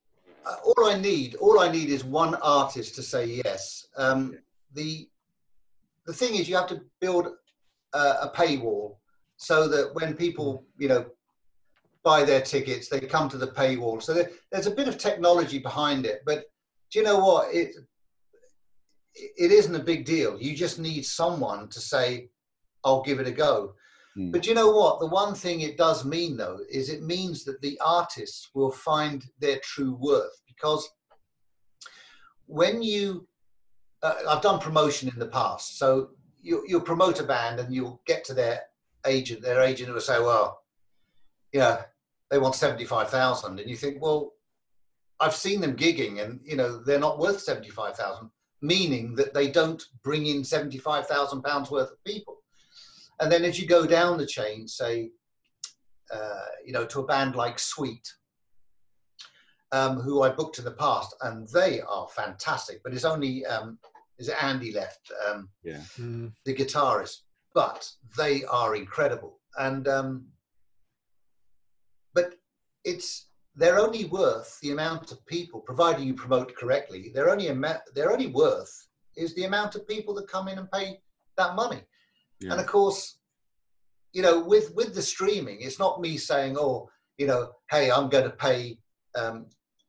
[0.44, 3.86] Uh, all I need all I need is one artist to say yes.
[3.96, 4.38] Um,
[4.74, 5.08] the
[6.06, 7.28] the thing is, you have to build
[7.94, 8.96] a, a paywall
[9.38, 11.06] so that when people you know
[12.04, 14.02] buy their tickets, they come to the paywall.
[14.02, 16.44] So there, there's a bit of technology behind it, but
[16.90, 17.74] do you know what it
[19.14, 20.38] it isn't a big deal.
[20.38, 22.28] You just need someone to say,
[22.84, 23.74] "I'll give it a go."
[24.14, 24.30] Hmm.
[24.30, 25.00] But you know what?
[25.00, 29.24] The one thing it does mean, though, is it means that the artists will find
[29.40, 30.88] their true worth because
[32.46, 33.26] when you,
[34.02, 36.10] uh, I've done promotion in the past, so
[36.42, 38.60] you, you'll promote a band and you'll get to their
[39.06, 40.62] agent, their agent will say, well,
[41.52, 41.78] you know,
[42.30, 43.60] they want 75,000.
[43.60, 44.32] And you think, well,
[45.20, 48.30] I've seen them gigging and, you know, they're not worth 75,000,
[48.60, 52.41] meaning that they don't bring in 75,000 pounds worth of people.
[53.20, 55.10] And then as you go down the chain, say,
[56.12, 58.06] uh, you know, to a band like Sweet,
[59.72, 62.80] um, who I booked in the past, and they are fantastic.
[62.82, 63.78] But it's only um,
[64.18, 65.80] is it Andy left, um, Yeah.
[65.98, 67.18] Mm, the guitarist,
[67.54, 69.40] but they are incredible.
[69.56, 70.26] And um,
[72.14, 72.34] but
[72.84, 77.10] it's they're only worth the amount of people, providing you promote correctly.
[77.14, 80.70] They're only ama- they're only worth is the amount of people that come in and
[80.70, 81.00] pay
[81.36, 81.82] that money.
[82.42, 82.52] Yeah.
[82.52, 83.18] And of course,
[84.12, 86.88] you know, with with the streaming, it's not me saying, "Oh,
[87.18, 88.78] you know, hey, I'm going to pay,
[89.14, 89.46] um,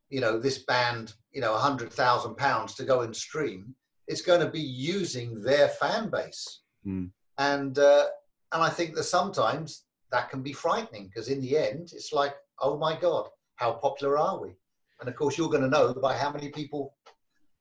[0.10, 3.76] you know, this band, you know, a hundred thousand pounds to go and stream."
[4.08, 7.12] It's going to be using their fan base, Mm.
[7.38, 8.08] and uh,
[8.52, 12.36] and I think that sometimes that can be frightening because in the end, it's like,
[12.62, 14.56] "Oh my God, how popular are we?"
[15.00, 16.96] And of course, you're going to know by how many people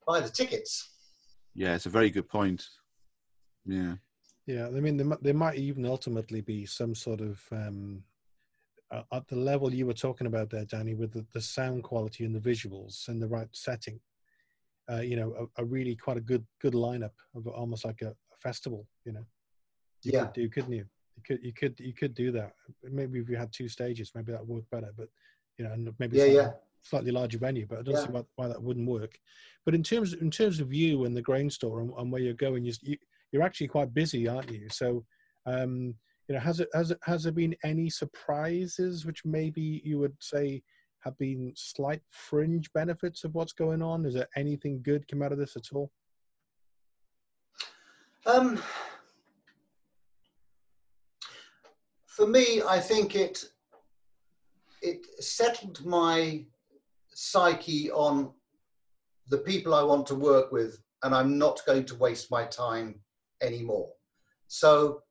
[0.05, 0.91] buy the tickets.
[1.55, 2.65] Yeah, it's a very good point.
[3.65, 3.95] Yeah.
[4.45, 8.03] Yeah, I mean, there, there might even ultimately be some sort of um,
[9.11, 12.35] at the level you were talking about there, Danny, with the, the sound quality and
[12.35, 13.99] the visuals and the right setting,
[14.91, 18.09] uh, you know, a, a, really quite a good good lineup of almost like a,
[18.09, 18.87] a festival.
[19.05, 19.25] You know,
[20.03, 20.85] you yeah, could do, couldn't you?
[21.15, 22.53] You could you could you could do that.
[22.83, 24.91] Maybe if you had two stages, maybe that would work better.
[24.95, 25.07] But
[25.57, 26.51] you know, and maybe yeah, yeah.
[26.81, 27.65] slightly larger venue.
[27.65, 28.05] But I don't Yeah.
[28.05, 29.17] see why, why that wouldn't work.
[29.65, 32.33] But in terms in terms of you and the grain store and, and where you're
[32.33, 32.97] going, you, you
[33.33, 34.67] you're actually quite busy, aren't you?
[34.69, 35.03] So.
[35.45, 35.95] Um,
[36.29, 40.15] you know, has it has it has there been any surprises which maybe you would
[40.21, 40.63] say
[41.03, 44.05] have been slight fringe benefits of what's going on?
[44.05, 45.91] Is there anything good come out of this at all?
[48.25, 48.61] Um,
[52.05, 53.43] for me, I think it
[54.81, 56.45] it settled my
[57.09, 58.31] psyche on
[59.27, 62.95] the people I want to work with, and I'm not going to waste my time
[63.43, 63.89] anymore.
[64.47, 65.01] So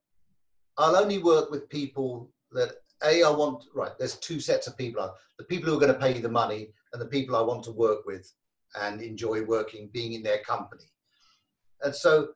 [0.78, 2.72] I'll only work with people that
[3.04, 3.64] a I want.
[3.74, 6.72] Right, there's two sets of people: the people who are going to pay the money,
[6.92, 8.30] and the people I want to work with
[8.80, 10.90] and enjoy working, being in their company.
[11.82, 12.28] And so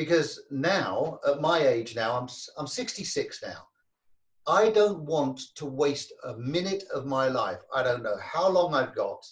[0.00, 3.66] because now at my age now i'm i'm 66 now
[4.46, 8.74] i don't want to waste a minute of my life i don't know how long
[8.74, 9.22] i've got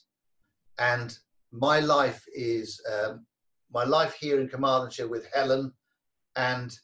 [0.79, 1.19] and
[1.53, 3.25] my life is um,
[3.73, 5.73] my life here in carmarthenshire with helen
[6.37, 6.79] and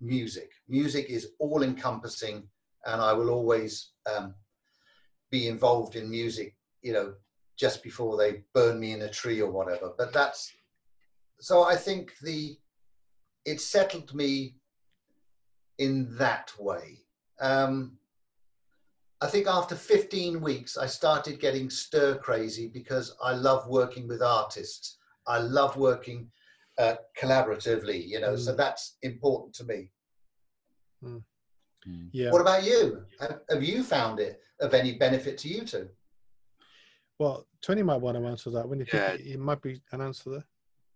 [0.00, 2.42] music music is all encompassing
[2.86, 4.34] and i will always um,
[5.30, 7.12] be involved in music you know
[7.56, 10.52] just before they burn me in a tree or whatever but that's
[11.40, 12.56] so i think the
[13.44, 14.54] it settled me
[15.78, 16.98] in that way.
[17.40, 17.96] Um,
[19.20, 24.22] I think after 15 weeks, I started getting stir crazy because I love working with
[24.22, 24.98] artists.
[25.30, 26.30] I love working
[26.78, 28.38] uh, collaboratively, you know, mm.
[28.38, 29.90] so that's important to me.
[31.04, 31.22] Mm.
[32.12, 32.30] Yeah.
[32.30, 33.04] What about you?
[33.20, 35.88] Have, have, you found it of any benefit to you too?
[37.18, 38.68] Well, Tony might want to answer that.
[38.68, 39.10] When you yeah.
[39.10, 40.44] think it might be an answer there.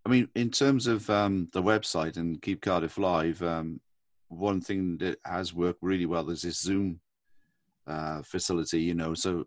[0.06, 3.80] I mean, in terms of um, the website and Keep Cardiff Live, um,
[4.28, 7.00] one thing that has worked really well is this Zoom
[7.86, 8.82] uh, facility.
[8.82, 9.46] You know, so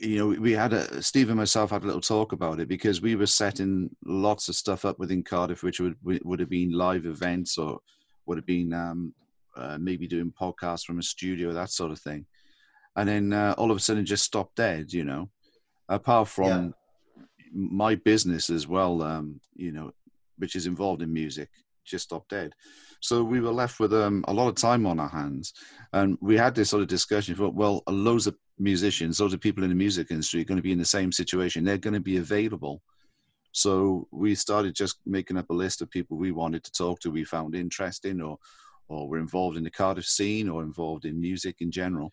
[0.00, 3.02] you know we had a Steve and myself had a little talk about it because
[3.02, 7.06] we were setting lots of stuff up within Cardiff, which would would have been live
[7.06, 7.80] events or
[8.26, 9.14] would have been um,
[9.56, 12.24] uh, maybe doing podcasts from a studio, that sort of thing,
[12.96, 14.92] and then uh, all of a sudden just stopped dead.
[14.92, 15.30] You know,
[15.88, 16.70] apart from yeah
[17.52, 19.90] my business as well, um, you know,
[20.38, 21.48] which is involved in music,
[21.84, 22.52] just stopped dead.
[23.00, 25.52] So we were left with um, a lot of time on our hands,
[25.92, 27.34] and we had this sort of discussion.
[27.34, 30.62] Thought, well, loads of musicians, loads of people in the music industry are going to
[30.62, 31.64] be in the same situation.
[31.64, 32.82] They're going to be available.
[33.52, 37.10] So we started just making up a list of people we wanted to talk to,
[37.10, 38.38] we found interesting, or
[38.88, 42.12] or were involved in the Cardiff scene, or involved in music in general.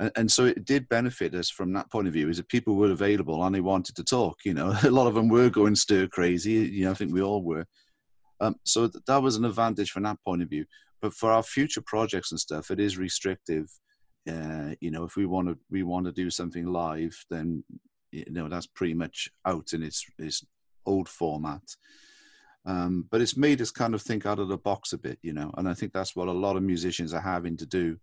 [0.00, 2.74] And, and, so it did benefit us from that point of view is that people
[2.74, 4.74] were available and they wanted to talk you know.
[4.82, 7.66] A lot of them were going stir crazy you know i think we all were.
[8.40, 10.64] Um, so th- that was an advantage from that point of view.
[11.02, 13.68] But for our future projects and stuff it is restrictive
[14.28, 17.62] uh, you know if we want to we want to do something live then
[18.12, 20.44] you know that's pretty much out in its its
[20.86, 21.62] old format
[22.66, 25.32] um, but it's made us kind of think out of the box a bit you
[25.32, 27.96] know and i think that's what a lot of musicians are having to do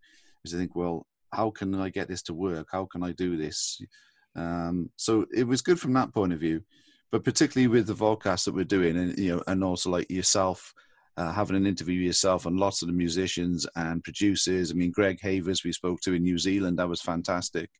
[0.44, 2.68] is to think well how can I get this to work?
[2.72, 3.82] How can I do this?
[4.36, 6.62] Um, so it was good from that point of view,
[7.12, 10.74] but particularly with the podcast that we're doing, and you know, and also like yourself.
[11.18, 14.70] Uh, having an interview yourself and lots of the musicians and producers.
[14.70, 17.72] I mean, Greg Haver, we spoke to in New Zealand, that was fantastic.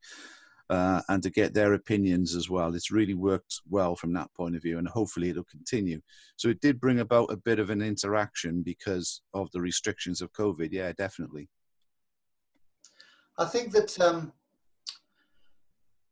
[0.72, 2.74] Uh, and to get their opinions as well.
[2.74, 6.02] It's really worked well from that point of view, and hopefully it'll continue.
[6.36, 10.34] So it did bring about a bit of an interaction because of the restrictions of
[10.34, 10.70] COVID.
[10.72, 11.48] Yeah, definitely.
[13.38, 14.34] I think that um,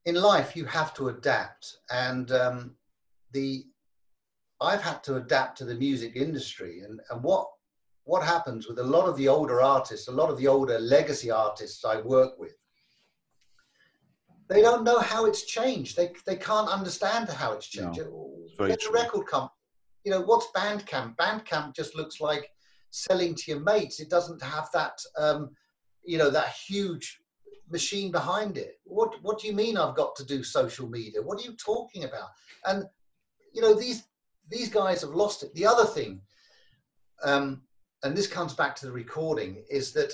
[0.05, 2.75] in life you have to adapt, and um,
[3.31, 3.65] the
[4.61, 7.47] I've had to adapt to the music industry, and, and what
[8.05, 11.31] what happens with a lot of the older artists, a lot of the older legacy
[11.31, 12.55] artists I work with,
[14.47, 15.97] they don't know how it's changed.
[15.97, 17.99] They they can't understand how it's changed.
[17.99, 19.51] No, it's a record company.
[20.03, 21.15] You know what's Bandcamp?
[21.15, 22.49] Bandcamp just looks like
[22.91, 23.99] selling to your mates.
[23.99, 24.99] It doesn't have that.
[25.17, 25.49] Um,
[26.05, 27.19] you know that huge
[27.69, 31.39] machine behind it what what do you mean i've got to do social media what
[31.39, 32.29] are you talking about
[32.65, 32.85] and
[33.53, 34.03] you know these
[34.49, 36.21] these guys have lost it the other thing
[37.23, 37.61] um,
[38.03, 40.13] and this comes back to the recording is that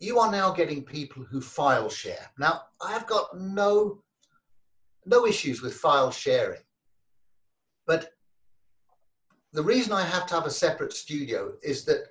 [0.00, 4.02] you are now getting people who file share now i've got no
[5.06, 6.62] no issues with file sharing
[7.86, 8.10] but
[9.52, 12.08] the reason i have to have a separate studio is that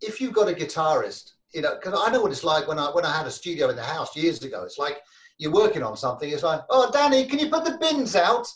[0.00, 2.86] if you've got a guitarist you know, because I know what it's like when I
[2.90, 4.64] when I had a studio in the house years ago.
[4.64, 5.00] It's like
[5.38, 6.30] you're working on something.
[6.30, 8.46] It's like, oh, Danny, can you put the bins out?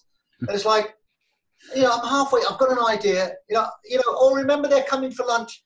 [0.40, 0.94] And it's like,
[1.74, 2.40] you know, I'm halfway.
[2.48, 3.32] I've got an idea.
[3.48, 4.04] You know, you know.
[4.06, 5.62] Oh, remember they're coming for lunch.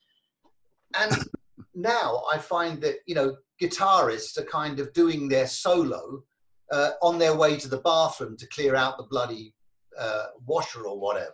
[0.99, 1.15] And
[1.75, 6.23] now I find that you know guitarists are kind of doing their solo
[6.71, 9.53] uh, on their way to the bathroom to clear out the bloody
[9.99, 11.31] uh, washer or whatever.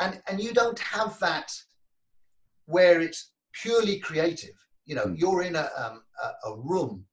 [0.00, 1.52] And and you don't have that
[2.66, 4.54] where it's purely creative.
[4.84, 5.18] You know, mm.
[5.18, 7.04] you're in a, um, a, a room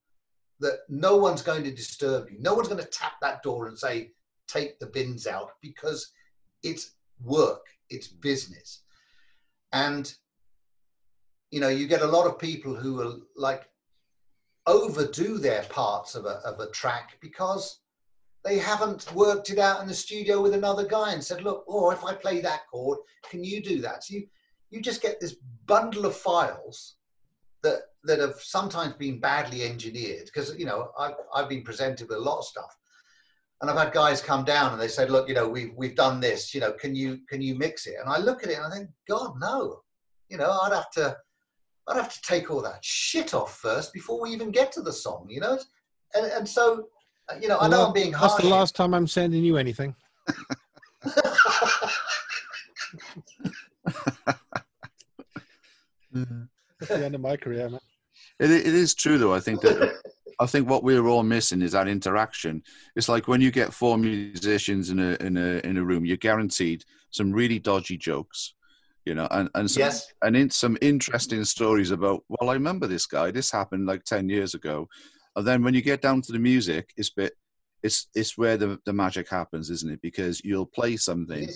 [0.60, 2.38] that no one's going to disturb you.
[2.40, 4.12] No one's going to tap that door and say,
[4.48, 6.12] take the bins out because
[6.64, 8.84] it's work, it's business.
[9.72, 10.14] And,
[11.52, 13.64] you know, you get a lot of people who are like
[14.66, 17.80] overdo their parts of a, of a track because
[18.44, 21.92] they haven't worked it out in the studio with another guy and said, look, oh,
[21.92, 23.00] if I play that chord,
[23.30, 24.04] can you do that?
[24.04, 24.28] So you,
[24.70, 25.36] you just get this
[25.66, 26.96] bundle of files
[27.62, 32.18] that that have sometimes been badly engineered because you know I've, I've been presented with
[32.18, 32.76] a lot of stuff
[33.62, 36.20] and I've had guys come down and they said look you know we've we've done
[36.20, 37.96] this you know can you can you mix it?
[38.00, 39.82] And I look at it and I think god no.
[40.30, 41.16] You know I'd have to
[41.88, 44.94] I'd have to take all that shit off first before we even get to the
[44.94, 45.60] song you know?
[46.16, 46.88] And, and so
[47.32, 49.44] uh, you know well, I know I'm being harsh that's the last time I'm sending
[49.44, 49.96] you anything.
[56.14, 57.80] That's the end of my career, man.
[58.40, 59.34] It, it is true, though.
[59.34, 60.02] I think that
[60.44, 62.64] I think what we're all missing is that interaction.
[62.98, 66.18] It's like when you get four musicians in a in a in a room, you're
[66.18, 68.54] guaranteed some really dodgy jokes,
[69.06, 70.12] you know, and and some, yes.
[70.22, 72.24] and in some interesting stories about.
[72.28, 73.32] Well, I remember this guy.
[73.32, 74.90] This happened like ten years ago,
[75.38, 77.34] and then when you get down to the music, it's bit.
[77.82, 80.02] It's it's where the the magic happens, isn't it?
[80.02, 81.48] Because you'll play something,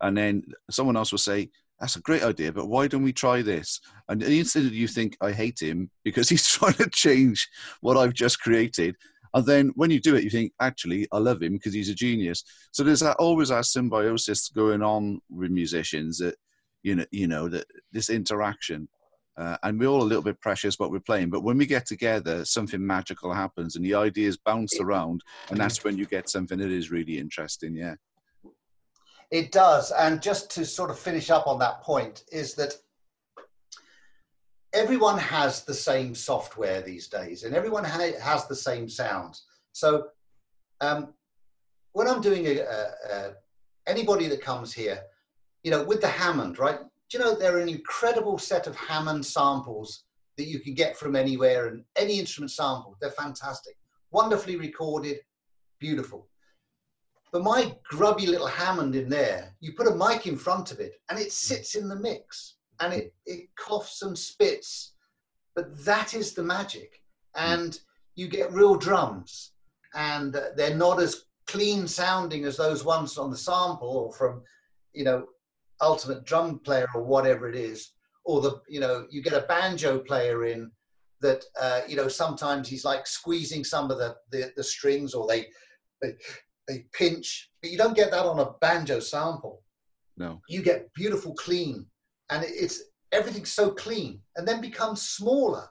[0.00, 1.50] and then someone else will say,
[1.80, 3.80] that's a great idea, but why don't we try this?
[4.08, 7.48] And instantly you think, I hate him because he's trying to change
[7.80, 8.96] what I've just created.
[9.32, 11.94] And then when you do it, you think, actually, I love him because he's a
[11.94, 12.44] genius.
[12.72, 16.34] So there's that, always that symbiosis going on with musicians that,
[16.82, 18.88] you know, you know that this interaction.
[19.36, 21.86] Uh, and we're all a little bit precious what we're playing, but when we get
[21.86, 26.58] together, something magical happens, and the ideas bounce around, and that's when you get something
[26.58, 27.74] that is really interesting.
[27.74, 27.94] Yeah.
[29.30, 29.92] It does.
[29.92, 32.74] And just to sort of finish up on that point, is that
[34.72, 39.44] everyone has the same software these days and everyone ha- has the same sounds.
[39.72, 40.08] So
[40.80, 41.14] um,
[41.92, 43.32] when I'm doing a, a, a,
[43.86, 45.00] anybody that comes here,
[45.62, 46.78] you know, with the Hammond, right?
[46.78, 50.04] Do you know there are an incredible set of Hammond samples
[50.40, 52.96] that you can get from anywhere and any instrument sample.
[53.00, 53.76] They're fantastic,
[54.10, 55.18] wonderfully recorded,
[55.78, 56.29] beautiful.
[57.32, 60.94] But my grubby little Hammond in there, you put a mic in front of it
[61.08, 64.94] and it sits in the mix and it, it coughs and spits.
[65.54, 67.02] But that is the magic.
[67.36, 67.78] And
[68.16, 69.52] you get real drums
[69.94, 74.42] and they're not as clean sounding as those ones on the sample or from,
[74.92, 75.26] you know,
[75.80, 77.92] ultimate drum player or whatever it is.
[78.24, 80.70] Or the, you know, you get a banjo player in
[81.20, 85.26] that, uh, you know, sometimes he's like squeezing some of the, the, the strings or
[85.26, 85.46] they,
[86.02, 86.14] they
[86.68, 89.62] they pinch, but you don't get that on a banjo sample.
[90.16, 90.40] No.
[90.48, 91.86] You get beautiful clean,
[92.30, 92.82] and it's
[93.12, 95.68] everything's so clean, and then becomes smaller.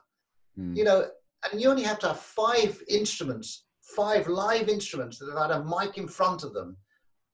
[0.58, 0.76] Mm.
[0.76, 1.08] You know,
[1.50, 3.64] and you only have to have five instruments,
[3.96, 6.76] five live instruments that have had a mic in front of them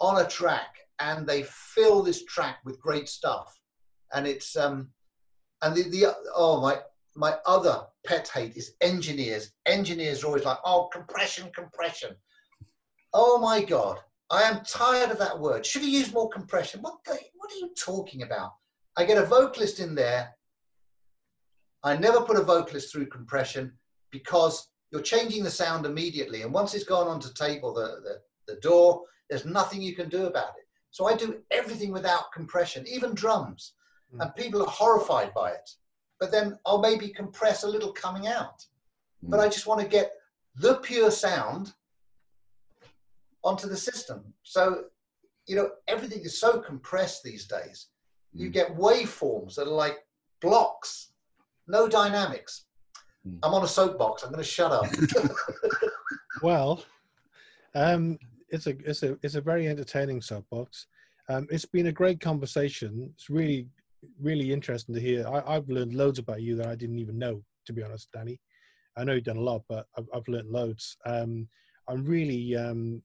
[0.00, 3.58] on a track, and they fill this track with great stuff.
[4.12, 4.90] And it's um,
[5.62, 6.78] and the, the oh my
[7.16, 9.52] my other pet hate is engineers.
[9.66, 12.14] Engineers are always like, oh, compression, compression.
[13.18, 13.98] Oh my God,
[14.28, 15.64] I am tired of that word.
[15.64, 16.82] Should have used more compression.
[16.82, 18.52] What, the, what are you talking about?
[18.98, 20.34] I get a vocalist in there.
[21.82, 23.72] I never put a vocalist through compression
[24.10, 26.42] because you're changing the sound immediately.
[26.42, 30.10] And once it's gone onto tape or the, the, the DAW, there's nothing you can
[30.10, 30.66] do about it.
[30.90, 33.72] So I do everything without compression, even drums.
[34.14, 34.24] Mm.
[34.24, 35.70] And people are horrified by it.
[36.20, 38.58] But then I'll maybe compress a little coming out.
[39.24, 39.30] Mm.
[39.30, 40.12] But I just want to get
[40.56, 41.72] the pure sound
[43.46, 44.24] onto the system.
[44.42, 44.84] So,
[45.46, 47.88] you know, everything is so compressed these days.
[48.32, 48.52] You mm.
[48.52, 49.98] get waveforms that are like
[50.42, 51.12] blocks,
[51.68, 52.66] no dynamics.
[53.26, 53.38] Mm.
[53.44, 54.24] I'm on a soapbox.
[54.24, 54.86] I'm going to shut up.
[56.42, 56.82] well,
[57.74, 58.18] um,
[58.48, 60.86] it's a it's a it's a very entertaining soapbox.
[61.28, 63.10] Um, it's been a great conversation.
[63.14, 63.68] It's really
[64.20, 65.26] really interesting to hear.
[65.26, 68.38] I, have learned loads about you that I didn't even know, to be honest, Danny.
[68.96, 70.96] I know you've done a lot, but I've, I've learned loads.
[71.04, 71.48] Um,
[71.88, 73.02] I'm really um,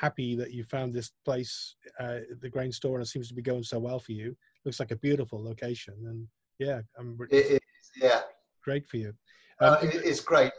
[0.00, 3.42] happy that you found this place, uh, the grain store, and it seems to be
[3.42, 4.36] going so well for you.
[4.64, 6.26] Looks like a beautiful location, and
[6.58, 7.18] yeah, I'm.
[7.30, 7.60] It is,
[8.00, 8.20] yeah.
[8.62, 9.12] great for you.
[9.60, 10.52] Um, uh, it, it's great.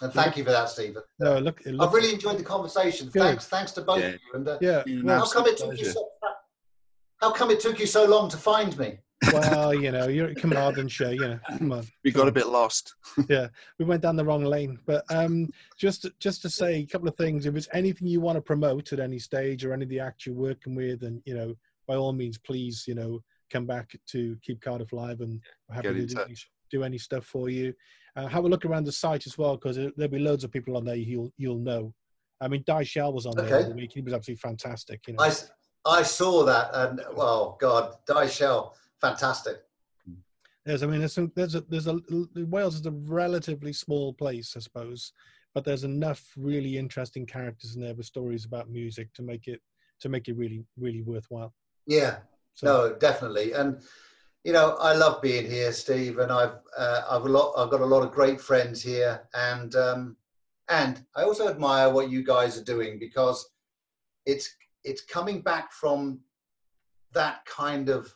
[0.00, 1.02] And thank you for that, Stephen.
[1.20, 3.08] No, look, I've really enjoyed the conversation.
[3.08, 3.22] Good.
[3.22, 4.06] Thanks, thanks to both yeah.
[4.06, 4.18] of you.
[4.34, 6.08] And uh, yeah, how come it took you so?
[7.20, 8.98] How come it took you so long to find me?
[9.32, 11.86] Well, you know, you're at Carmarthenshire, you know, come on.
[12.04, 12.94] We got a bit lost.
[13.28, 13.48] yeah,
[13.78, 14.78] we went down the wrong lane.
[14.86, 15.48] But um,
[15.78, 17.46] just just to say a couple of things.
[17.46, 20.26] If there's anything you want to promote at any stage or any of the acts
[20.26, 21.54] you're working with, and you know,
[21.86, 25.40] by all means, please, you know, come back to Keep Cardiff Live and
[25.70, 26.36] happy to do any,
[26.70, 27.74] do any, stuff for you.
[28.16, 30.76] Uh, have a look around the site as well because there'll be loads of people
[30.76, 31.92] on there you'll you'll know.
[32.40, 33.48] I mean, Dai Shell was on okay.
[33.48, 33.92] there the week.
[33.92, 35.00] He was absolutely fantastic.
[35.06, 35.24] You know.
[35.24, 35.32] I,
[35.86, 38.76] I saw that, and well, God, Dai Shell
[39.08, 39.58] fantastic.
[40.66, 41.98] Yes, I mean there's some, there's a there's a
[42.36, 45.12] Wales is a relatively small place, I suppose,
[45.54, 49.60] but there's enough really interesting characters in there with stories about music to make it
[50.00, 51.52] to make it really really worthwhile.
[51.86, 52.16] Yeah,
[52.54, 52.66] so.
[52.66, 53.82] no, definitely, and
[54.42, 57.82] you know I love being here, Steve, and I've uh, I've a lot I've got
[57.82, 60.16] a lot of great friends here, and um,
[60.70, 63.50] and I also admire what you guys are doing because
[64.24, 64.48] it's
[64.82, 66.20] it's coming back from
[67.12, 68.14] that kind of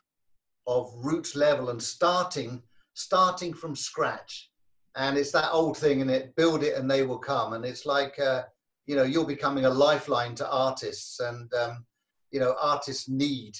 [0.68, 2.62] of root level and starting
[2.94, 4.50] starting from scratch.
[4.96, 6.34] And it's that old thing and it?
[6.36, 7.54] Build it and they will come.
[7.54, 8.42] And it's like uh,
[8.86, 11.84] you know you're becoming a lifeline to artists and um,
[12.30, 13.54] you know artists need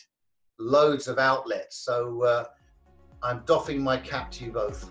[0.59, 1.77] loads of outlets.
[1.79, 2.45] So uh,
[3.23, 4.91] i'm doffing my cap to you both.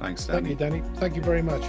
[0.00, 0.38] Thanks danny.
[0.38, 0.82] thank you danny.
[0.96, 1.62] Thank you very much.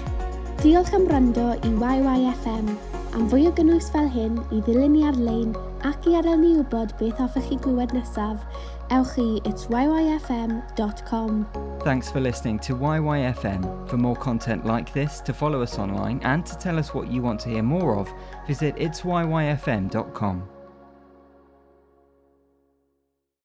[0.62, 2.78] Diolch am wrando i YYFM.
[3.16, 5.52] Am fwy o gynnwys fel hyn i ddilyn ni ar-lein
[5.88, 8.42] ac i adael ni wybod beth hoffech chi glywed nesaf,
[8.90, 11.48] ewch i itsyfm.com.
[11.84, 13.90] Thanks for listening to YYFM.
[13.90, 17.22] For more content like this, to follow us online and to tell us what you
[17.22, 18.14] want to hear more of,
[18.48, 20.55] visit itsyfm.com.